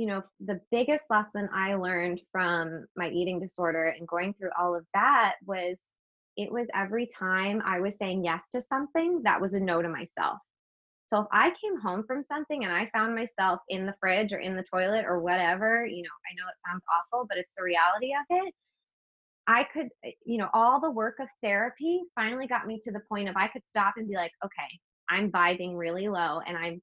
You 0.00 0.06
know, 0.06 0.22
the 0.40 0.58
biggest 0.70 1.04
lesson 1.10 1.46
I 1.54 1.74
learned 1.74 2.22
from 2.32 2.86
my 2.96 3.10
eating 3.10 3.38
disorder 3.38 3.94
and 3.98 4.08
going 4.08 4.32
through 4.32 4.48
all 4.58 4.74
of 4.74 4.86
that 4.94 5.34
was 5.44 5.92
it 6.38 6.50
was 6.50 6.68
every 6.74 7.06
time 7.06 7.60
I 7.66 7.80
was 7.80 7.98
saying 7.98 8.24
yes 8.24 8.44
to 8.54 8.62
something 8.62 9.20
that 9.24 9.38
was 9.38 9.52
a 9.52 9.60
no 9.60 9.82
to 9.82 9.90
myself. 9.90 10.38
So 11.08 11.20
if 11.20 11.26
I 11.32 11.50
came 11.60 11.78
home 11.78 12.04
from 12.06 12.24
something 12.24 12.64
and 12.64 12.72
I 12.72 12.88
found 12.94 13.14
myself 13.14 13.60
in 13.68 13.84
the 13.84 13.94
fridge 14.00 14.32
or 14.32 14.38
in 14.38 14.56
the 14.56 14.64
toilet 14.72 15.04
or 15.06 15.20
whatever, 15.20 15.84
you 15.84 16.02
know, 16.02 16.08
I 16.08 16.32
know 16.34 16.48
it 16.48 16.60
sounds 16.66 16.84
awful, 16.96 17.26
but 17.28 17.36
it's 17.36 17.54
the 17.54 17.62
reality 17.62 18.14
of 18.14 18.46
it. 18.46 18.54
I 19.46 19.64
could, 19.64 19.88
eh, 20.02 20.12
you 20.24 20.38
know, 20.38 20.48
all 20.54 20.80
the 20.80 20.90
work 20.90 21.16
of 21.20 21.28
therapy 21.42 22.00
finally 22.14 22.46
got 22.46 22.66
me 22.66 22.80
to 22.84 22.90
the 22.90 23.02
point 23.06 23.28
of 23.28 23.36
I 23.36 23.48
could 23.48 23.68
stop 23.68 23.94
and 23.98 24.08
be 24.08 24.14
like, 24.14 24.32
okay, 24.42 24.80
I'm 25.10 25.30
vibing 25.30 25.76
really 25.76 26.08
low 26.08 26.40
and 26.46 26.56
I'm 26.56 26.80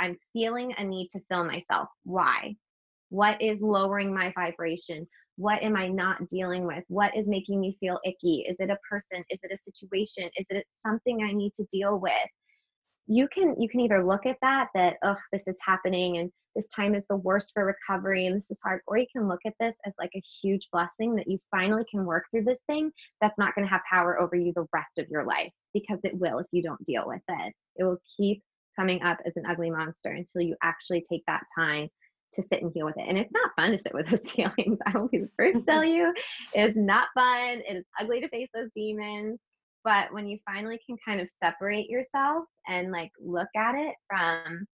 I'm 0.00 0.16
feeling 0.32 0.74
a 0.76 0.84
need 0.84 1.08
to 1.10 1.20
fill 1.30 1.44
myself. 1.44 1.88
Why? 2.04 2.56
What 3.10 3.40
is 3.40 3.62
lowering 3.62 4.12
my 4.12 4.32
vibration? 4.34 5.06
What 5.36 5.62
am 5.62 5.76
I 5.76 5.88
not 5.88 6.26
dealing 6.26 6.66
with? 6.66 6.84
What 6.88 7.16
is 7.16 7.28
making 7.28 7.60
me 7.60 7.76
feel 7.78 8.00
icky? 8.04 8.44
Is 8.48 8.56
it 8.58 8.70
a 8.70 8.78
person? 8.88 9.24
Is 9.30 9.38
it 9.42 9.52
a 9.52 9.72
situation? 9.72 10.24
Is 10.36 10.46
it 10.50 10.66
something 10.78 11.22
I 11.22 11.32
need 11.32 11.52
to 11.54 11.64
deal 11.70 11.98
with? 11.98 12.12
you 13.10 13.26
can 13.26 13.60
you 13.60 13.68
can 13.68 13.80
either 13.80 14.06
look 14.06 14.24
at 14.24 14.36
that 14.40 14.68
that 14.72 14.94
oh 15.02 15.16
this 15.32 15.48
is 15.48 15.58
happening 15.66 16.18
and 16.18 16.30
this 16.54 16.68
time 16.68 16.94
is 16.94 17.08
the 17.08 17.16
worst 17.16 17.50
for 17.52 17.64
recovery 17.64 18.26
and 18.26 18.36
this 18.36 18.52
is 18.52 18.60
hard 18.62 18.80
or 18.86 18.96
you 18.96 19.06
can 19.12 19.26
look 19.26 19.40
at 19.44 19.54
this 19.58 19.76
as 19.84 19.92
like 19.98 20.12
a 20.14 20.22
huge 20.40 20.68
blessing 20.72 21.16
that 21.16 21.28
you 21.28 21.36
finally 21.50 21.82
can 21.90 22.04
work 22.04 22.22
through 22.30 22.44
this 22.44 22.62
thing 22.68 22.88
that's 23.20 23.38
not 23.38 23.52
going 23.56 23.66
to 23.66 23.70
have 23.70 23.80
power 23.90 24.20
over 24.20 24.36
you 24.36 24.52
the 24.54 24.66
rest 24.72 24.98
of 24.98 25.08
your 25.10 25.24
life 25.24 25.50
because 25.74 25.98
it 26.04 26.16
will 26.18 26.38
if 26.38 26.46
you 26.52 26.62
don't 26.62 26.84
deal 26.84 27.02
with 27.04 27.22
it 27.28 27.52
it 27.76 27.84
will 27.84 27.98
keep 28.16 28.42
coming 28.80 29.02
up 29.02 29.18
as 29.26 29.36
an 29.36 29.44
ugly 29.48 29.70
monster 29.70 30.10
until 30.10 30.40
you 30.40 30.56
actually 30.62 31.04
take 31.10 31.22
that 31.26 31.42
time 31.56 31.88
to 32.32 32.42
sit 32.42 32.62
and 32.62 32.70
heal 32.74 32.86
with 32.86 32.96
it. 32.96 33.04
And 33.08 33.18
it's 33.18 33.32
not 33.32 33.50
fun 33.56 33.72
to 33.72 33.78
sit 33.78 33.92
with 33.92 34.08
those 34.08 34.28
feelings. 34.30 34.78
I 34.86 34.96
will 34.96 35.08
be 35.08 35.18
the 35.18 35.28
first 35.36 35.58
to 35.58 35.62
tell 35.64 35.84
you, 35.84 36.14
it's 36.54 36.76
not 36.76 37.08
fun. 37.14 37.60
It 37.68 37.76
is 37.76 37.84
ugly 38.00 38.20
to 38.20 38.28
face 38.28 38.48
those 38.54 38.70
demons 38.74 39.38
but 39.84 40.12
when 40.12 40.26
you 40.26 40.38
finally 40.46 40.78
can 40.86 40.96
kind 41.04 41.20
of 41.20 41.28
separate 41.42 41.88
yourself 41.88 42.44
and 42.68 42.90
like 42.92 43.10
look 43.20 43.48
at 43.56 43.74
it 43.74 43.94
from 44.08 44.66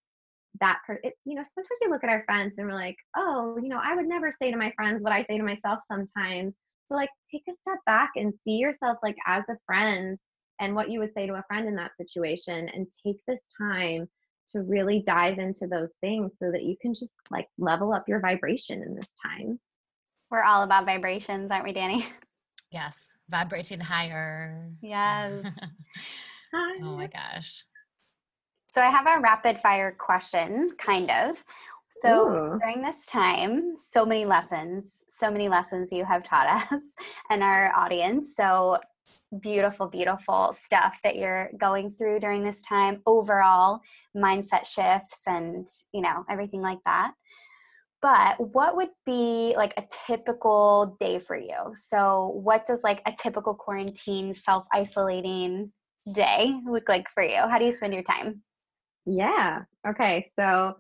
that 0.62 0.80
per- 0.86 1.00
it, 1.04 1.14
you 1.26 1.36
know 1.36 1.44
sometimes 1.54 1.80
we 1.82 1.92
look 1.92 2.04
at 2.04 2.10
our 2.10 2.24
friends 2.26 2.58
and 2.58 2.68
we're 2.68 2.74
like 2.74 2.96
oh 3.18 3.58
you 3.62 3.70
know 3.70 3.80
i 3.84 3.96
would 3.96 4.08
never 4.08 4.32
say 4.34 4.52
to 4.52 4.58
my 4.58 4.72
friends 4.76 5.04
what 5.04 5.12
i 5.12 5.24
say 5.24 5.38
to 5.38 5.44
myself 5.44 5.80
sometimes 5.84 6.58
so 6.88 6.96
like 6.96 7.10
take 7.32 7.44
a 7.50 7.54
step 7.54 7.80
back 7.86 8.12
and 8.16 8.34
see 8.44 8.54
yourself 8.54 8.98
like 9.04 9.18
as 9.28 9.50
a 9.50 9.58
friend 9.66 10.18
and 10.60 10.76
what 10.76 10.90
you 10.90 11.00
would 11.00 11.14
say 11.14 11.28
to 11.28 11.34
a 11.34 11.44
friend 11.48 11.68
in 11.68 11.76
that 11.76 11.98
situation 11.98 12.70
and 12.74 12.88
take 13.06 13.18
this 13.28 13.42
time 13.58 14.08
to 14.48 14.62
really 14.62 15.04
dive 15.06 15.40
into 15.40 15.68
those 15.68 15.96
things 16.02 16.38
so 16.38 16.52
that 16.52 16.64
you 16.64 16.76
can 16.82 16.94
just 16.94 17.16
like 17.32 17.48
level 17.58 17.94
up 17.94 18.08
your 18.08 18.20
vibration 18.20 18.82
in 18.84 18.96
this 18.96 19.12
time 19.26 19.60
we're 20.30 20.44
all 20.44 20.64
about 20.64 20.86
vibrations 20.86 21.52
aren't 21.52 21.66
we 21.66 21.74
Dani 21.74 22.06
yes 22.72 23.08
vibrating 23.30 23.80
higher. 23.80 24.72
Yes. 24.82 25.44
Hi. 26.54 26.80
oh 26.84 26.98
my 26.98 27.08
gosh. 27.08 27.64
So 28.74 28.82
I 28.82 28.90
have 28.90 29.08
a 29.08 29.22
rapid 29.22 29.60
fire 29.60 29.96
question, 29.98 30.72
kind 30.78 31.10
of. 31.10 31.44
So 31.90 32.30
Ooh. 32.30 32.60
during 32.60 32.82
this 32.82 33.06
time, 33.06 33.76
so 33.78 34.06
many 34.06 34.26
lessons, 34.26 35.06
so 35.08 35.32
many 35.32 35.48
lessons 35.48 35.92
you 35.92 36.04
have 36.04 36.24
taught 36.24 36.48
us 36.72 36.82
and 37.30 37.42
our 37.42 37.74
audience. 37.76 38.36
So 38.36 38.80
beautiful, 39.42 39.88
beautiful 39.88 40.52
stuff 40.54 41.00
that 41.04 41.16
you're 41.16 41.50
going 41.60 41.90
through 41.90 42.20
during 42.20 42.44
this 42.44 42.62
time. 42.62 43.02
Overall, 43.06 43.82
mindset 44.16 44.66
shifts 44.66 45.22
and 45.28 45.68
you 45.94 46.02
know 46.02 46.24
everything 46.30 46.62
like 46.62 46.80
that. 46.86 47.14
But 48.02 48.54
what 48.54 48.76
would 48.76 48.92
be 49.06 49.56
like 49.58 49.74
a 49.78 49.84
typical 50.06 50.96
day 51.00 51.18
for 51.18 51.36
you? 51.36 51.72
So, 51.74 52.40
what 52.44 52.66
does 52.66 52.84
like 52.84 53.02
a 53.06 53.14
typical 53.20 53.56
quarantine, 53.56 54.34
self 54.34 54.66
isolating 54.72 55.72
day 56.12 56.56
look 56.68 56.88
like 56.88 57.08
for 57.14 57.24
you? 57.24 57.38
How 57.38 57.58
do 57.58 57.66
you 57.66 57.72
spend 57.72 57.94
your 57.94 58.04
time? 58.04 58.44
Yeah. 59.06 59.62
Okay. 59.88 60.32
So, 60.40 60.76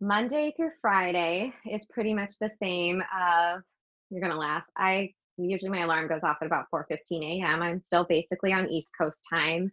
Monday 0.00 0.52
through 0.56 0.70
Friday 0.80 1.52
is 1.66 1.80
pretty 1.90 2.14
much 2.14 2.34
the 2.40 2.50
same. 2.62 3.00
Of 3.00 3.62
you're 4.10 4.22
gonna 4.22 4.38
laugh. 4.38 4.62
I 4.76 5.14
usually 5.38 5.70
my 5.70 5.82
alarm 5.82 6.08
goes 6.08 6.22
off 6.22 6.38
at 6.40 6.46
about 6.46 6.66
4:15 6.74 7.42
a.m. 7.42 7.62
I'm 7.62 7.82
still 7.86 8.04
basically 8.04 8.52
on 8.52 8.70
East 8.70 8.88
Coast 9.00 9.18
time. 9.32 9.72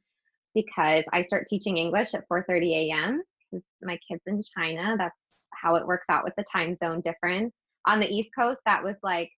because 0.54 1.04
I 1.12 1.24
start 1.24 1.48
teaching 1.48 1.78
English 1.78 2.14
at 2.14 2.28
4:30 2.32 2.90
a.m. 2.90 3.22
because 3.52 3.66
my 3.82 4.00
kids 4.10 4.22
in 4.28 4.42
China. 4.58 4.96
That's 4.98 5.46
how 5.54 5.76
it 5.76 5.86
works 5.86 6.06
out 6.10 6.24
with 6.24 6.34
the 6.38 6.46
time 6.52 6.76
zone 6.76 7.02
difference. 7.02 7.54
On 7.88 8.00
the 8.00 8.08
East 8.08 8.30
Coast, 8.38 8.62
that 8.66 8.84
was 8.84 8.98
like 9.04 9.30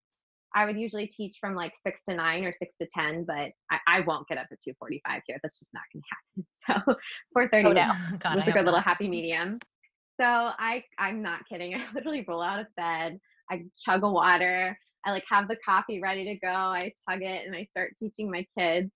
I 0.55 0.65
would 0.65 0.80
usually 0.80 1.07
teach 1.07 1.38
from 1.39 1.55
like 1.55 1.73
six 1.84 2.01
to 2.07 2.15
nine 2.15 2.43
or 2.43 2.53
six 2.57 2.78
to 2.78 2.88
ten, 2.95 3.25
but 3.25 3.51
I, 3.69 3.80
I 3.88 3.99
won't 4.01 4.28
get 4.28 4.38
up 4.38 4.47
at 4.51 4.59
2:45 4.59 5.21
here. 5.28 5.38
That's 5.43 5.59
just 5.59 5.71
not 5.73 5.84
going 5.93 6.01
to 6.01 6.07
happen. 6.09 6.45
So 6.67 6.95
4:30 7.38 7.65
oh, 7.65 7.71
no. 7.71 8.17
God, 8.19 8.36
was 8.36 8.47
a 8.47 8.51
good 8.51 8.65
little 8.65 8.82
happy 8.82 9.07
medium. 9.07 9.59
So 10.19 10.25
I 10.25 10.84
I'm 10.97 11.21
not 11.21 11.47
kidding. 11.47 11.75
I 11.75 11.84
literally 11.93 12.25
roll 12.28 12.41
out 12.41 12.59
of 12.59 12.67
bed. 12.75 13.19
I 13.49 13.63
chug 13.78 14.03
a 14.03 14.11
water. 14.11 14.78
I 15.08 15.12
like 15.12 15.24
have 15.30 15.47
the 15.47 15.55
coffee 15.66 16.01
ready 16.01 16.26
to 16.26 16.36
go. 16.36 16.49
I 16.51 16.91
chug 17.10 17.24
it 17.24 17.47
and 17.47 17.55
I 17.55 17.66
start 17.72 17.93
teaching 17.97 18.30
my 18.30 18.45
kids. 18.58 18.91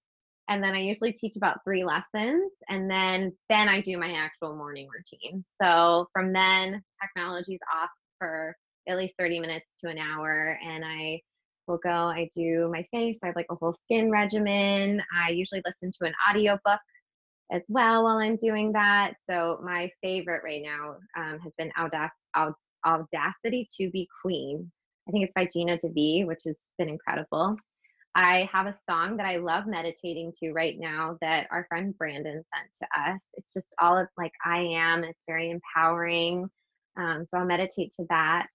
And 0.50 0.62
then 0.62 0.76
I 0.76 0.82
usually 0.82 1.14
teach 1.14 1.38
about 1.38 1.64
three 1.64 1.86
lessons 1.86 2.52
and 2.68 2.92
then 2.92 3.32
then 3.50 3.70
I 3.70 3.80
do 3.80 3.98
my 3.98 4.12
actual 4.12 4.56
morning 4.58 4.90
routine. 4.94 5.46
So 5.62 6.10
from 6.12 6.34
then 6.34 6.84
technology's 7.02 7.62
off 7.74 7.90
for 8.20 8.54
at 8.90 8.98
least 8.98 9.16
30 9.18 9.40
minutes 9.40 9.68
to 9.80 9.90
an 9.90 9.98
hour 9.98 10.60
and 10.62 10.84
I 10.84 11.22
will 11.68 11.78
go, 11.78 11.90
I 11.90 12.28
do 12.36 12.70
my 12.74 12.86
face, 12.92 13.20
I 13.24 13.28
have 13.28 13.36
like 13.38 13.46
a 13.50 13.56
whole 13.56 13.76
skin 13.84 14.12
regimen. 14.12 15.02
I 15.18 15.30
usually 15.30 15.62
listen 15.66 15.92
to 16.02 16.08
an 16.08 16.14
audiobook 16.30 16.82
as 17.54 17.64
well 17.70 18.04
while 18.04 18.18
I'm 18.18 18.36
doing 18.36 18.74
that. 18.74 19.14
So 19.22 19.62
my 19.64 19.90
favorite 20.02 20.42
right 20.44 20.64
now 20.64 20.96
um, 21.18 21.40
has 21.40 21.54
been 21.58 21.72
Audac- 21.78 22.54
Audacity 22.86 23.68
to 23.78 23.90
be 23.92 24.10
Queen. 24.22 24.70
I 25.08 25.12
think 25.12 25.26
it's 25.26 25.34
by 25.34 25.48
Gina 25.52 25.78
DeVee, 25.78 26.26
which 26.26 26.42
has 26.46 26.70
been 26.78 26.90
incredible. 26.90 27.58
I 28.14 28.50
have 28.52 28.68
a 28.68 28.76
song 28.90 29.18
that 29.18 29.26
I 29.26 29.38
love 29.38 29.68
meditating 29.68 30.34
to 30.40 30.52
right 30.52 30.76
now 30.78 31.18
that 31.22 31.48
our 31.50 31.66
friend 31.70 31.98
Brandon 31.98 32.44
sent 32.54 32.70
to 32.82 33.14
us. 33.14 33.26
It's 33.36 33.54
just 33.54 33.74
all 33.80 33.98
of 33.98 34.08
like 34.18 34.34
I 34.46 34.60
am. 34.60 35.04
It's 35.04 35.22
very 35.28 35.50
empowering. 35.50 36.50
Um, 36.98 37.26
so 37.26 37.40
I'll 37.40 37.46
meditate 37.46 37.92
to 37.98 38.06
that. 38.10 38.48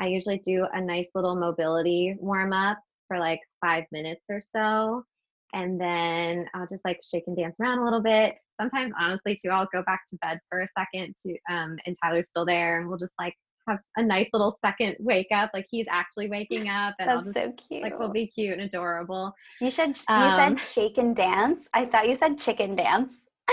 I 0.00 0.08
usually 0.08 0.38
do 0.38 0.66
a 0.72 0.80
nice 0.80 1.08
little 1.14 1.36
mobility 1.36 2.16
warm 2.18 2.52
up 2.52 2.78
for 3.06 3.20
like 3.20 3.40
five 3.60 3.84
minutes 3.92 4.30
or 4.30 4.40
so. 4.42 5.04
And 5.52 5.80
then 5.80 6.46
I'll 6.52 6.66
just 6.66 6.84
like 6.84 6.98
shake 7.08 7.24
and 7.28 7.36
dance 7.36 7.60
around 7.60 7.78
a 7.78 7.84
little 7.84 8.02
bit. 8.02 8.34
Sometimes, 8.60 8.92
honestly, 8.98 9.36
too, 9.40 9.50
I'll 9.50 9.68
go 9.72 9.82
back 9.84 10.02
to 10.08 10.18
bed 10.20 10.40
for 10.50 10.60
a 10.62 10.68
second 10.76 11.14
to, 11.24 11.36
um, 11.48 11.76
and 11.86 11.96
Tyler's 12.02 12.28
still 12.28 12.44
there, 12.44 12.80
and 12.80 12.88
we'll 12.88 12.98
just 12.98 13.14
like 13.18 13.34
have 13.68 13.78
a 13.96 14.02
nice 14.02 14.28
little 14.32 14.58
second 14.64 14.96
wake 14.98 15.28
up. 15.34 15.50
Like 15.54 15.66
he's 15.70 15.86
actually 15.90 16.28
waking 16.28 16.68
up, 16.68 16.94
and 16.98 17.08
That's 17.08 17.26
just, 17.26 17.34
so 17.34 17.52
cute. 17.68 17.82
Like 17.82 17.98
we'll 17.98 18.12
be 18.12 18.26
cute 18.26 18.52
and 18.52 18.62
adorable. 18.62 19.34
You 19.60 19.70
should. 19.70 19.96
You 20.08 20.14
um, 20.14 20.56
said 20.56 20.58
shake 20.58 20.98
and 20.98 21.14
dance. 21.14 21.68
I 21.72 21.86
thought 21.86 22.08
you 22.08 22.14
said 22.14 22.38
chicken 22.38 22.76
dance. 22.76 23.24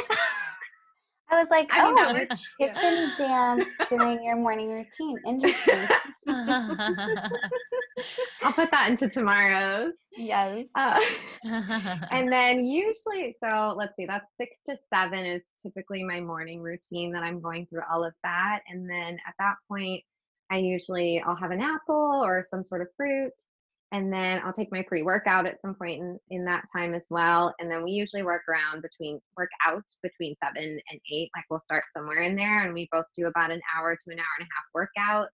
I 1.31 1.39
was 1.39 1.49
like, 1.49 1.69
I 1.71 1.85
oh, 1.85 1.93
mean, 1.93 2.27
chicken 2.59 3.11
dance 3.17 3.69
during 3.87 4.21
your 4.21 4.35
morning 4.35 4.69
routine. 4.69 5.17
Interesting. 5.25 5.87
I'll 8.43 8.53
put 8.53 8.71
that 8.71 8.89
into 8.89 9.09
tomorrow's. 9.09 9.93
Yes. 10.17 10.67
Uh, 10.75 10.99
and 11.43 12.31
then 12.31 12.65
usually, 12.65 13.35
so 13.43 13.73
let's 13.77 13.95
see, 13.95 14.05
that's 14.05 14.25
six 14.37 14.55
to 14.67 14.77
seven 14.93 15.25
is 15.25 15.41
typically 15.61 16.03
my 16.03 16.19
morning 16.19 16.61
routine 16.61 17.11
that 17.13 17.23
I'm 17.23 17.41
going 17.41 17.67
through 17.67 17.83
all 17.91 18.03
of 18.03 18.13
that. 18.23 18.59
And 18.67 18.89
then 18.89 19.17
at 19.27 19.33
that 19.39 19.55
point, 19.67 20.03
I 20.51 20.57
usually 20.57 21.21
I'll 21.21 21.35
have 21.35 21.51
an 21.51 21.61
apple 21.61 22.21
or 22.23 22.45
some 22.49 22.65
sort 22.65 22.81
of 22.81 22.87
fruit 22.97 23.33
and 23.93 24.11
then 24.11 24.41
I'll 24.43 24.53
take 24.53 24.71
my 24.71 24.83
pre-workout 24.87 25.45
at 25.45 25.59
some 25.61 25.75
point 25.75 25.99
in, 25.99 26.19
in 26.29 26.45
that 26.45 26.63
time 26.73 26.93
as 26.93 27.07
well. 27.09 27.53
And 27.59 27.69
then 27.69 27.83
we 27.83 27.91
usually 27.91 28.23
work 28.23 28.43
around 28.47 28.81
between 28.81 29.19
work 29.37 29.49
out 29.65 29.83
between 30.01 30.35
seven 30.41 30.63
and 30.63 30.99
eight. 31.11 31.29
Like 31.35 31.43
we'll 31.49 31.61
start 31.65 31.83
somewhere 31.95 32.21
in 32.21 32.35
there 32.35 32.63
and 32.63 32.73
we 32.73 32.87
both 32.91 33.05
do 33.17 33.27
about 33.27 33.51
an 33.51 33.61
hour 33.75 33.95
to 33.95 34.11
an 34.11 34.19
hour 34.19 34.25
and 34.39 34.47
a 34.47 34.53
half 34.55 34.65
workout, 34.73 35.27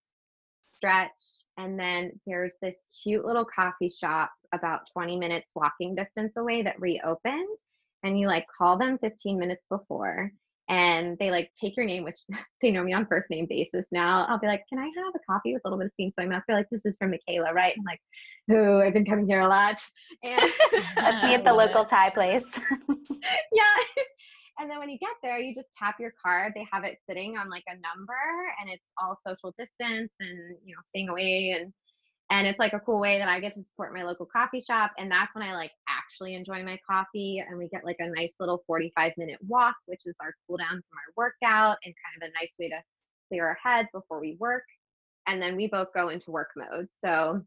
stretch. 0.68 1.20
And 1.58 1.80
then 1.80 2.20
there's 2.26 2.56
this 2.62 2.86
cute 3.04 3.26
little 3.26 3.46
coffee 3.46 3.92
shop 4.00 4.32
about 4.54 4.82
20 4.94 5.18
minutes 5.18 5.52
walking 5.56 5.96
distance 5.96 6.38
away 6.38 6.62
that 6.64 6.80
reopened. 6.80 7.60
And 8.04 8.20
you 8.20 8.28
like 8.28 8.46
call 8.56 8.78
them 8.78 8.98
15 9.00 9.40
minutes 9.40 9.64
before 9.70 10.32
and 10.70 11.18
they 11.18 11.32
like 11.32 11.52
take 11.60 11.78
your 11.78 11.86
name, 11.86 12.04
which 12.04 12.20
they 12.62 12.72
know 12.72 12.84
me 12.84 12.94
on 12.94 13.06
first 13.06 13.30
name 13.30 13.46
basis 13.50 13.86
now. 13.92 14.26
I'll 14.30 14.40
be 14.40 14.48
like, 14.48 14.64
"Can 14.70 14.80
I 14.80 14.86
have 14.86 15.14
a 15.16 15.32
coffee 15.32 15.54
with 15.54 15.62
a 15.66 15.68
little 15.68 15.80
bit 15.80 15.88
of 15.88 15.92
steam?" 15.94 16.12
So 16.12 16.22
I'm 16.22 16.30
not 16.30 16.44
feel 16.46 16.56
like 16.56 16.70
this 16.72 16.86
is 16.86 16.98
from 16.98 17.12
Makayla, 17.12 17.54
right? 17.54 17.74
I'm 17.78 17.86
like, 17.86 18.02
"Oh, 18.52 18.82
I've 18.82 18.94
been 18.94 19.06
coming 19.06 19.28
here 19.28 19.40
a 19.40 19.48
lot." 19.48 19.82
And 20.24 20.52
that's 20.96 21.24
me 21.24 21.36
at 21.36 21.44
the 21.44 21.54
local 21.54 21.86
Thai 21.86 22.10
place. 22.10 22.46
yeah. 23.54 23.64
And 24.60 24.70
then 24.70 24.80
when 24.80 24.90
you 24.90 24.98
get 24.98 25.16
there, 25.22 25.40
you 25.40 25.54
just 25.54 25.70
tap 25.78 25.96
your 26.00 26.14
card. 26.22 26.54
They 26.56 26.68
have 26.72 26.84
it 26.84 26.98
sitting 27.08 27.38
on 27.38 27.50
like 27.50 27.64
a 27.68 27.76
number, 27.76 28.18
and 28.60 28.70
it's 28.70 28.84
all 29.02 29.18
social 29.26 29.54
distance 29.58 30.12
and 30.20 30.56
you 30.66 30.76
know 30.76 30.82
staying 30.88 31.10
away 31.10 31.56
and 31.60 31.74
and 32.30 32.46
it's 32.46 32.60
like 32.60 32.74
a 32.74 32.80
cool 32.80 33.00
way 33.00 33.20
that 33.20 33.30
I 33.30 33.40
get 33.40 33.54
to 33.54 33.64
support 33.64 33.94
my 33.94 34.04
local 34.04 34.26
coffee 34.26 34.60
shop. 34.60 34.92
And 34.98 35.10
that's 35.10 35.34
when 35.34 35.48
I 35.48 35.54
like 35.54 35.72
actually 35.88 36.36
enjoy 36.36 36.62
my 36.62 36.78
coffee. 36.90 37.44
And 37.48 37.58
we 37.58 37.70
get 37.70 37.86
like 37.86 37.98
a 38.00 38.10
nice 38.10 38.34
little 38.40 38.64
45 38.68 39.14
minute 39.18 39.40
walk, 39.48 39.76
which 39.86 40.02
is 40.06 40.16
our 40.20 40.34
cool 40.46 40.58
down 40.58 40.68
from 40.68 40.76
our 40.76 41.14
workout 41.16 41.78
and 41.86 41.94
kind 42.04 42.22
of 42.22 42.30
a 42.30 42.34
nice 42.40 42.54
way 42.60 42.70
to 42.70 42.82
clear 43.30 43.48
our 43.48 43.58
heads 43.64 43.88
before 43.94 44.20
we 44.20 44.36
work. 44.40 44.64
And 45.26 45.42
then 45.42 45.56
we 45.56 45.68
both 45.68 45.94
go 45.94 46.10
into 46.10 46.32
work 46.32 46.50
mode. 46.58 46.88
So 46.92 47.42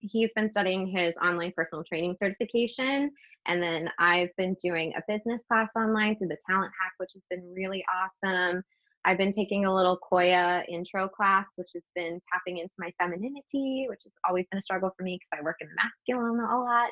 he's 0.00 0.32
been 0.34 0.50
studying 0.50 0.86
his 0.86 1.14
online 1.22 1.52
personal 1.54 1.84
training 1.84 2.16
certification. 2.16 3.10
And 3.46 3.62
then 3.62 3.88
I've 3.98 4.34
been 4.36 4.56
doing 4.62 4.92
a 4.96 5.02
business 5.06 5.40
class 5.48 5.70
online 5.76 6.16
through 6.16 6.28
the 6.28 6.38
Talent 6.48 6.72
Hack, 6.80 6.92
which 6.98 7.10
has 7.14 7.22
been 7.30 7.52
really 7.54 7.84
awesome. 7.94 8.62
I've 9.04 9.18
been 9.18 9.30
taking 9.30 9.66
a 9.66 9.74
little 9.74 9.98
Koya 10.10 10.64
intro 10.68 11.08
class, 11.08 11.46
which 11.54 11.70
has 11.74 11.88
been 11.94 12.20
tapping 12.32 12.58
into 12.58 12.74
my 12.78 12.92
femininity, 13.00 13.86
which 13.88 14.00
has 14.02 14.12
always 14.28 14.46
been 14.50 14.58
a 14.58 14.62
struggle 14.62 14.90
for 14.96 15.04
me 15.04 15.16
because 15.20 15.40
I 15.40 15.44
work 15.44 15.58
in 15.60 15.68
the 15.68 15.76
masculine 15.76 16.40
a 16.40 16.58
lot. 16.58 16.90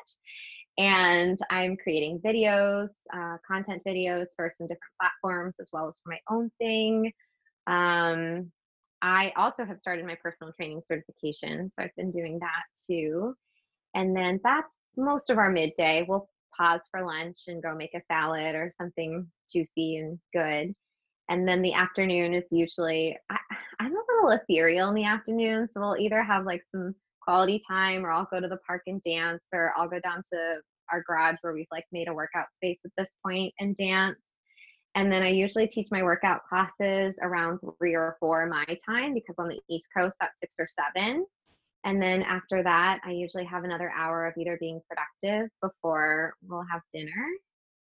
And 0.77 1.37
I'm 1.49 1.75
creating 1.75 2.21
videos, 2.25 2.87
uh, 3.13 3.37
content 3.45 3.81
videos 3.85 4.27
for 4.35 4.49
some 4.53 4.67
different 4.67 4.93
platforms, 4.99 5.57
as 5.59 5.69
well 5.73 5.89
as 5.89 5.95
for 6.03 6.11
my 6.11 6.19
own 6.29 6.49
thing. 6.57 7.11
Um, 7.67 8.51
I 9.05 9.31
also 9.35 9.65
have 9.65 9.79
started 9.79 10.05
my 10.05 10.15
personal 10.15 10.51
training 10.53 10.81
certification, 10.81 11.69
so 11.69 11.83
I've 11.83 11.95
been 11.95 12.11
doing 12.11 12.39
that 12.39 12.63
too. 12.89 13.35
And 13.93 14.15
then 14.15 14.39
that's 14.43 14.75
most 14.97 15.29
of 15.29 15.37
our 15.37 15.51
midday. 15.51 16.03
We'll 16.07 16.27
pause 16.57 16.81
for 16.89 17.05
lunch 17.05 17.41
and 17.47 17.61
go 17.61 17.75
make 17.75 17.93
a 17.93 18.01
salad 18.03 18.55
or 18.55 18.71
something 18.75 19.27
juicy 19.51 19.97
and 19.97 20.19
good 20.33 20.73
and 21.29 21.47
then 21.47 21.61
the 21.61 21.73
afternoon 21.73 22.33
is 22.33 22.45
usually 22.51 23.17
I, 23.29 23.37
i'm 23.79 23.91
a 23.91 23.99
little 24.13 24.29
ethereal 24.39 24.89
in 24.89 24.95
the 24.95 25.05
afternoon 25.05 25.67
so 25.71 25.81
we'll 25.81 25.97
either 25.97 26.23
have 26.23 26.45
like 26.45 26.63
some 26.71 26.95
quality 27.21 27.61
time 27.67 28.05
or 28.05 28.11
i'll 28.11 28.27
go 28.31 28.39
to 28.39 28.47
the 28.47 28.59
park 28.65 28.83
and 28.87 29.01
dance 29.01 29.41
or 29.53 29.73
i'll 29.77 29.89
go 29.89 29.99
down 29.99 30.21
to 30.33 30.57
our 30.91 31.03
garage 31.07 31.37
where 31.41 31.53
we've 31.53 31.67
like 31.71 31.85
made 31.91 32.07
a 32.07 32.13
workout 32.13 32.45
space 32.55 32.79
at 32.85 32.91
this 32.97 33.13
point 33.25 33.53
and 33.59 33.75
dance 33.75 34.17
and 34.95 35.11
then 35.11 35.21
i 35.21 35.29
usually 35.29 35.67
teach 35.67 35.87
my 35.91 36.01
workout 36.01 36.43
classes 36.47 37.13
around 37.21 37.59
three 37.77 37.93
or 37.93 38.17
four 38.19 38.45
my 38.47 38.65
time 38.85 39.13
because 39.13 39.35
on 39.37 39.49
the 39.49 39.59
east 39.69 39.89
coast 39.95 40.15
that's 40.19 40.39
six 40.39 40.55
or 40.59 40.67
seven. 40.69 41.25
And 41.83 42.01
then 42.01 42.23
after 42.23 42.63
that 42.63 42.99
i 43.05 43.11
usually 43.11 43.45
have 43.45 43.63
another 43.63 43.91
hour 43.95 44.25
of 44.25 44.33
either 44.37 44.57
being 44.59 44.81
productive 44.89 45.49
before 45.61 46.33
we'll 46.47 46.65
have 46.71 46.81
dinner. 46.91 47.27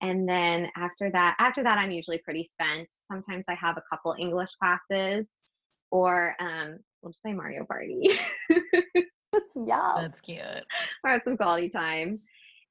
And 0.01 0.27
then 0.27 0.69
after 0.75 1.09
that 1.11 1.35
after 1.39 1.63
that 1.63 1.77
i'm 1.77 1.91
usually 1.91 2.19
pretty 2.19 2.43
spent. 2.43 2.87
Sometimes 2.89 3.45
i 3.47 3.55
have 3.55 3.77
a 3.77 3.83
couple 3.89 4.15
english 4.19 4.49
classes 4.61 5.31
or 5.91 6.35
um 6.39 6.79
we'll 7.01 7.11
just 7.11 7.21
play 7.21 7.33
mario 7.33 7.63
party. 7.65 8.09
Yeah. 9.65 9.89
That's 9.95 10.21
cute. 10.21 10.39
Or 11.03 11.11
have 11.11 11.21
some 11.23 11.37
quality 11.37 11.69
time 11.69 12.19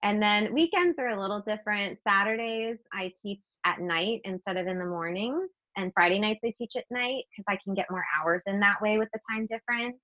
and 0.03 0.23
then 0.23 0.53
weekends 0.53 0.99
are 0.99 1.09
a 1.09 1.21
little 1.21 1.41
different 1.41 1.99
saturdays 2.07 2.79
i 2.93 3.13
teach 3.21 3.43
at 3.65 3.81
night 3.81 4.21
instead 4.25 4.57
of 4.57 4.67
in 4.67 4.79
the 4.79 4.85
mornings 4.85 5.51
and 5.77 5.93
friday 5.95 6.19
nights 6.19 6.41
i 6.45 6.53
teach 6.59 6.77
at 6.77 6.85
night 6.91 7.25
because 7.31 7.45
i 7.49 7.59
can 7.65 7.75
get 7.75 7.91
more 7.91 8.05
hours 8.19 8.45
in 8.47 8.61
that 8.61 8.81
way 8.81 8.99
with 8.99 9.09
the 9.13 9.21
time 9.31 9.47
difference 9.47 9.99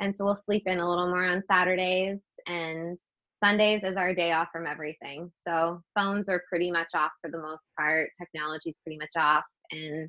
and 0.00 0.16
so 0.16 0.24
we'll 0.24 0.34
sleep 0.34 0.62
in 0.66 0.80
a 0.80 0.88
little 0.88 1.08
more 1.08 1.24
on 1.24 1.42
saturdays 1.46 2.22
and 2.46 2.98
Sundays 3.42 3.82
is 3.84 3.96
our 3.96 4.12
day 4.12 4.32
off 4.32 4.48
from 4.52 4.66
everything. 4.66 5.30
So 5.32 5.80
phones 5.94 6.28
are 6.28 6.42
pretty 6.48 6.72
much 6.72 6.88
off 6.94 7.12
for 7.22 7.30
the 7.30 7.38
most 7.38 7.62
part. 7.78 8.10
Technology 8.18 8.70
is 8.70 8.78
pretty 8.82 8.98
much 8.98 9.12
off, 9.16 9.44
and 9.70 10.08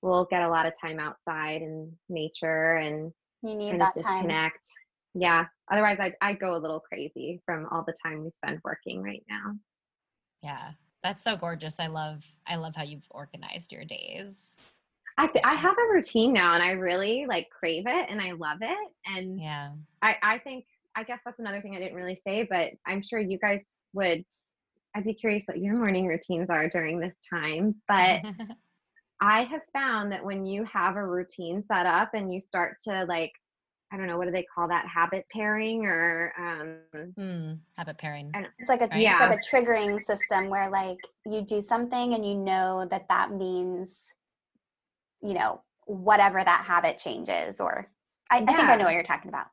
we'll 0.00 0.26
get 0.30 0.42
a 0.42 0.48
lot 0.48 0.66
of 0.66 0.72
time 0.80 0.98
outside 0.98 1.62
and 1.62 1.92
nature 2.08 2.76
and 2.76 3.12
you 3.42 3.54
need 3.54 3.80
that 3.80 3.94
disconnect. 3.94 4.28
Time. 4.28 4.81
Yeah. 5.14 5.46
Otherwise, 5.70 5.98
I 6.00 6.14
I 6.20 6.34
go 6.34 6.54
a 6.54 6.58
little 6.58 6.80
crazy 6.80 7.40
from 7.44 7.66
all 7.70 7.84
the 7.86 7.94
time 8.04 8.24
we 8.24 8.30
spend 8.30 8.60
working 8.64 9.02
right 9.02 9.24
now. 9.28 9.54
Yeah, 10.42 10.70
that's 11.02 11.22
so 11.22 11.36
gorgeous. 11.36 11.78
I 11.78 11.86
love 11.86 12.24
I 12.46 12.56
love 12.56 12.74
how 12.74 12.84
you've 12.84 13.06
organized 13.10 13.72
your 13.72 13.84
days. 13.84 14.56
I 15.18 15.28
I 15.44 15.54
have 15.54 15.76
a 15.76 15.92
routine 15.92 16.32
now, 16.32 16.54
and 16.54 16.62
I 16.62 16.72
really 16.72 17.26
like 17.26 17.48
crave 17.50 17.84
it, 17.86 18.06
and 18.08 18.20
I 18.20 18.32
love 18.32 18.58
it. 18.60 18.88
And 19.06 19.40
yeah, 19.40 19.72
I 20.00 20.16
I 20.22 20.38
think 20.38 20.64
I 20.96 21.04
guess 21.04 21.20
that's 21.24 21.38
another 21.38 21.60
thing 21.60 21.74
I 21.76 21.78
didn't 21.78 21.96
really 21.96 22.20
say, 22.22 22.46
but 22.48 22.70
I'm 22.86 23.02
sure 23.02 23.18
you 23.18 23.38
guys 23.38 23.68
would 23.94 24.24
I'd 24.94 25.04
be 25.04 25.14
curious 25.14 25.46
what 25.46 25.58
your 25.58 25.76
morning 25.76 26.06
routines 26.06 26.50
are 26.50 26.68
during 26.68 26.98
this 26.98 27.14
time. 27.32 27.74
But 27.88 28.20
I 29.20 29.44
have 29.44 29.62
found 29.72 30.12
that 30.12 30.24
when 30.24 30.44
you 30.44 30.64
have 30.64 30.96
a 30.96 31.06
routine 31.06 31.62
set 31.66 31.86
up 31.86 32.10
and 32.14 32.32
you 32.32 32.40
start 32.46 32.76
to 32.84 33.04
like, 33.04 33.32
I 33.92 33.96
don't 33.98 34.06
know, 34.06 34.16
what 34.16 34.24
do 34.24 34.30
they 34.30 34.46
call 34.54 34.68
that? 34.68 34.86
Habit 34.86 35.26
pairing 35.30 35.84
or 35.84 36.32
um 36.38 37.12
mm, 37.18 37.58
habit 37.76 37.98
pairing. 37.98 38.32
It's 38.58 38.68
like 38.68 38.80
a 38.80 38.86
right? 38.86 39.00
yeah. 39.00 39.12
it's 39.12 39.20
like 39.20 39.38
a 39.38 39.66
triggering 39.66 40.00
system 40.00 40.48
where 40.48 40.70
like 40.70 40.98
you 41.26 41.42
do 41.42 41.60
something 41.60 42.14
and 42.14 42.24
you 42.24 42.34
know 42.34 42.86
that 42.90 43.08
that 43.08 43.32
means, 43.32 44.12
you 45.22 45.34
know, 45.34 45.62
whatever 45.84 46.42
that 46.42 46.64
habit 46.66 46.96
changes. 46.98 47.60
Or 47.60 47.90
I, 48.30 48.38
yeah. 48.38 48.44
I 48.48 48.54
think 48.54 48.68
I 48.68 48.76
know 48.76 48.84
what 48.84 48.94
you're 48.94 49.02
talking 49.02 49.28
about. 49.28 49.46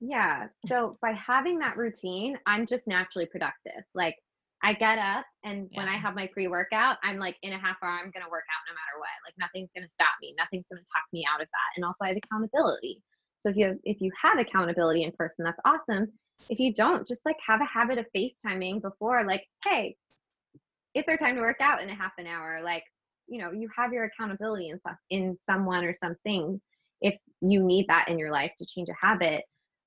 Yeah. 0.00 0.48
So 0.66 0.98
by 1.02 1.12
having 1.12 1.58
that 1.58 1.76
routine, 1.76 2.38
I'm 2.46 2.66
just 2.66 2.88
naturally 2.88 3.26
productive. 3.26 3.84
Like 3.94 4.16
I 4.62 4.72
get 4.72 4.98
up 4.98 5.26
and 5.44 5.68
yeah. 5.70 5.80
when 5.80 5.88
I 5.88 5.96
have 5.96 6.14
my 6.14 6.28
pre 6.32 6.48
workout, 6.48 6.96
I'm 7.04 7.18
like 7.18 7.36
in 7.42 7.52
a 7.52 7.58
half 7.58 7.76
hour, 7.82 7.90
I'm 7.90 8.10
going 8.10 8.24
to 8.24 8.30
work 8.30 8.44
out 8.48 8.64
no 8.68 8.74
matter 8.74 8.96
what. 8.98 9.12
Like 9.26 9.34
nothing's 9.38 9.72
going 9.72 9.84
to 9.84 9.94
stop 9.94 10.16
me. 10.20 10.34
Nothing's 10.38 10.64
going 10.70 10.82
to 10.82 10.90
talk 10.92 11.04
me 11.12 11.26
out 11.28 11.42
of 11.42 11.48
that. 11.48 11.70
And 11.76 11.84
also 11.84 12.04
I 12.04 12.08
have 12.08 12.16
accountability. 12.16 13.02
So 13.40 13.50
if 13.50 13.56
you 13.56 13.66
have, 13.66 13.76
if 13.84 14.00
you 14.00 14.10
have 14.22 14.38
accountability 14.38 15.04
in 15.04 15.12
person, 15.12 15.44
that's 15.44 15.60
awesome. 15.64 16.08
If 16.48 16.58
you 16.58 16.72
don't, 16.72 17.06
just 17.06 17.26
like 17.26 17.36
have 17.46 17.60
a 17.60 17.64
habit 17.64 17.98
of 17.98 18.06
FaceTiming 18.16 18.82
before, 18.82 19.24
like, 19.24 19.44
hey, 19.64 19.96
it's 20.94 21.08
our 21.08 21.16
time 21.16 21.34
to 21.34 21.40
work 21.40 21.60
out 21.60 21.82
in 21.82 21.90
a 21.90 21.94
half 21.94 22.12
an 22.18 22.26
hour. 22.26 22.60
Like, 22.64 22.84
you 23.26 23.38
know, 23.38 23.50
you 23.52 23.68
have 23.76 23.92
your 23.92 24.04
accountability 24.04 24.68
in 24.68 24.80
some 24.80 24.96
in 25.10 25.36
someone 25.46 25.84
or 25.84 25.94
something 25.98 26.60
if 27.00 27.14
you 27.40 27.62
need 27.62 27.86
that 27.88 28.08
in 28.08 28.18
your 28.18 28.30
life 28.30 28.52
to 28.58 28.66
change 28.66 28.88
a 28.88 29.06
habit 29.06 29.42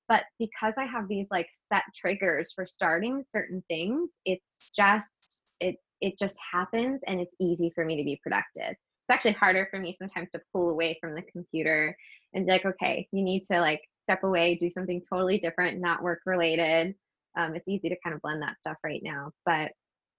but 0.08 0.24
because 0.38 0.74
i 0.78 0.84
have 0.84 1.08
these 1.08 1.28
like 1.30 1.48
set 1.68 1.82
triggers 1.94 2.52
for 2.54 2.66
starting 2.66 3.22
certain 3.22 3.62
things 3.68 4.20
it's 4.24 4.72
just 4.76 5.38
it 5.60 5.76
it 6.00 6.18
just 6.18 6.36
happens 6.52 7.00
and 7.06 7.20
it's 7.20 7.34
easy 7.40 7.70
for 7.74 7.84
me 7.84 7.96
to 7.96 8.04
be 8.04 8.20
productive 8.22 8.70
it's 8.70 9.10
actually 9.10 9.32
harder 9.32 9.66
for 9.70 9.80
me 9.80 9.96
sometimes 9.98 10.30
to 10.30 10.40
pull 10.52 10.70
away 10.70 10.96
from 11.00 11.14
the 11.14 11.22
computer 11.22 11.96
and 12.34 12.46
be 12.46 12.52
like 12.52 12.66
okay 12.66 13.08
you 13.12 13.22
need 13.22 13.42
to 13.50 13.60
like 13.60 13.80
step 14.02 14.22
away 14.24 14.56
do 14.56 14.70
something 14.70 15.02
totally 15.08 15.38
different 15.38 15.80
not 15.80 16.02
work 16.02 16.20
related 16.26 16.94
um, 17.38 17.54
it's 17.54 17.68
easy 17.68 17.88
to 17.88 17.96
kind 18.02 18.14
of 18.14 18.22
blend 18.22 18.42
that 18.42 18.60
stuff 18.60 18.76
right 18.84 19.02
now 19.02 19.30
but 19.46 19.70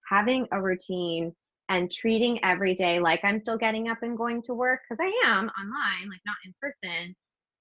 having 0.10 0.48
a 0.52 0.62
routine 0.62 1.34
and 1.70 1.92
treating 1.92 2.44
every 2.44 2.76
day 2.76 3.00
like 3.00 3.20
i'm 3.24 3.40
still 3.40 3.58
getting 3.58 3.90
up 3.90 3.98
and 4.02 4.18
going 4.18 4.42
to 4.42 4.54
work 4.54 4.82
because 4.90 5.04
i 5.04 5.28
am 5.28 5.50
online 5.60 6.10
like 6.10 6.22
not 6.26 6.36
in 6.46 6.54
person 6.62 7.16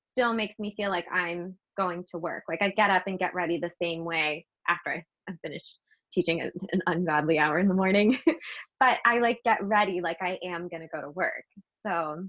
still 0.09 0.33
makes 0.33 0.59
me 0.59 0.75
feel 0.77 0.91
like 0.91 1.07
i'm 1.13 1.57
going 1.81 2.05
to 2.11 2.19
work. 2.19 2.45
Like 2.49 2.61
I 2.61 2.71
get 2.71 2.91
up 2.91 3.05
and 3.07 3.19
get 3.19 3.35
ready 3.35 3.59
the 3.59 3.71
same 3.83 4.05
way 4.05 4.47
after 4.69 4.91
I, 5.29 5.31
am 5.31 5.39
finished 5.43 5.79
teaching 6.13 6.41
an, 6.41 6.53
an 6.73 6.83
ungodly 6.87 7.39
hour 7.39 7.59
in 7.59 7.69
the 7.69 7.75
morning. 7.75 8.19
but 8.81 8.99
I 9.05 9.21
like 9.21 9.41
get 9.45 9.63
ready 9.63 10.01
like 10.01 10.19
I 10.21 10.39
am 10.45 10.69
going 10.69 10.83
to 10.83 10.89
go 10.89 11.01
to 11.01 11.11
work. 11.11 11.45
So 11.87 12.25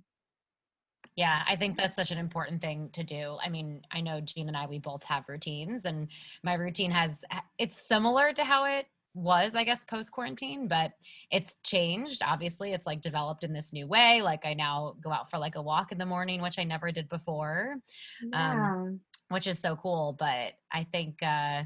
yeah, 1.15 1.43
I 1.47 1.55
think 1.55 1.77
that's 1.77 1.95
such 1.95 2.11
an 2.11 2.17
important 2.17 2.61
thing 2.61 2.89
to 2.93 3.03
do. 3.03 3.37
I 3.43 3.49
mean, 3.49 3.81
I 3.91 4.01
know 4.01 4.21
Jean 4.21 4.47
and 4.47 4.55
I, 4.55 4.65
we 4.65 4.79
both 4.79 5.03
have 5.03 5.27
routines, 5.27 5.85
and 5.85 6.07
my 6.43 6.53
routine 6.53 6.91
has, 6.91 7.21
it's 7.57 7.87
similar 7.87 8.33
to 8.33 8.43
how 8.43 8.65
it 8.65 8.85
was 9.13 9.55
i 9.55 9.63
guess 9.63 9.83
post 9.83 10.11
quarantine 10.11 10.67
but 10.67 10.93
it's 11.31 11.55
changed 11.63 12.21
obviously 12.25 12.73
it's 12.73 12.87
like 12.87 13.01
developed 13.01 13.43
in 13.43 13.51
this 13.51 13.73
new 13.73 13.85
way 13.85 14.21
like 14.21 14.45
i 14.45 14.53
now 14.53 14.95
go 15.01 15.11
out 15.11 15.29
for 15.29 15.37
like 15.37 15.55
a 15.55 15.61
walk 15.61 15.91
in 15.91 15.97
the 15.97 16.05
morning 16.05 16.41
which 16.41 16.57
i 16.57 16.63
never 16.63 16.91
did 16.91 17.09
before 17.09 17.75
um, 18.23 18.29
yeah. 18.31 18.71
um, 18.71 18.99
which 19.29 19.47
is 19.47 19.59
so 19.59 19.75
cool 19.75 20.15
but 20.17 20.53
i 20.71 20.83
think 20.93 21.17
uh 21.23 21.61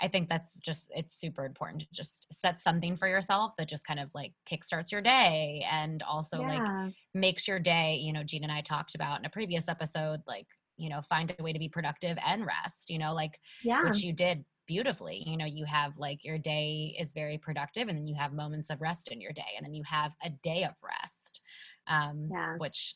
I 0.00 0.08
think 0.08 0.28
that's 0.28 0.60
just 0.60 0.90
it's 0.94 1.18
super 1.18 1.44
important 1.44 1.82
to 1.82 1.88
just 1.92 2.26
set 2.32 2.60
something 2.60 2.96
for 2.96 3.08
yourself 3.08 3.52
that 3.58 3.68
just 3.68 3.86
kind 3.86 4.00
of 4.00 4.10
like 4.14 4.32
kickstarts 4.50 4.92
your 4.92 5.02
day 5.02 5.64
and 5.70 6.02
also 6.02 6.40
yeah. 6.40 6.48
like 6.48 6.92
makes 7.14 7.48
your 7.48 7.58
day, 7.58 7.96
you 7.96 8.12
know, 8.12 8.22
Gene 8.22 8.44
and 8.44 8.52
I 8.52 8.60
talked 8.60 8.94
about 8.94 9.18
in 9.18 9.26
a 9.26 9.30
previous 9.30 9.68
episode, 9.68 10.20
like, 10.26 10.46
you 10.76 10.88
know, 10.88 11.02
find 11.02 11.34
a 11.36 11.42
way 11.42 11.52
to 11.52 11.58
be 11.58 11.68
productive 11.68 12.16
and 12.24 12.46
rest, 12.46 12.90
you 12.90 12.98
know, 12.98 13.12
like 13.12 13.40
yeah. 13.64 13.82
which 13.82 14.02
you 14.02 14.12
did 14.12 14.44
beautifully. 14.68 15.24
You 15.26 15.36
know, 15.36 15.46
you 15.46 15.64
have 15.64 15.98
like 15.98 16.24
your 16.24 16.38
day 16.38 16.94
is 16.98 17.12
very 17.12 17.38
productive, 17.38 17.88
and 17.88 17.98
then 17.98 18.06
you 18.06 18.14
have 18.14 18.32
moments 18.32 18.70
of 18.70 18.80
rest 18.80 19.08
in 19.08 19.20
your 19.20 19.32
day, 19.32 19.56
and 19.56 19.66
then 19.66 19.74
you 19.74 19.82
have 19.84 20.12
a 20.22 20.30
day 20.30 20.62
of 20.62 20.74
rest, 20.82 21.42
um, 21.88 22.28
yeah. 22.30 22.54
which 22.58 22.94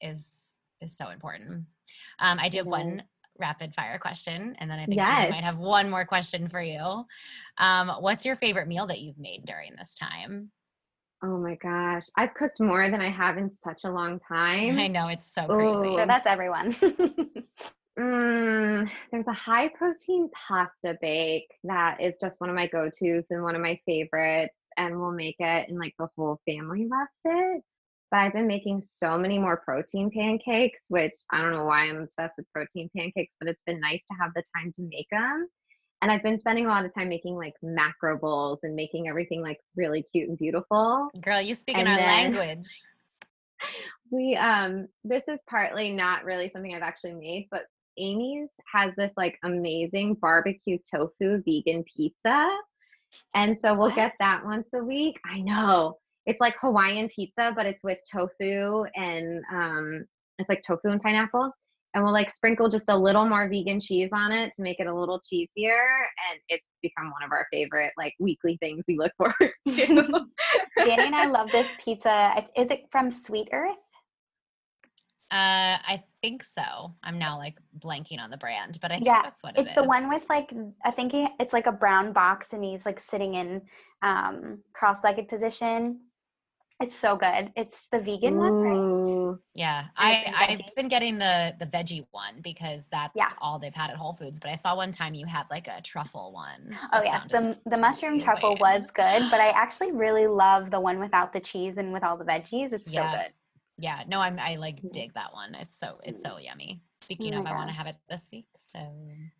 is 0.00 0.54
is 0.80 0.96
so 0.96 1.10
important. 1.10 1.64
Um, 2.20 2.38
I 2.40 2.48
do 2.48 2.58
have 2.58 2.66
one 2.66 3.02
rapid 3.40 3.74
fire 3.74 3.98
question, 3.98 4.54
and 4.58 4.70
then 4.70 4.78
I 4.78 4.86
think 4.86 4.96
yes. 4.96 5.08
Jen 5.08 5.30
might 5.30 5.44
have 5.44 5.58
one 5.58 5.90
more 5.90 6.04
question 6.04 6.48
for 6.48 6.60
you. 6.60 7.04
Um, 7.58 7.88
what's 8.00 8.24
your 8.24 8.36
favorite 8.36 8.68
meal 8.68 8.86
that 8.86 9.00
you've 9.00 9.18
made 9.18 9.44
during 9.44 9.74
this 9.76 9.94
time? 9.94 10.50
Oh 11.22 11.36
my 11.38 11.56
gosh, 11.56 12.04
I've 12.16 12.34
cooked 12.34 12.60
more 12.60 12.90
than 12.90 13.00
I 13.00 13.10
have 13.10 13.36
in 13.36 13.50
such 13.50 13.82
a 13.84 13.90
long 13.90 14.18
time. 14.18 14.78
I 14.78 14.86
know 14.86 15.08
it's 15.08 15.30
so 15.30 15.46
crazy. 15.46 15.96
So 15.96 16.06
that's 16.06 16.26
everyone. 16.26 16.74
Mm, 17.98 18.88
there's 19.10 19.26
a 19.26 19.32
high 19.32 19.68
protein 19.68 20.30
pasta 20.32 20.96
bake 21.02 21.48
that 21.64 22.00
is 22.00 22.18
just 22.18 22.40
one 22.40 22.48
of 22.48 22.56
my 22.56 22.66
go 22.66 22.88
tos 22.88 23.24
and 23.30 23.42
one 23.42 23.54
of 23.54 23.60
my 23.60 23.78
favorites, 23.84 24.54
and 24.78 24.98
we'll 24.98 25.12
make 25.12 25.36
it, 25.38 25.68
and 25.68 25.78
like 25.78 25.94
the 25.98 26.08
whole 26.16 26.40
family 26.46 26.86
loves 26.86 27.20
it. 27.24 27.62
But 28.10 28.18
I've 28.18 28.32
been 28.32 28.46
making 28.46 28.82
so 28.82 29.16
many 29.16 29.38
more 29.38 29.58
protein 29.58 30.10
pancakes, 30.10 30.80
which 30.88 31.14
I 31.30 31.40
don't 31.40 31.52
know 31.52 31.64
why 31.64 31.84
I'm 31.84 31.98
obsessed 31.98 32.34
with 32.38 32.52
protein 32.52 32.90
pancakes, 32.96 33.34
but 33.38 33.48
it's 33.48 33.62
been 33.66 33.80
nice 33.80 34.02
to 34.10 34.16
have 34.20 34.32
the 34.34 34.42
time 34.56 34.72
to 34.72 34.82
make 34.82 35.06
them. 35.10 35.46
And 36.02 36.10
I've 36.10 36.22
been 36.22 36.38
spending 36.38 36.66
a 36.66 36.68
lot 36.68 36.84
of 36.84 36.94
time 36.94 37.08
making 37.08 37.36
like 37.36 37.54
macro 37.62 38.18
bowls 38.18 38.60
and 38.62 38.74
making 38.74 39.08
everything 39.08 39.42
like 39.42 39.58
really 39.76 40.04
cute 40.12 40.28
and 40.28 40.38
beautiful. 40.38 41.08
Girl, 41.20 41.40
you 41.40 41.54
speak 41.54 41.76
and 41.76 41.86
in 41.86 41.94
our 41.94 42.00
language. 42.00 42.66
We 44.12 44.34
um 44.36 44.88
this 45.04 45.22
is 45.28 45.38
partly 45.48 45.92
not 45.92 46.24
really 46.24 46.50
something 46.50 46.74
I've 46.74 46.82
actually 46.82 47.12
made, 47.12 47.46
but 47.50 47.64
Amy's 47.98 48.50
has 48.72 48.92
this 48.96 49.12
like 49.16 49.38
amazing 49.44 50.14
barbecue 50.14 50.78
tofu 50.90 51.42
vegan 51.44 51.84
pizza. 51.84 52.48
And 53.34 53.60
so 53.60 53.74
we'll 53.74 53.88
what? 53.88 53.96
get 53.96 54.14
that 54.18 54.44
once 54.44 54.66
a 54.74 54.82
week. 54.82 55.20
I 55.24 55.40
know. 55.40 55.98
It's 56.26 56.40
like 56.40 56.54
Hawaiian 56.60 57.08
pizza, 57.14 57.52
but 57.54 57.66
it's 57.66 57.82
with 57.82 57.98
tofu 58.10 58.84
and 58.94 59.42
um 59.52 60.04
it's 60.38 60.48
like 60.48 60.62
tofu 60.66 60.88
and 60.88 61.02
pineapple. 61.02 61.50
And 61.94 62.04
we'll 62.04 62.12
like 62.12 62.30
sprinkle 62.30 62.68
just 62.68 62.88
a 62.88 62.96
little 62.96 63.28
more 63.28 63.48
vegan 63.48 63.80
cheese 63.80 64.10
on 64.12 64.30
it 64.30 64.52
to 64.56 64.62
make 64.62 64.78
it 64.78 64.86
a 64.86 64.94
little 64.94 65.20
cheesier. 65.20 66.04
And 66.30 66.40
it's 66.48 66.64
become 66.82 67.10
one 67.10 67.24
of 67.24 67.32
our 67.32 67.46
favorite 67.52 67.92
like 67.98 68.14
weekly 68.20 68.56
things 68.60 68.84
we 68.86 68.96
look 68.96 69.12
forward 69.18 69.52
to. 69.66 70.26
Danny 70.76 71.06
and 71.06 71.16
I 71.16 71.26
love 71.26 71.48
this 71.50 71.68
pizza. 71.82 72.44
Is 72.56 72.70
it 72.70 72.84
from 72.92 73.10
Sweet 73.10 73.48
Earth? 73.52 73.76
Uh, 75.32 75.78
I 75.86 76.02
think 76.22 76.42
so. 76.42 76.94
I'm 77.04 77.18
now 77.18 77.38
like 77.38 77.56
blanking 77.78 78.18
on 78.18 78.30
the 78.30 78.36
brand, 78.36 78.78
but 78.82 78.90
I 78.90 78.94
think 78.94 79.06
yeah, 79.06 79.22
that's 79.22 79.42
what 79.44 79.56
it 79.56 79.60
it's 79.60 79.74
the 79.74 79.84
one 79.84 80.08
with 80.08 80.28
like 80.28 80.52
I 80.84 80.90
think 80.90 81.12
he, 81.12 81.28
it's 81.38 81.52
like 81.52 81.66
a 81.66 81.72
brown 81.72 82.12
box 82.12 82.52
and 82.52 82.64
he's 82.64 82.84
like 82.84 82.98
sitting 82.98 83.34
in 83.34 83.62
um 84.02 84.58
cross-legged 84.72 85.28
position. 85.28 86.00
It's 86.80 86.96
so 86.96 87.16
good. 87.16 87.52
It's 87.56 87.88
the 87.92 88.00
vegan 88.00 88.34
Ooh. 88.34 88.38
one, 88.38 88.52
right? 88.52 89.38
Yeah, 89.54 89.84
I 89.96 90.56
I've 90.58 90.74
been 90.74 90.88
getting 90.88 91.18
the 91.18 91.54
the 91.58 91.66
veggie 91.66 92.06
one 92.10 92.40
because 92.42 92.86
that's 92.90 93.12
yeah. 93.14 93.30
all 93.40 93.58
they've 93.58 93.74
had 93.74 93.90
at 93.90 93.96
Whole 93.96 94.14
Foods. 94.14 94.40
But 94.40 94.50
I 94.50 94.54
saw 94.54 94.74
one 94.74 94.90
time 94.90 95.14
you 95.14 95.26
had 95.26 95.44
like 95.50 95.68
a 95.68 95.80
truffle 95.82 96.32
one. 96.32 96.76
Oh 96.92 97.02
yes, 97.04 97.24
the 97.26 97.58
the 97.66 97.76
mushroom 97.76 98.18
truffle 98.18 98.56
was 98.56 98.82
good, 98.94 99.30
but 99.30 99.40
I 99.40 99.50
actually 99.50 99.92
really 99.92 100.26
love 100.26 100.70
the 100.70 100.80
one 100.80 100.98
without 100.98 101.32
the 101.32 101.40
cheese 101.40 101.78
and 101.78 101.92
with 101.92 102.02
all 102.02 102.16
the 102.16 102.24
veggies. 102.24 102.72
It's 102.72 102.92
yeah. 102.92 103.12
so 103.12 103.18
good 103.18 103.32
yeah 103.80 104.02
no 104.06 104.20
i'm 104.20 104.38
i 104.38 104.56
like 104.56 104.80
mm. 104.82 104.92
dig 104.92 105.12
that 105.14 105.32
one 105.32 105.54
it's 105.54 105.78
so 105.78 105.98
it's 106.04 106.22
so 106.22 106.30
mm. 106.30 106.44
yummy 106.44 106.82
speaking 107.02 107.34
oh 107.34 107.38
of 107.38 107.44
gosh. 107.44 107.52
i 107.52 107.56
want 107.56 107.70
to 107.70 107.74
have 107.74 107.86
it 107.86 107.96
this 108.08 108.28
week 108.32 108.46
so 108.58 108.78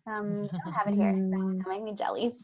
um 0.07 0.49
i 0.51 0.57
don't 0.63 0.73
have 0.73 0.87
it 0.87 0.95
here 0.95 1.11
so 1.11 1.17
don't 1.31 1.67
make 1.67 1.83
me 1.83 1.93
jellies 1.93 2.43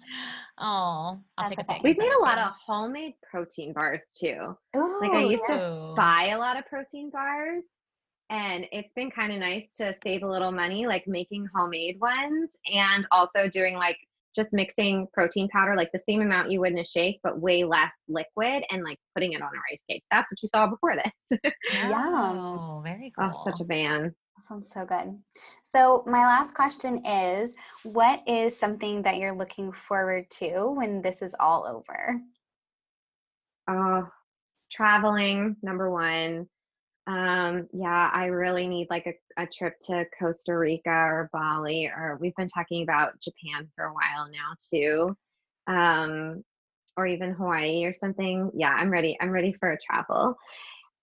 oh 0.60 0.64
i'll 0.64 1.24
That's 1.38 1.50
take 1.52 1.60
a 1.60 1.64
pic 1.64 1.84
we've 1.84 1.98
made 1.98 2.12
a 2.22 2.24
lot 2.24 2.38
of 2.38 2.52
homemade 2.66 3.14
protein 3.30 3.74
bars 3.74 4.14
too 4.20 4.56
Ooh, 4.76 5.00
like 5.02 5.12
i 5.12 5.22
used 5.22 5.44
yeah. 5.50 5.58
to 5.58 5.94
buy 5.96 6.32
a 6.34 6.38
lot 6.38 6.58
of 6.58 6.66
protein 6.66 7.10
bars 7.10 7.64
and 8.30 8.66
it's 8.72 8.92
been 8.96 9.10
kind 9.10 9.32
of 9.32 9.40
nice 9.40 9.76
to 9.78 9.94
save 10.04 10.24
a 10.24 10.28
little 10.28 10.52
money 10.52 10.86
like 10.86 11.08
making 11.08 11.48
homemade 11.56 12.00
ones 12.00 12.56
and 12.74 13.08
also 13.12 13.48
doing 13.48 13.76
like 13.76 13.98
just 14.38 14.54
mixing 14.54 15.08
protein 15.14 15.50
powder, 15.50 15.76
like 15.76 15.92
the 15.92 16.00
same 16.06 16.22
amount 16.22 16.52
you 16.52 16.60
would 16.62 16.72
in 16.72 16.78
a 16.78 16.86
shake, 16.86 17.20
but 17.24 17.42
way 17.42 17.64
less 17.64 17.92
liquid, 18.08 18.64
and 18.70 18.84
like 18.84 19.00
putting 19.16 19.34
it 19.34 19.42
on 19.42 19.50
a 19.50 19.60
rice 19.72 19.84
cake. 19.90 20.04
That's 20.12 20.28
what 20.32 20.42
you 20.42 20.48
saw 20.50 20.68
before 20.68 20.96
this. 20.96 21.40
yeah. 21.74 22.82
very 22.84 23.12
cool. 23.18 23.32
Oh, 23.34 23.44
such 23.44 23.60
a 23.60 23.66
fan. 23.66 24.14
Sounds 24.48 24.72
so 24.72 24.86
good. 24.86 25.18
So, 25.64 26.04
my 26.08 26.22
last 26.22 26.54
question 26.54 27.06
is 27.06 27.56
what 27.84 28.22
is 28.28 28.58
something 28.58 29.02
that 29.02 29.18
you're 29.18 29.36
looking 29.36 29.72
forward 29.72 30.30
to 30.32 30.72
when 30.72 31.02
this 31.02 31.22
is 31.22 31.36
all 31.40 31.66
over? 31.66 32.22
Uh, 33.68 34.04
traveling, 34.72 35.58
number 35.62 35.92
one. 35.92 36.48
Um, 37.08 37.68
yeah, 37.72 38.10
I 38.14 38.26
really 38.26 38.68
need 38.68 38.88
like 38.90 39.08
a, 39.08 39.42
a 39.42 39.48
trip 39.48 39.80
to 39.84 40.06
Costa 40.20 40.58
Rica 40.58 40.90
or 40.90 41.30
Bali, 41.32 41.88
or 41.88 42.18
we've 42.20 42.36
been 42.36 42.50
talking 42.50 42.84
about 42.84 43.20
Japan 43.22 43.70
for 43.76 43.86
a 43.86 43.94
while 43.94 44.30
now 44.30 44.56
too. 44.70 45.18
Um, 45.68 46.44
or 46.98 47.06
even 47.06 47.32
Hawaii 47.32 47.86
or 47.86 47.94
something, 47.94 48.52
yeah, 48.56 48.72
I'm 48.72 48.90
ready. 48.90 49.18
I'm 49.22 49.30
ready 49.30 49.54
for 49.54 49.72
a 49.72 49.78
travel. 49.80 50.36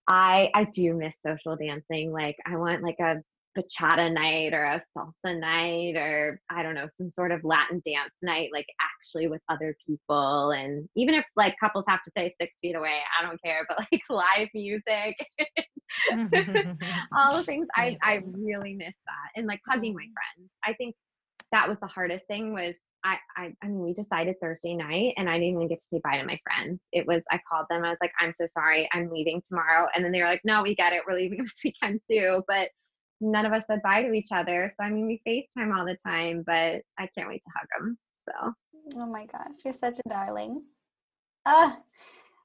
I 0.07 0.49
I 0.53 0.65
do 0.65 0.93
miss 0.93 1.17
social 1.25 1.55
dancing. 1.55 2.11
Like 2.11 2.37
I 2.45 2.57
want 2.57 2.83
like 2.83 2.99
a 2.99 3.21
bachata 3.57 4.11
night 4.11 4.53
or 4.53 4.63
a 4.63 4.83
salsa 4.95 5.39
night 5.39 5.95
or 5.95 6.39
I 6.49 6.61
don't 6.63 6.75
know, 6.75 6.87
some 6.91 7.09
sort 7.09 7.31
of 7.31 7.43
Latin 7.43 7.81
dance 7.85 8.13
night, 8.21 8.49
like 8.53 8.67
actually 8.81 9.27
with 9.27 9.41
other 9.49 9.75
people. 9.87 10.51
And 10.51 10.87
even 10.95 11.15
if 11.15 11.25
like 11.35 11.55
couples 11.59 11.85
have 11.87 12.03
to 12.03 12.11
stay 12.11 12.33
six 12.39 12.53
feet 12.61 12.75
away, 12.75 12.99
I 13.19 13.25
don't 13.25 13.41
care, 13.43 13.65
but 13.67 13.79
like 13.79 14.01
live 14.09 14.49
music, 14.53 15.15
mm-hmm. 16.11 16.71
all 17.17 17.37
the 17.37 17.43
things 17.43 17.67
I, 17.75 17.97
I 18.01 18.21
really 18.33 18.75
miss 18.75 18.95
that. 19.05 19.39
And 19.39 19.47
like 19.47 19.61
hugging 19.67 19.93
my 19.93 20.05
friends. 20.05 20.49
I 20.63 20.73
think 20.73 20.95
that 21.55 21.69
was 21.69 21.79
the 21.79 21.87
hardest 21.87 22.27
thing 22.27 22.51
was 22.51 22.75
I, 23.05 23.17
I 23.37 23.53
I 23.63 23.67
mean 23.67 23.79
we 23.79 23.93
decided 23.93 24.35
Thursday 24.41 24.75
night 24.75 25.13
and 25.15 25.29
I 25.29 25.35
didn't 25.35 25.55
even 25.55 25.69
get 25.69 25.79
to 25.79 25.85
say 25.93 26.01
bye 26.03 26.17
to 26.17 26.25
my 26.25 26.37
friends. 26.43 26.81
It 26.91 27.07
was 27.07 27.23
I 27.31 27.39
called 27.49 27.67
them, 27.69 27.85
I 27.85 27.89
was 27.89 27.97
like, 28.01 28.11
I'm 28.19 28.33
so 28.35 28.45
sorry, 28.53 28.89
I'm 28.91 29.09
leaving 29.09 29.41
tomorrow. 29.47 29.87
And 29.95 30.03
then 30.03 30.11
they 30.11 30.21
were 30.21 30.27
like, 30.27 30.41
No, 30.43 30.63
we 30.63 30.75
get 30.75 30.91
it, 30.91 31.03
we're 31.07 31.15
leaving 31.15 31.37
this 31.43 31.55
weekend 31.63 32.01
too. 32.09 32.43
But 32.49 32.69
none 33.21 33.45
of 33.45 33.53
us 33.53 33.63
said 33.67 33.81
bye 33.83 34.03
to 34.03 34.11
each 34.11 34.33
other. 34.33 34.69
So 34.77 34.85
I 34.85 34.89
mean, 34.89 35.07
we 35.07 35.21
FaceTime 35.25 35.75
all 35.75 35.85
the 35.85 35.97
time, 36.05 36.43
but 36.45 36.81
I 36.99 37.07
can't 37.17 37.29
wait 37.29 37.41
to 37.41 37.51
hug 37.57 37.67
them. 37.79 37.97
So. 38.27 38.53
Oh 39.01 39.05
my 39.05 39.25
gosh, 39.25 39.55
you're 39.63 39.73
such 39.73 39.97
a 40.05 40.09
darling. 40.09 40.61
Uh, 41.45 41.71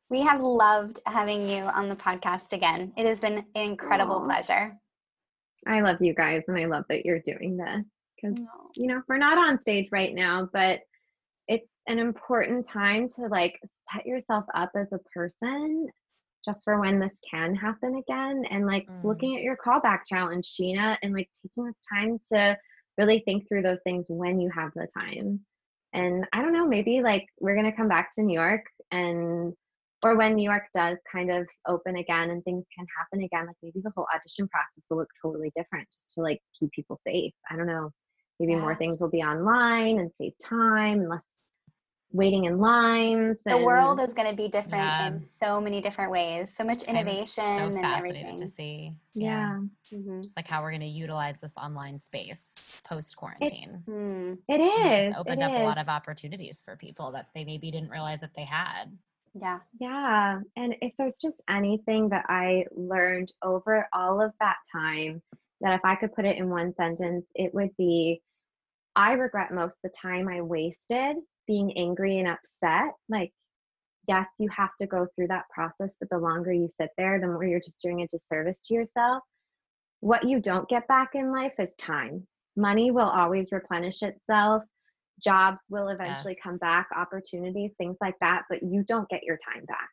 we 0.08 0.20
have 0.20 0.40
loved 0.40 1.00
having 1.06 1.48
you 1.48 1.64
on 1.64 1.88
the 1.88 1.96
podcast 1.96 2.52
again. 2.52 2.92
It 2.96 3.06
has 3.06 3.18
been 3.18 3.38
an 3.38 3.44
incredible 3.54 4.20
Aww. 4.20 4.26
pleasure. 4.26 4.76
I 5.66 5.80
love 5.80 6.00
you 6.00 6.14
guys, 6.14 6.44
and 6.48 6.56
I 6.56 6.66
love 6.66 6.84
that 6.88 7.04
you're 7.04 7.20
doing 7.20 7.56
this 7.56 7.84
because 8.20 8.38
you 8.76 8.86
know 8.86 9.02
we're 9.08 9.18
not 9.18 9.38
on 9.38 9.60
stage 9.60 9.88
right 9.92 10.14
now, 10.14 10.48
but 10.52 10.80
it's 11.48 11.68
an 11.88 11.98
important 11.98 12.66
time 12.66 13.08
to 13.08 13.22
like 13.22 13.58
set 13.64 14.06
yourself 14.06 14.44
up 14.54 14.70
as 14.76 14.92
a 14.92 14.98
person 15.12 15.88
just 16.44 16.62
for 16.64 16.80
when 16.80 16.98
this 16.98 17.18
can 17.30 17.54
happen 17.54 17.96
again 17.96 18.44
and 18.50 18.66
like 18.66 18.86
mm. 18.86 19.04
looking 19.04 19.36
at 19.36 19.42
your 19.42 19.56
callback 19.56 20.00
challenge 20.08 20.46
sheena 20.46 20.96
and 21.02 21.12
like 21.12 21.28
taking 21.42 21.66
this 21.66 21.76
time 21.92 22.18
to 22.32 22.56
really 22.98 23.22
think 23.24 23.46
through 23.48 23.62
those 23.62 23.80
things 23.84 24.06
when 24.08 24.40
you 24.40 24.50
have 24.54 24.70
the 24.74 24.86
time. 24.96 25.40
And 25.92 26.24
i 26.32 26.40
don't 26.40 26.52
know 26.52 26.68
maybe 26.68 27.02
like 27.02 27.26
we're 27.40 27.56
going 27.56 27.70
to 27.70 27.76
come 27.76 27.88
back 27.88 28.14
to 28.14 28.22
new 28.22 28.38
york 28.38 28.64
and 28.92 29.52
or 30.04 30.16
when 30.16 30.36
new 30.36 30.48
york 30.48 30.62
does 30.72 30.96
kind 31.10 31.32
of 31.32 31.48
open 31.66 31.96
again 31.96 32.30
and 32.30 32.44
things 32.44 32.64
can 32.76 32.86
happen 32.96 33.24
again 33.24 33.48
like 33.48 33.56
maybe 33.60 33.80
the 33.82 33.90
whole 33.96 34.06
audition 34.14 34.46
process 34.46 34.84
will 34.88 34.98
look 34.98 35.10
totally 35.20 35.50
different 35.56 35.88
just 35.92 36.14
to 36.14 36.22
like 36.22 36.40
keep 36.58 36.70
people 36.70 36.96
safe. 36.96 37.32
I 37.50 37.56
don't 37.56 37.66
know 37.66 37.90
maybe 38.40 38.52
yeah. 38.52 38.60
more 38.60 38.74
things 38.74 39.00
will 39.00 39.10
be 39.10 39.22
online 39.22 40.00
and 40.00 40.10
save 40.18 40.32
time 40.42 41.00
and 41.00 41.08
less 41.08 41.40
waiting 42.12 42.44
in 42.44 42.58
lines. 42.58 43.40
the 43.44 43.58
world 43.58 44.00
is 44.00 44.14
going 44.14 44.28
to 44.28 44.34
be 44.34 44.48
different 44.48 44.84
yeah. 44.84 45.06
in 45.08 45.20
so 45.20 45.60
many 45.60 45.80
different 45.80 46.10
ways. 46.10 46.54
So 46.54 46.64
much 46.64 46.82
innovation 46.84 47.44
I'm 47.44 47.72
so 47.72 47.78
and 47.78 47.86
everything. 47.86 48.36
to 48.36 48.48
see. 48.48 48.94
Yeah. 49.14 49.58
yeah. 49.92 49.96
Mm-hmm. 49.98 50.22
Just 50.22 50.36
like 50.36 50.48
how 50.48 50.62
we're 50.62 50.70
going 50.70 50.80
to 50.80 50.86
utilize 50.86 51.36
this 51.40 51.52
online 51.56 52.00
space 52.00 52.80
post 52.88 53.16
quarantine. 53.16 53.82
It, 53.86 53.90
mm. 53.90 54.38
it 54.48 54.60
is. 54.60 55.10
It's 55.10 55.18
opened 55.18 55.42
it 55.42 55.44
up 55.44 55.52
is. 55.52 55.60
a 55.60 55.64
lot 55.64 55.78
of 55.78 55.88
opportunities 55.88 56.62
for 56.64 56.76
people 56.76 57.12
that 57.12 57.28
they 57.34 57.44
maybe 57.44 57.70
didn't 57.70 57.90
realize 57.90 58.20
that 58.20 58.34
they 58.34 58.44
had. 58.44 58.86
Yeah. 59.40 59.58
Yeah. 59.78 60.40
And 60.56 60.74
if 60.80 60.92
there's 60.98 61.18
just 61.22 61.42
anything 61.48 62.08
that 62.08 62.24
I 62.28 62.64
learned 62.72 63.32
over 63.42 63.86
all 63.92 64.20
of 64.20 64.32
that 64.40 64.56
time, 64.72 65.22
that 65.60 65.74
if 65.74 65.80
I 65.84 65.94
could 65.94 66.14
put 66.14 66.24
it 66.24 66.38
in 66.38 66.48
one 66.48 66.74
sentence, 66.74 67.26
it 67.34 67.54
would 67.54 67.76
be 67.76 68.22
I 68.96 69.12
regret 69.12 69.52
most 69.52 69.76
the 69.82 69.90
time 69.90 70.28
I 70.28 70.40
wasted 70.40 71.16
being 71.46 71.76
angry 71.76 72.18
and 72.18 72.28
upset, 72.28 72.94
like, 73.08 73.32
yes, 74.08 74.28
you 74.38 74.48
have 74.48 74.70
to 74.80 74.86
go 74.86 75.06
through 75.14 75.28
that 75.28 75.44
process, 75.54 75.96
but 75.98 76.08
the 76.10 76.18
longer 76.18 76.52
you 76.52 76.68
sit 76.68 76.90
there, 76.96 77.20
the 77.20 77.26
more 77.26 77.44
you're 77.44 77.60
just 77.60 77.82
doing 77.82 78.02
a 78.02 78.08
disservice 78.08 78.62
to 78.66 78.74
yourself. 78.74 79.22
What 80.00 80.26
you 80.26 80.40
don't 80.40 80.68
get 80.68 80.88
back 80.88 81.10
in 81.14 81.32
life 81.32 81.52
is 81.58 81.74
time. 81.80 82.26
Money 82.56 82.90
will 82.90 83.08
always 83.08 83.52
replenish 83.52 84.02
itself. 84.02 84.62
Jobs 85.22 85.60
will 85.68 85.88
eventually 85.88 86.32
yes. 86.32 86.42
come 86.42 86.56
back, 86.56 86.88
opportunities, 86.96 87.72
things 87.76 87.96
like 88.00 88.16
that, 88.20 88.44
but 88.48 88.62
you 88.62 88.84
don't 88.88 89.08
get 89.08 89.22
your 89.22 89.36
time 89.36 89.64
back. 89.66 89.90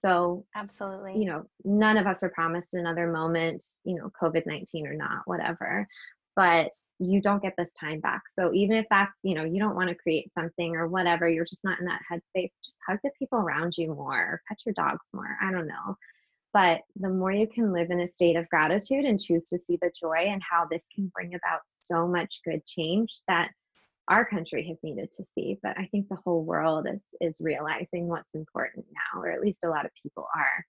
So, 0.00 0.44
absolutely, 0.56 1.18
you 1.18 1.26
know, 1.26 1.44
none 1.64 1.96
of 1.96 2.06
us 2.06 2.22
are 2.22 2.30
promised 2.30 2.74
another 2.74 3.10
moment, 3.10 3.64
you 3.84 3.96
know, 3.96 4.10
COVID 4.20 4.46
19 4.46 4.86
or 4.86 4.94
not, 4.94 5.22
whatever. 5.26 5.86
But 6.34 6.70
you 7.02 7.20
don't 7.20 7.42
get 7.42 7.54
this 7.56 7.70
time 7.78 8.00
back. 8.00 8.22
So 8.28 8.52
even 8.52 8.76
if 8.76 8.86
that's, 8.90 9.20
you 9.22 9.34
know, 9.34 9.44
you 9.44 9.58
don't 9.58 9.74
want 9.74 9.88
to 9.88 9.94
create 9.94 10.32
something 10.34 10.76
or 10.76 10.88
whatever, 10.88 11.28
you're 11.28 11.44
just 11.44 11.64
not 11.64 11.80
in 11.80 11.86
that 11.86 12.02
headspace, 12.10 12.50
just 12.64 12.76
hug 12.86 12.98
the 13.02 13.10
people 13.18 13.38
around 13.38 13.74
you 13.76 13.88
more, 13.88 14.40
pet 14.48 14.58
your 14.64 14.74
dogs 14.74 15.08
more. 15.12 15.36
I 15.42 15.50
don't 15.50 15.66
know. 15.66 15.96
But 16.52 16.82
the 16.96 17.08
more 17.08 17.32
you 17.32 17.46
can 17.46 17.72
live 17.72 17.90
in 17.90 18.00
a 18.00 18.08
state 18.08 18.36
of 18.36 18.48
gratitude 18.48 19.04
and 19.04 19.20
choose 19.20 19.48
to 19.48 19.58
see 19.58 19.78
the 19.80 19.90
joy 19.98 20.26
and 20.28 20.42
how 20.48 20.66
this 20.70 20.86
can 20.94 21.10
bring 21.14 21.34
about 21.34 21.60
so 21.68 22.06
much 22.06 22.40
good 22.44 22.64
change 22.66 23.20
that 23.26 23.50
our 24.08 24.24
country 24.24 24.66
has 24.68 24.76
needed 24.82 25.08
to 25.16 25.24
see. 25.24 25.58
But 25.62 25.78
I 25.78 25.86
think 25.86 26.08
the 26.08 26.18
whole 26.24 26.44
world 26.44 26.86
is 26.92 27.14
is 27.20 27.38
realizing 27.40 28.08
what's 28.08 28.34
important 28.34 28.84
now, 28.92 29.22
or 29.22 29.30
at 29.30 29.40
least 29.40 29.64
a 29.64 29.70
lot 29.70 29.86
of 29.86 29.92
people 30.02 30.26
are. 30.36 30.66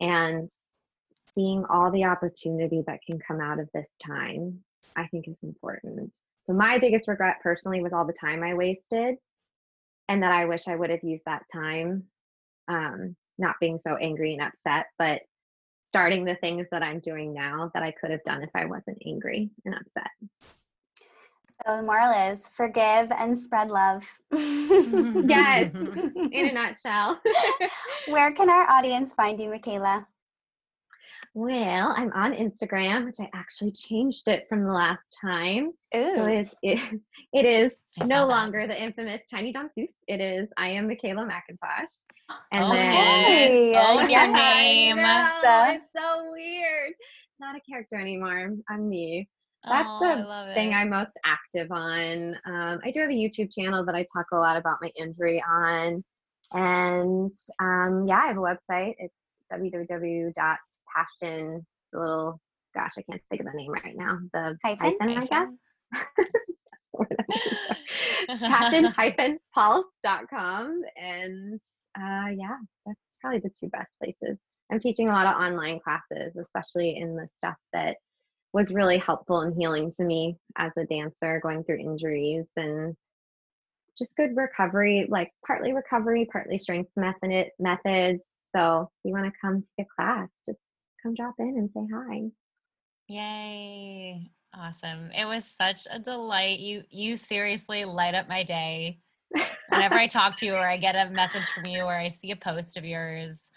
And 0.00 0.50
seeing 1.18 1.64
all 1.70 1.90
the 1.90 2.04
opportunity 2.04 2.82
that 2.86 3.00
can 3.06 3.18
come 3.18 3.40
out 3.40 3.58
of 3.58 3.68
this 3.72 3.88
time 4.04 4.60
I 4.96 5.06
think 5.08 5.28
is 5.28 5.42
important. 5.42 6.10
So 6.44 6.52
my 6.52 6.78
biggest 6.78 7.08
regret 7.08 7.36
personally 7.42 7.82
was 7.82 7.92
all 7.92 8.06
the 8.06 8.12
time 8.12 8.42
I 8.42 8.54
wasted 8.54 9.16
and 10.08 10.22
that 10.22 10.32
I 10.32 10.44
wish 10.44 10.68
I 10.68 10.76
would 10.76 10.90
have 10.90 11.02
used 11.02 11.24
that 11.26 11.42
time 11.52 12.04
um, 12.68 13.16
not 13.38 13.56
being 13.60 13.78
so 13.78 13.96
angry 13.96 14.32
and 14.32 14.42
upset, 14.42 14.86
but 14.98 15.20
starting 15.88 16.24
the 16.24 16.36
things 16.36 16.66
that 16.70 16.82
I'm 16.82 17.00
doing 17.00 17.32
now 17.32 17.70
that 17.74 17.82
I 17.82 17.92
could 17.92 18.10
have 18.10 18.24
done 18.24 18.42
if 18.42 18.50
I 18.54 18.66
wasn't 18.66 18.98
angry 19.06 19.50
and 19.64 19.74
upset. 19.74 20.10
So 21.66 21.76
the 21.78 21.82
moral 21.82 22.12
is 22.30 22.46
forgive 22.46 23.10
and 23.10 23.38
spread 23.38 23.70
love. 23.70 24.20
yes, 24.32 25.72
in 25.74 26.46
a 26.46 26.52
nutshell. 26.54 27.20
Where 28.08 28.32
can 28.32 28.50
our 28.50 28.70
audience 28.70 29.14
find 29.14 29.40
you, 29.40 29.48
Makayla? 29.48 30.06
Well, 31.36 31.92
I'm 31.94 32.10
on 32.14 32.32
Instagram, 32.32 33.04
which 33.04 33.20
I 33.20 33.28
actually 33.34 33.72
changed 33.72 34.26
it 34.26 34.46
from 34.48 34.64
the 34.64 34.72
last 34.72 35.18
time. 35.20 35.72
Ooh. 35.94 36.14
So 36.16 36.24
it 36.24 36.38
is, 36.38 36.54
it, 36.62 37.00
it 37.34 37.44
is 37.44 37.74
no 38.06 38.26
longer 38.26 38.66
the 38.66 38.82
infamous 38.82 39.20
Tiny 39.30 39.52
Danseuse. 39.52 39.92
It 40.08 40.22
is 40.22 40.48
I 40.56 40.68
am 40.68 40.88
Makayla 40.88 41.28
McIntosh. 41.28 42.38
And 42.52 42.64
okay. 42.64 43.70
then 43.70 43.86
own 43.86 44.08
your 44.08 44.26
name. 44.32 44.96
it's 44.98 45.84
so 45.94 46.26
weird. 46.32 46.94
Not 47.38 47.54
a 47.54 47.60
character 47.70 48.00
anymore. 48.00 48.52
I'm 48.70 48.88
me. 48.88 49.28
That's 49.62 49.86
oh, 49.86 50.46
the 50.48 50.54
thing 50.54 50.72
I'm 50.72 50.88
most 50.88 51.12
active 51.26 51.70
on. 51.70 52.34
Um, 52.46 52.80
I 52.82 52.90
do 52.94 53.00
have 53.00 53.10
a 53.10 53.12
YouTube 53.12 53.52
channel 53.54 53.84
that 53.84 53.94
I 53.94 54.06
talk 54.10 54.28
a 54.32 54.38
lot 54.38 54.56
about 54.56 54.78
my 54.80 54.90
injury 54.98 55.44
on. 55.46 56.02
And 56.54 57.32
um, 57.60 58.06
yeah, 58.08 58.20
I 58.24 58.28
have 58.28 58.38
a 58.38 58.40
website. 58.40 58.94
It's 58.98 59.12
www.passion, 60.96 61.66
the 61.92 61.98
little, 61.98 62.40
gosh, 62.74 62.92
I 62.98 63.02
can't 63.02 63.20
think 63.30 63.40
of 63.40 63.46
the 63.46 63.56
name 63.56 63.72
right 63.72 63.96
now. 63.96 64.18
The 64.32 64.56
hyphen, 64.64 64.96
hyphen, 65.00 65.18
I 65.18 65.26
guess. 65.26 65.50
passion-pulse.com 68.40 70.82
and 70.96 71.60
uh, 71.96 72.26
yeah 72.34 72.56
that's 72.84 72.98
probably 73.20 73.38
the 73.38 73.50
two 73.50 73.68
best 73.68 73.92
places 74.02 74.36
i'm 74.72 74.80
teaching 74.80 75.08
a 75.08 75.12
lot 75.12 75.26
of 75.26 75.36
online 75.40 75.78
classes 75.78 76.34
especially 76.36 76.96
in 76.96 77.14
the 77.14 77.28
stuff 77.36 77.54
that 77.72 77.98
was 78.52 78.72
really 78.72 78.98
helpful 78.98 79.42
and 79.42 79.54
healing 79.56 79.88
to 79.90 80.02
me 80.02 80.36
as 80.56 80.76
a 80.78 80.86
dancer 80.86 81.38
going 81.42 81.62
through 81.62 81.78
injuries 81.78 82.46
and 82.56 82.96
just 83.96 84.16
good 84.16 84.34
recovery 84.34 85.06
like 85.08 85.30
partly 85.46 85.72
recovery 85.72 86.26
partly 86.32 86.58
strength 86.58 86.90
method 86.96 87.52
methods 87.60 88.24
so 88.56 88.82
if 88.82 89.08
you 89.08 89.12
want 89.12 89.26
to 89.26 89.32
come 89.40 89.64
take 89.78 89.86
a 89.86 90.02
class, 90.02 90.28
just 90.46 90.58
come 91.02 91.14
drop 91.14 91.34
in 91.38 91.56
and 91.56 91.70
say 91.70 91.86
hi. 91.92 92.30
Yay. 93.08 94.30
Awesome. 94.54 95.10
It 95.12 95.26
was 95.26 95.44
such 95.44 95.86
a 95.90 95.98
delight. 95.98 96.60
You 96.60 96.82
you 96.90 97.16
seriously 97.16 97.84
light 97.84 98.14
up 98.14 98.28
my 98.28 98.42
day. 98.42 99.00
Whenever 99.68 99.94
I 99.94 100.06
talk 100.06 100.36
to 100.36 100.46
you 100.46 100.54
or 100.54 100.66
I 100.66 100.76
get 100.76 100.94
a 100.94 101.10
message 101.10 101.48
from 101.48 101.66
you 101.66 101.82
or 101.82 101.92
I 101.92 102.08
see 102.08 102.30
a 102.30 102.36
post 102.36 102.76
of 102.76 102.84
yours, 102.84 103.50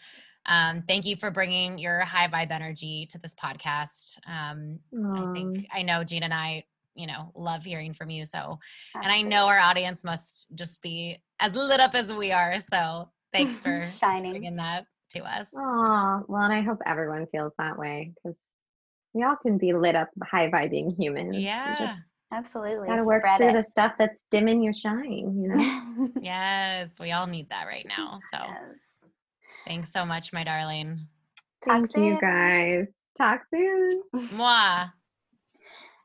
um, 0.45 0.83
thank 0.87 1.05
you 1.05 1.15
for 1.15 1.31
bringing 1.31 1.77
your 1.77 1.99
high 2.01 2.27
vibe 2.27 2.51
energy 2.51 3.07
to 3.11 3.19
this 3.19 3.35
podcast. 3.35 4.17
Um, 4.27 4.79
I 5.15 5.31
think 5.33 5.67
I 5.71 5.83
know 5.83 6.03
Jeanna 6.03 6.25
and 6.25 6.33
I, 6.33 6.65
you 6.95 7.07
know, 7.07 7.31
love 7.35 7.63
hearing 7.63 7.93
from 7.93 8.09
you. 8.09 8.25
So, 8.25 8.59
Absolutely. 8.95 9.03
and 9.03 9.11
I 9.11 9.21
know 9.21 9.47
our 9.47 9.59
audience 9.59 10.03
must 10.03 10.47
just 10.55 10.81
be 10.81 11.21
as 11.39 11.55
lit 11.55 11.79
up 11.79 11.93
as 11.93 12.13
we 12.13 12.31
are. 12.31 12.59
So, 12.59 13.09
Thanks 13.31 13.61
for 13.63 13.79
shining 13.79 14.45
in 14.45 14.55
that 14.57 14.85
to 15.11 15.19
us. 15.19 15.49
Oh, 15.55 16.23
well, 16.27 16.43
and 16.43 16.53
I 16.53 16.61
hope 16.61 16.79
everyone 16.85 17.27
feels 17.31 17.53
that 17.57 17.77
way 17.77 18.13
because 18.15 18.37
we 19.13 19.23
all 19.23 19.35
can 19.41 19.57
be 19.57 19.73
lit 19.73 19.95
up 19.95 20.09
high 20.23 20.49
vibing 20.49 20.97
humans. 20.97 21.37
Yeah. 21.37 21.97
Absolutely. 22.31 22.87
Gotta 22.87 23.05
work 23.05 23.23
Spread 23.23 23.37
through 23.37 23.59
it. 23.59 23.65
the 23.65 23.71
stuff 23.71 23.93
that's 23.97 24.15
dimming 24.29 24.61
your 24.61 24.73
shine, 24.73 25.35
you 25.41 25.47
know? 25.47 26.09
yes, 26.21 26.93
we 26.99 27.11
all 27.11 27.25
need 27.25 27.49
that 27.49 27.65
right 27.65 27.85
now. 27.87 28.19
So 28.31 28.39
yes. 28.39 29.09
thanks 29.65 29.91
so 29.91 30.05
much, 30.05 30.31
my 30.31 30.43
darling. 30.43 31.07
Talk 31.65 31.87
Thank 31.87 31.97
you 31.97 32.21
guys. 32.21 32.85
Talk 33.17 33.41
soon. 33.53 34.03
Mwah. 34.15 34.91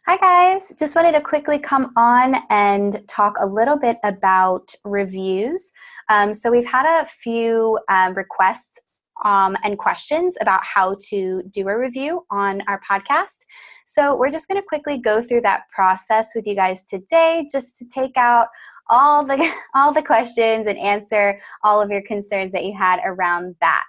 Hi, 0.07 0.17
guys. 0.19 0.73
Just 0.79 0.97
wanted 0.97 1.13
to 1.13 1.21
quickly 1.21 1.59
come 1.59 1.93
on 1.97 2.37
and 2.51 3.07
talk 3.09 3.37
a 3.41 3.47
little 3.47 3.79
bit 3.79 3.99
about 4.03 4.75
reviews. 4.85 5.73
Um, 6.11 6.35
so, 6.35 6.51
we've 6.51 6.67
had 6.67 6.85
a 7.03 7.07
few 7.07 7.79
um, 7.89 8.15
requests 8.15 8.79
um, 9.25 9.57
and 9.63 9.79
questions 9.79 10.37
about 10.41 10.61
how 10.65 10.97
to 11.09 11.43
do 11.51 11.69
a 11.69 11.79
review 11.79 12.25
on 12.31 12.63
our 12.69 12.81
podcast. 12.89 13.45
So, 13.87 14.17
we're 14.17 14.31
just 14.31 14.49
going 14.49 14.61
to 14.61 14.67
quickly 14.67 14.99
go 14.99 15.23
through 15.23 15.43
that 15.43 15.63
process 15.75 16.33
with 16.35 16.47
you 16.47 16.55
guys 16.55 16.85
today 16.85 17.47
just 17.51 17.79
to 17.79 17.87
take 17.87 18.17
out 18.17 18.49
all 18.89 19.25
the 19.25 19.53
all 19.75 19.93
the 19.93 20.03
questions 20.03 20.67
and 20.67 20.79
answer 20.79 21.41
all 21.63 21.81
of 21.81 21.91
your 21.91 22.03
concerns 22.03 22.53
that 22.53 22.65
you 22.65 22.77
had 22.77 23.01
around 23.05 23.57
that. 23.61 23.85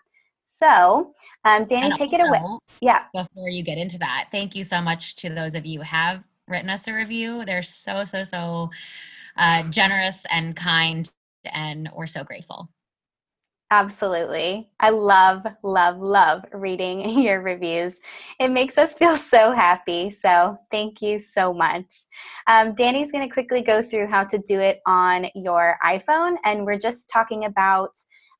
So, 0.46 1.12
um, 1.44 1.66
Dani, 1.66 1.86
And 1.86 1.96
take 1.96 2.14
it 2.14 2.22
away. 2.22 2.40
Yeah. 2.80 3.04
Before 3.14 3.50
you 3.50 3.64
get 3.64 3.78
into 3.78 3.98
that, 4.00 4.28
thank 4.32 4.56
you 4.56 4.64
so 4.64 4.80
much 4.80 5.16
to 5.18 5.30
those 5.30 5.56
of 5.56 5.66
you 5.66 5.80
who 5.80 5.86
have 5.86 6.24
written 6.48 6.70
us 6.70 6.88
a 6.88 6.94
review. 6.94 7.44
They're 7.46 7.64
so, 7.64 8.06
so, 8.06 8.24
so 8.24 8.70
uh, 9.38 9.64
generous 9.70 10.26
and 10.32 10.56
kind, 10.56 11.12
and 11.52 11.90
we're 11.96 12.08
so 12.08 12.24
grateful. 12.24 12.70
Absolutely. 13.72 14.70
I 14.80 14.92
love, 14.92 15.46
love, 15.64 15.98
love 16.00 16.46
reading 16.54 17.20
your 17.24 17.42
reviews. 17.42 18.00
It 18.40 18.50
makes 18.50 18.78
us 18.78 18.94
feel 18.94 19.18
so 19.18 19.52
happy. 19.54 20.12
So, 20.12 20.58
thank 20.72 21.02
you 21.02 21.18
so 21.18 21.52
much. 21.52 21.86
Um, 22.48 22.76
Dani's 22.76 23.12
going 23.12 23.28
to 23.28 23.34
quickly 23.34 23.62
go 23.62 23.82
through 23.82 24.08
how 24.08 24.24
to 24.26 24.38
do 24.48 24.60
it 24.60 24.82
on 24.86 25.28
your 25.34 25.78
iPhone, 25.84 26.36
and 26.46 26.66
we're 26.66 26.78
just 26.78 27.10
talking 27.12 27.46
about 27.46 27.90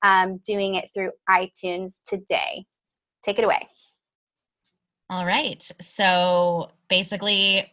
um, 0.04 0.40
doing 0.46 0.76
it 0.76 0.90
through 0.94 1.12
iTunes 1.28 1.96
today. 2.08 2.66
Take 3.26 3.40
it 3.40 3.46
away. 3.46 3.68
All 5.10 5.26
right. 5.26 5.62
So 5.82 6.70
basically, 6.88 7.72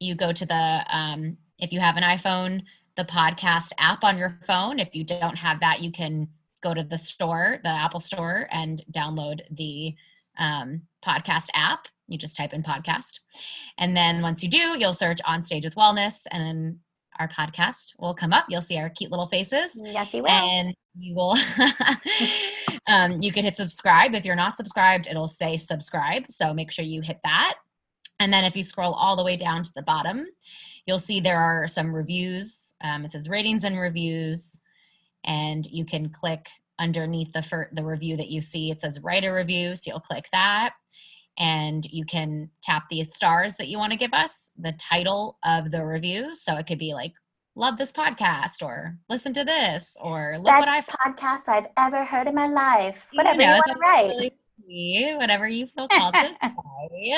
you 0.00 0.16
go 0.16 0.32
to 0.32 0.46
the, 0.46 0.84
um, 0.90 1.36
if 1.58 1.72
you 1.72 1.78
have 1.78 1.96
an 1.96 2.02
iPhone, 2.02 2.62
the 2.96 3.04
podcast 3.04 3.72
app 3.78 4.02
on 4.02 4.18
your 4.18 4.38
phone. 4.44 4.80
If 4.80 4.94
you 4.94 5.04
don't 5.04 5.36
have 5.36 5.60
that, 5.60 5.80
you 5.80 5.92
can 5.92 6.28
go 6.62 6.74
to 6.74 6.82
the 6.82 6.98
store, 6.98 7.58
the 7.64 7.70
Apple 7.70 8.00
Store, 8.00 8.46
and 8.50 8.82
download 8.92 9.40
the 9.50 9.94
um, 10.38 10.82
podcast 11.04 11.48
app. 11.54 11.86
You 12.08 12.18
just 12.18 12.36
type 12.36 12.52
in 12.52 12.62
podcast. 12.62 13.20
And 13.78 13.96
then 13.96 14.20
once 14.22 14.42
you 14.42 14.48
do, 14.48 14.76
you'll 14.78 14.94
search 14.94 15.20
On 15.26 15.42
Stage 15.44 15.64
with 15.64 15.74
Wellness, 15.76 16.26
and 16.30 16.42
then 16.44 16.78
our 17.18 17.28
podcast 17.28 17.94
will 17.98 18.14
come 18.14 18.32
up. 18.32 18.46
You'll 18.48 18.62
see 18.62 18.78
our 18.78 18.90
cute 18.90 19.10
little 19.10 19.26
faces 19.26 19.72
Yes, 19.84 20.12
you 20.14 20.22
will. 20.22 20.30
and 20.30 20.74
you 20.98 21.14
will 21.14 21.36
um, 22.88 23.20
you 23.22 23.32
can 23.32 23.44
hit 23.44 23.56
subscribe 23.56 24.14
if 24.14 24.24
you're 24.24 24.34
not 24.34 24.56
subscribed 24.56 25.06
it'll 25.06 25.28
say 25.28 25.56
subscribe 25.56 26.24
so 26.28 26.52
make 26.52 26.70
sure 26.70 26.84
you 26.84 27.00
hit 27.00 27.18
that 27.22 27.54
and 28.18 28.32
then 28.32 28.44
if 28.44 28.56
you 28.56 28.62
scroll 28.64 28.92
all 28.94 29.14
the 29.16 29.22
way 29.24 29.36
down 29.36 29.62
to 29.62 29.70
the 29.76 29.82
bottom 29.82 30.26
you'll 30.86 30.98
see 30.98 31.20
there 31.20 31.38
are 31.38 31.68
some 31.68 31.94
reviews 31.94 32.74
um, 32.82 33.04
it 33.04 33.10
says 33.12 33.28
ratings 33.28 33.62
and 33.64 33.78
reviews 33.78 34.58
and 35.24 35.66
you 35.66 35.84
can 35.84 36.08
click 36.08 36.48
underneath 36.78 37.32
the 37.32 37.42
fir- 37.42 37.70
the 37.72 37.84
review 37.84 38.16
that 38.16 38.30
you 38.30 38.40
see 38.40 38.70
it 38.70 38.80
says 38.80 39.00
write 39.02 39.24
a 39.24 39.30
review 39.30 39.76
so 39.76 39.90
you'll 39.90 40.00
click 40.00 40.26
that 40.32 40.74
and 41.38 41.84
you 41.86 42.04
can 42.04 42.50
tap 42.62 42.84
the 42.90 43.02
stars 43.04 43.56
that 43.56 43.68
you 43.68 43.78
want 43.78 43.92
to 43.92 43.98
give 43.98 44.12
us 44.12 44.50
the 44.58 44.72
title 44.72 45.38
of 45.44 45.70
the 45.70 45.84
review 45.84 46.34
so 46.34 46.56
it 46.56 46.66
could 46.66 46.78
be 46.78 46.94
like 46.94 47.12
love 47.56 47.76
this 47.76 47.92
podcast 47.92 48.62
or 48.62 48.96
listen 49.08 49.32
to 49.32 49.44
this 49.44 49.96
or 50.00 50.36
look 50.38 50.46
what 50.46 50.68
I 50.68 50.80
Best 50.80 50.90
podcast 50.90 51.48
I've 51.48 51.66
ever 51.76 52.04
heard 52.04 52.26
in 52.28 52.34
my 52.34 52.46
life. 52.46 53.08
Whatever 53.12 53.42
you, 53.42 53.46
know, 53.46 53.54
want 53.54 53.72
to 53.72 53.78
write. 53.78 54.06
really 54.08 54.32
whatever 55.16 55.48
you 55.48 55.66
feel 55.66 55.88
called 55.88 56.14
to 56.14 56.32
say. 56.42 57.14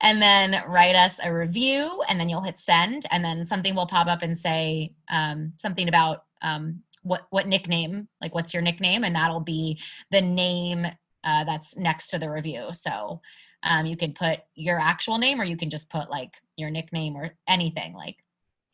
And 0.00 0.20
then 0.20 0.62
write 0.66 0.96
us 0.96 1.20
a 1.22 1.32
review, 1.32 2.02
and 2.08 2.18
then 2.18 2.28
you'll 2.28 2.40
hit 2.40 2.58
send, 2.58 3.04
and 3.10 3.24
then 3.24 3.44
something 3.44 3.74
will 3.74 3.86
pop 3.86 4.06
up 4.06 4.22
and 4.22 4.36
say 4.36 4.94
um, 5.10 5.52
something 5.56 5.88
about 5.88 6.24
um, 6.42 6.82
what 7.02 7.26
what 7.30 7.46
nickname, 7.48 8.08
like 8.20 8.34
what's 8.34 8.52
your 8.52 8.62
nickname, 8.62 9.04
and 9.04 9.14
that'll 9.14 9.40
be 9.40 9.80
the 10.10 10.20
name 10.20 10.86
uh, 11.24 11.44
that's 11.44 11.76
next 11.76 12.08
to 12.08 12.18
the 12.18 12.30
review. 12.30 12.68
So 12.72 13.20
um, 13.62 13.86
you 13.86 13.96
can 13.96 14.12
put 14.14 14.40
your 14.54 14.78
actual 14.78 15.18
name, 15.18 15.40
or 15.40 15.44
you 15.44 15.56
can 15.56 15.70
just 15.70 15.90
put 15.90 16.10
like 16.10 16.32
your 16.56 16.70
nickname 16.70 17.16
or 17.16 17.30
anything, 17.48 17.94
like 17.94 18.16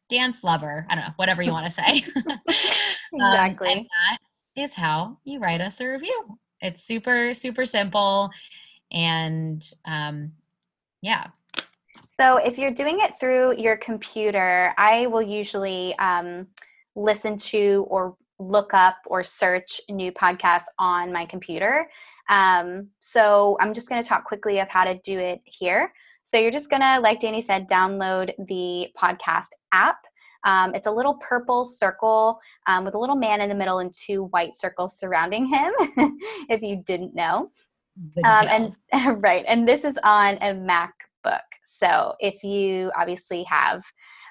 dance 0.09 0.45
lover. 0.45 0.87
I 0.89 0.95
don't 0.95 1.05
know, 1.05 1.12
whatever 1.16 1.43
you 1.43 1.53
want 1.53 1.66
to 1.66 1.72
say. 1.72 2.05
Um, 3.14 3.20
Exactly. 3.33 3.72
and 3.72 3.87
that 3.87 4.18
is 4.61 4.74
how 4.74 5.18
you 5.24 5.39
write 5.39 5.61
us 5.61 5.81
a 5.81 5.87
review. 5.87 6.39
It's 6.61 6.85
super, 6.85 7.33
super 7.33 7.64
simple. 7.64 8.31
And 8.91 9.64
um, 9.87 10.33
yeah, 11.03 11.29
So 12.09 12.39
if 12.39 12.59
you're 12.59 12.72
doing 12.72 13.01
it 13.01 13.12
through 13.18 13.57
your 13.59 13.77
computer, 13.77 14.74
I 14.77 15.07
will 15.07 15.22
usually 15.22 15.97
um, 15.99 16.49
listen 16.97 17.38
to 17.38 17.86
or 17.88 18.16
look 18.38 18.74
up 18.74 18.97
or 19.07 19.22
search 19.22 19.80
new 19.88 20.11
podcasts 20.11 20.64
on 20.78 21.12
my 21.12 21.24
computer. 21.24 21.88
Um, 22.28 22.88
so 22.99 23.57
I'm 23.61 23.72
just 23.72 23.88
going 23.88 24.03
to 24.03 24.09
talk 24.09 24.24
quickly 24.24 24.59
of 24.59 24.68
how 24.68 24.84
to 24.84 24.99
do 25.05 25.18
it 25.18 25.40
here. 25.44 25.92
So 26.24 26.36
you're 26.36 26.51
just 26.51 26.68
going 26.68 26.82
to, 26.82 26.99
like 26.99 27.20
Dani 27.20 27.42
said, 27.42 27.68
download 27.68 28.32
the 28.49 28.88
podcast 28.99 29.47
app. 29.72 29.99
Um, 30.44 30.74
it's 30.74 30.88
a 30.88 30.92
little 30.92 31.14
purple 31.14 31.64
circle 31.64 32.40
um, 32.66 32.84
with 32.84 32.94
a 32.94 32.99
little 32.99 33.16
man 33.16 33.40
in 33.40 33.49
the 33.49 33.55
middle 33.55 33.78
and 33.78 33.94
two 33.94 34.24
white 34.24 34.57
circles 34.57 34.99
surrounding 34.99 35.47
him, 35.47 35.72
if 36.49 36.62
you 36.62 36.82
didn't 36.84 37.14
know 37.14 37.51
um, 38.24 38.47
and 38.49 38.76
right 39.22 39.44
and 39.47 39.66
this 39.68 39.84
is 39.84 39.99
on 40.05 40.38
a 40.42 40.55
macbook 41.27 41.41
so 41.64 42.14
if 42.20 42.43
you 42.45 42.91
obviously 42.97 43.43
have 43.45 43.83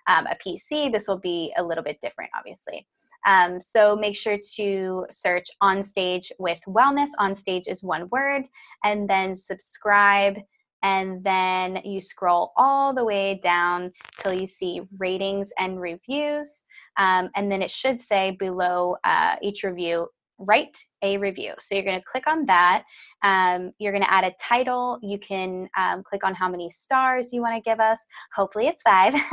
um, 0.08 0.28
a 0.28 0.36
pc 0.36 0.91
this 0.91 1.08
will 1.08 1.20
be 1.20 1.54
a 1.58 1.64
little 1.64 1.84
bit 1.84 2.00
different 2.02 2.32
obviously. 2.38 2.88
Um, 3.26 3.60
so 3.62 3.96
make 3.96 4.16
sure 4.16 4.38
to 4.56 5.06
search 5.10 5.48
on 5.62 5.84
stage 5.84 6.32
with 6.39 6.60
wellness. 6.68 7.10
On 7.20 7.36
stage 7.36 7.68
is 7.68 7.84
one 7.84 8.08
word 8.12 8.43
and 8.84 9.10
then 9.10 9.36
subscribe 9.36 10.38
and 10.84 11.24
then 11.24 11.82
you 11.84 12.00
scroll 12.00 12.52
all 12.58 12.93
the 12.93 13.04
way 13.04 13.39
down 13.41 13.91
till 14.20 14.34
you 14.34 14.46
see 14.46 14.82
ratings 15.00 15.52
and 15.58 15.82
reviews. 15.82 16.64
Um, 16.98 17.30
and 17.36 17.52
then 17.52 17.62
it 17.62 17.72
should 17.72 18.00
say 18.00 18.32
below 18.32 18.96
uh, 19.04 19.36
each 19.41 19.64
review 19.64 20.08
write 20.38 20.78
a 21.02 21.18
review 21.18 21.54
so 21.60 21.76
you're 21.76 21.84
going 21.84 22.00
to 22.00 22.06
click 22.06 22.28
on 22.28 22.46
that 22.46 22.84
um, 23.26 23.72
you're 23.80 23.92
going 23.92 24.04
to 24.04 24.14
add 24.14 24.24
a 24.24 24.34
title. 24.40 25.00
You 25.02 25.18
can 25.18 25.68
um, 25.76 26.04
click 26.04 26.24
on 26.24 26.36
how 26.36 26.48
many 26.48 26.70
stars 26.70 27.34
you 27.34 27.42
want 27.42 27.56
to 27.56 27.68
give 27.68 27.80
us. 27.80 28.00
Hopefully, 28.36 28.68
it's 28.68 28.84
five. 28.84 29.16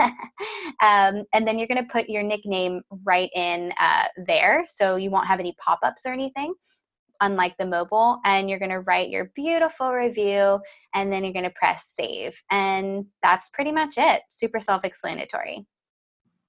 um, 0.83 1.25
and 1.35 1.47
then 1.47 1.59
you're 1.59 1.69
going 1.69 1.85
to 1.85 1.93
put 1.93 2.09
your 2.09 2.23
nickname 2.23 2.81
right 3.05 3.29
in 3.35 3.71
uh, 3.79 4.07
there 4.27 4.65
so 4.67 4.97
you 4.97 5.11
won't 5.11 5.27
have 5.27 5.41
any 5.41 5.55
pop 5.63 5.81
ups 5.83 6.07
or 6.07 6.13
anything, 6.15 6.55
unlike 7.21 7.55
the 7.59 7.67
mobile. 7.67 8.19
And 8.25 8.49
you're 8.49 8.59
going 8.59 8.71
to 8.71 8.81
write 8.81 9.11
your 9.11 9.31
beautiful 9.35 9.93
review 9.93 10.59
and 10.95 11.13
then 11.13 11.23
you're 11.23 11.35
going 11.35 11.45
to 11.45 11.51
press 11.51 11.93
save. 11.95 12.35
And 12.51 13.05
that's 13.23 13.51
pretty 13.51 13.73
much 13.73 13.99
it. 13.99 14.23
Super 14.31 14.59
self 14.59 14.87
explanatory. 14.87 15.67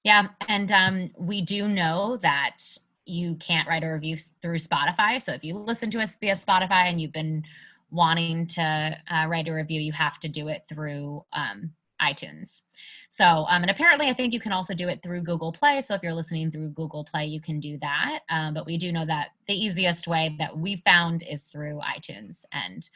yeah. 0.05 0.29
And 0.47 0.71
um, 0.71 1.11
we 1.17 1.41
do 1.41 1.67
know 1.67 2.17
that 2.21 2.59
you 3.05 3.35
can't 3.35 3.67
write 3.67 3.83
a 3.83 3.91
review 3.91 4.17
through 4.41 4.57
Spotify. 4.57 5.21
So 5.21 5.33
if 5.33 5.43
you 5.43 5.57
listen 5.57 5.89
to 5.91 5.99
us 5.99 6.15
via 6.15 6.33
Spotify 6.33 6.85
and 6.85 6.99
you've 6.99 7.11
been 7.11 7.43
wanting 7.91 8.47
to 8.47 8.97
uh, 9.09 9.25
write 9.29 9.47
a 9.47 9.53
review, 9.53 9.81
you 9.81 9.91
have 9.91 10.19
to 10.19 10.27
do 10.27 10.47
it 10.47 10.63
through 10.67 11.23
um, 11.33 11.71
iTunes. 12.01 12.63
So, 13.09 13.45
um, 13.49 13.61
and 13.61 13.71
apparently, 13.71 14.09
I 14.09 14.13
think 14.13 14.33
you 14.33 14.39
can 14.39 14.51
also 14.51 14.73
do 14.73 14.89
it 14.89 15.01
through 15.01 15.21
Google 15.21 15.51
Play. 15.51 15.81
So, 15.81 15.93
if 15.93 16.03
you're 16.03 16.13
listening 16.13 16.51
through 16.51 16.69
Google 16.69 17.03
Play, 17.03 17.25
you 17.25 17.39
can 17.39 17.59
do 17.59 17.77
that. 17.79 18.19
Um, 18.29 18.53
but 18.53 18.65
we 18.65 18.77
do 18.77 18.91
know 18.91 19.05
that 19.05 19.29
the 19.47 19.53
easiest 19.53 20.07
way 20.07 20.35
that 20.39 20.57
we 20.57 20.77
found 20.77 21.23
is 21.23 21.45
through 21.45 21.79
iTunes 21.79 22.43
and 22.51 22.89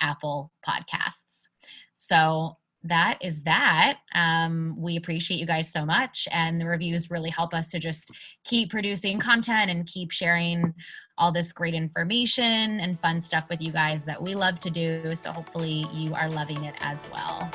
Apple 0.00 0.52
Podcasts. 0.66 1.48
So, 1.94 2.56
that 2.84 3.18
is 3.20 3.42
that. 3.42 3.98
Um, 4.14 4.74
we 4.78 4.96
appreciate 4.96 5.38
you 5.38 5.46
guys 5.46 5.70
so 5.70 5.84
much. 5.84 6.26
And 6.32 6.60
the 6.60 6.66
reviews 6.66 7.10
really 7.10 7.30
help 7.30 7.54
us 7.54 7.68
to 7.68 7.78
just 7.78 8.10
keep 8.44 8.70
producing 8.70 9.18
content 9.18 9.70
and 9.70 9.86
keep 9.86 10.10
sharing 10.10 10.74
all 11.18 11.30
this 11.30 11.52
great 11.52 11.74
information 11.74 12.80
and 12.80 12.98
fun 12.98 13.20
stuff 13.20 13.44
with 13.48 13.60
you 13.60 13.70
guys 13.70 14.04
that 14.04 14.20
we 14.20 14.34
love 14.34 14.58
to 14.60 14.70
do. 14.70 15.14
So, 15.14 15.30
hopefully, 15.30 15.86
you 15.92 16.14
are 16.14 16.28
loving 16.30 16.64
it 16.64 16.74
as 16.80 17.08
well. 17.12 17.50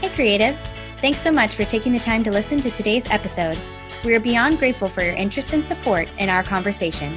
Hey, 0.00 0.08
creatives! 0.08 0.68
Thanks 1.00 1.18
so 1.18 1.30
much 1.30 1.54
for 1.54 1.64
taking 1.64 1.92
the 1.92 1.98
time 1.98 2.24
to 2.24 2.30
listen 2.30 2.60
to 2.60 2.70
today's 2.70 3.10
episode. 3.10 3.58
We 4.04 4.14
are 4.14 4.20
beyond 4.20 4.58
grateful 4.58 4.88
for 4.88 5.02
your 5.02 5.14
interest 5.14 5.52
and 5.52 5.64
support 5.64 6.08
in 6.18 6.28
our 6.28 6.42
conversation. 6.42 7.14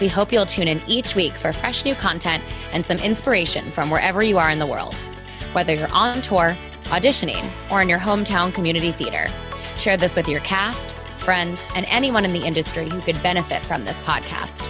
We 0.00 0.08
hope 0.08 0.32
you'll 0.32 0.46
tune 0.46 0.66
in 0.66 0.82
each 0.88 1.14
week 1.14 1.34
for 1.34 1.52
fresh 1.52 1.84
new 1.84 1.94
content 1.94 2.42
and 2.72 2.84
some 2.84 2.98
inspiration 2.98 3.70
from 3.70 3.90
wherever 3.90 4.22
you 4.22 4.38
are 4.38 4.50
in 4.50 4.58
the 4.58 4.66
world. 4.66 5.04
Whether 5.54 5.74
you're 5.74 5.92
on 5.92 6.20
tour, 6.20 6.56
auditioning, 6.84 7.50
or 7.70 7.80
in 7.80 7.88
your 7.88 7.98
hometown 7.98 8.52
community 8.52 8.92
theater. 8.92 9.28
Share 9.78 9.96
this 9.96 10.14
with 10.14 10.28
your 10.28 10.40
cast, 10.40 10.92
friends, 11.20 11.66
and 11.74 11.86
anyone 11.88 12.24
in 12.24 12.32
the 12.32 12.44
industry 12.44 12.88
who 12.88 13.00
could 13.00 13.22
benefit 13.22 13.64
from 13.64 13.84
this 13.84 14.00
podcast. 14.00 14.68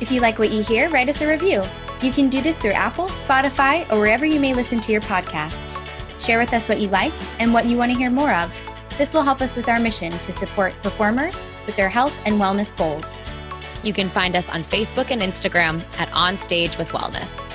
If 0.00 0.10
you 0.10 0.20
like 0.20 0.38
what 0.38 0.50
you 0.50 0.62
hear, 0.62 0.90
write 0.90 1.08
us 1.08 1.22
a 1.22 1.28
review. 1.28 1.62
You 2.02 2.12
can 2.12 2.28
do 2.28 2.42
this 2.42 2.58
through 2.58 2.72
Apple, 2.72 3.06
Spotify, 3.06 3.90
or 3.90 4.00
wherever 4.00 4.26
you 4.26 4.40
may 4.40 4.52
listen 4.52 4.80
to 4.80 4.92
your 4.92 5.00
podcasts. 5.00 5.72
Share 6.18 6.38
with 6.38 6.52
us 6.52 6.68
what 6.68 6.80
you 6.80 6.88
liked 6.88 7.30
and 7.38 7.52
what 7.52 7.66
you 7.66 7.76
want 7.76 7.92
to 7.92 7.98
hear 7.98 8.10
more 8.10 8.34
of. 8.34 8.58
This 8.98 9.14
will 9.14 9.22
help 9.22 9.40
us 9.40 9.54
with 9.54 9.68
our 9.68 9.78
mission 9.78 10.12
to 10.12 10.32
support 10.32 10.74
performers 10.82 11.40
with 11.66 11.76
their 11.76 11.88
health 11.90 12.18
and 12.24 12.40
wellness 12.40 12.76
goals. 12.76 13.22
You 13.82 13.92
can 13.92 14.08
find 14.10 14.34
us 14.34 14.48
on 14.48 14.64
Facebook 14.64 15.10
and 15.10 15.22
Instagram 15.22 15.84
at 15.98 16.10
On 16.12 16.36
Stage 16.38 16.76
with 16.78 16.88
Wellness. 16.88 17.52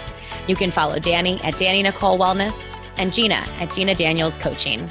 You 0.48 0.56
can 0.56 0.72
follow 0.72 0.98
Dani 0.98 1.44
at 1.44 1.56
Dani 1.56 1.84
Nicole 1.84 2.18
Wellness 2.18 2.76
and 2.98 3.12
Jeanna 3.12 3.46
at 3.60 3.70
Jeanna 3.70 3.96
Daniels 3.96 4.38
Coaching. 4.38 4.89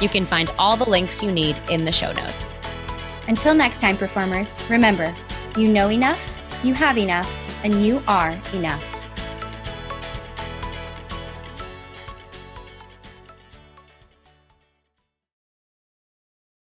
You 0.00 0.08
can 0.08 0.24
find 0.24 0.50
all 0.58 0.76
the 0.76 0.88
links 0.88 1.22
you 1.22 1.32
need 1.32 1.56
in 1.70 1.84
the 1.84 1.92
show 1.92 2.12
notes. 2.12 2.60
Until 3.26 3.54
next 3.54 3.80
time, 3.80 3.96
performers, 3.96 4.58
remember 4.70 5.14
you 5.56 5.68
know 5.68 5.90
enough, 5.90 6.38
you 6.62 6.74
have 6.74 6.98
enough, 6.98 7.28
and 7.64 7.84
you 7.84 8.02
are 8.06 8.38
enough. 8.52 8.97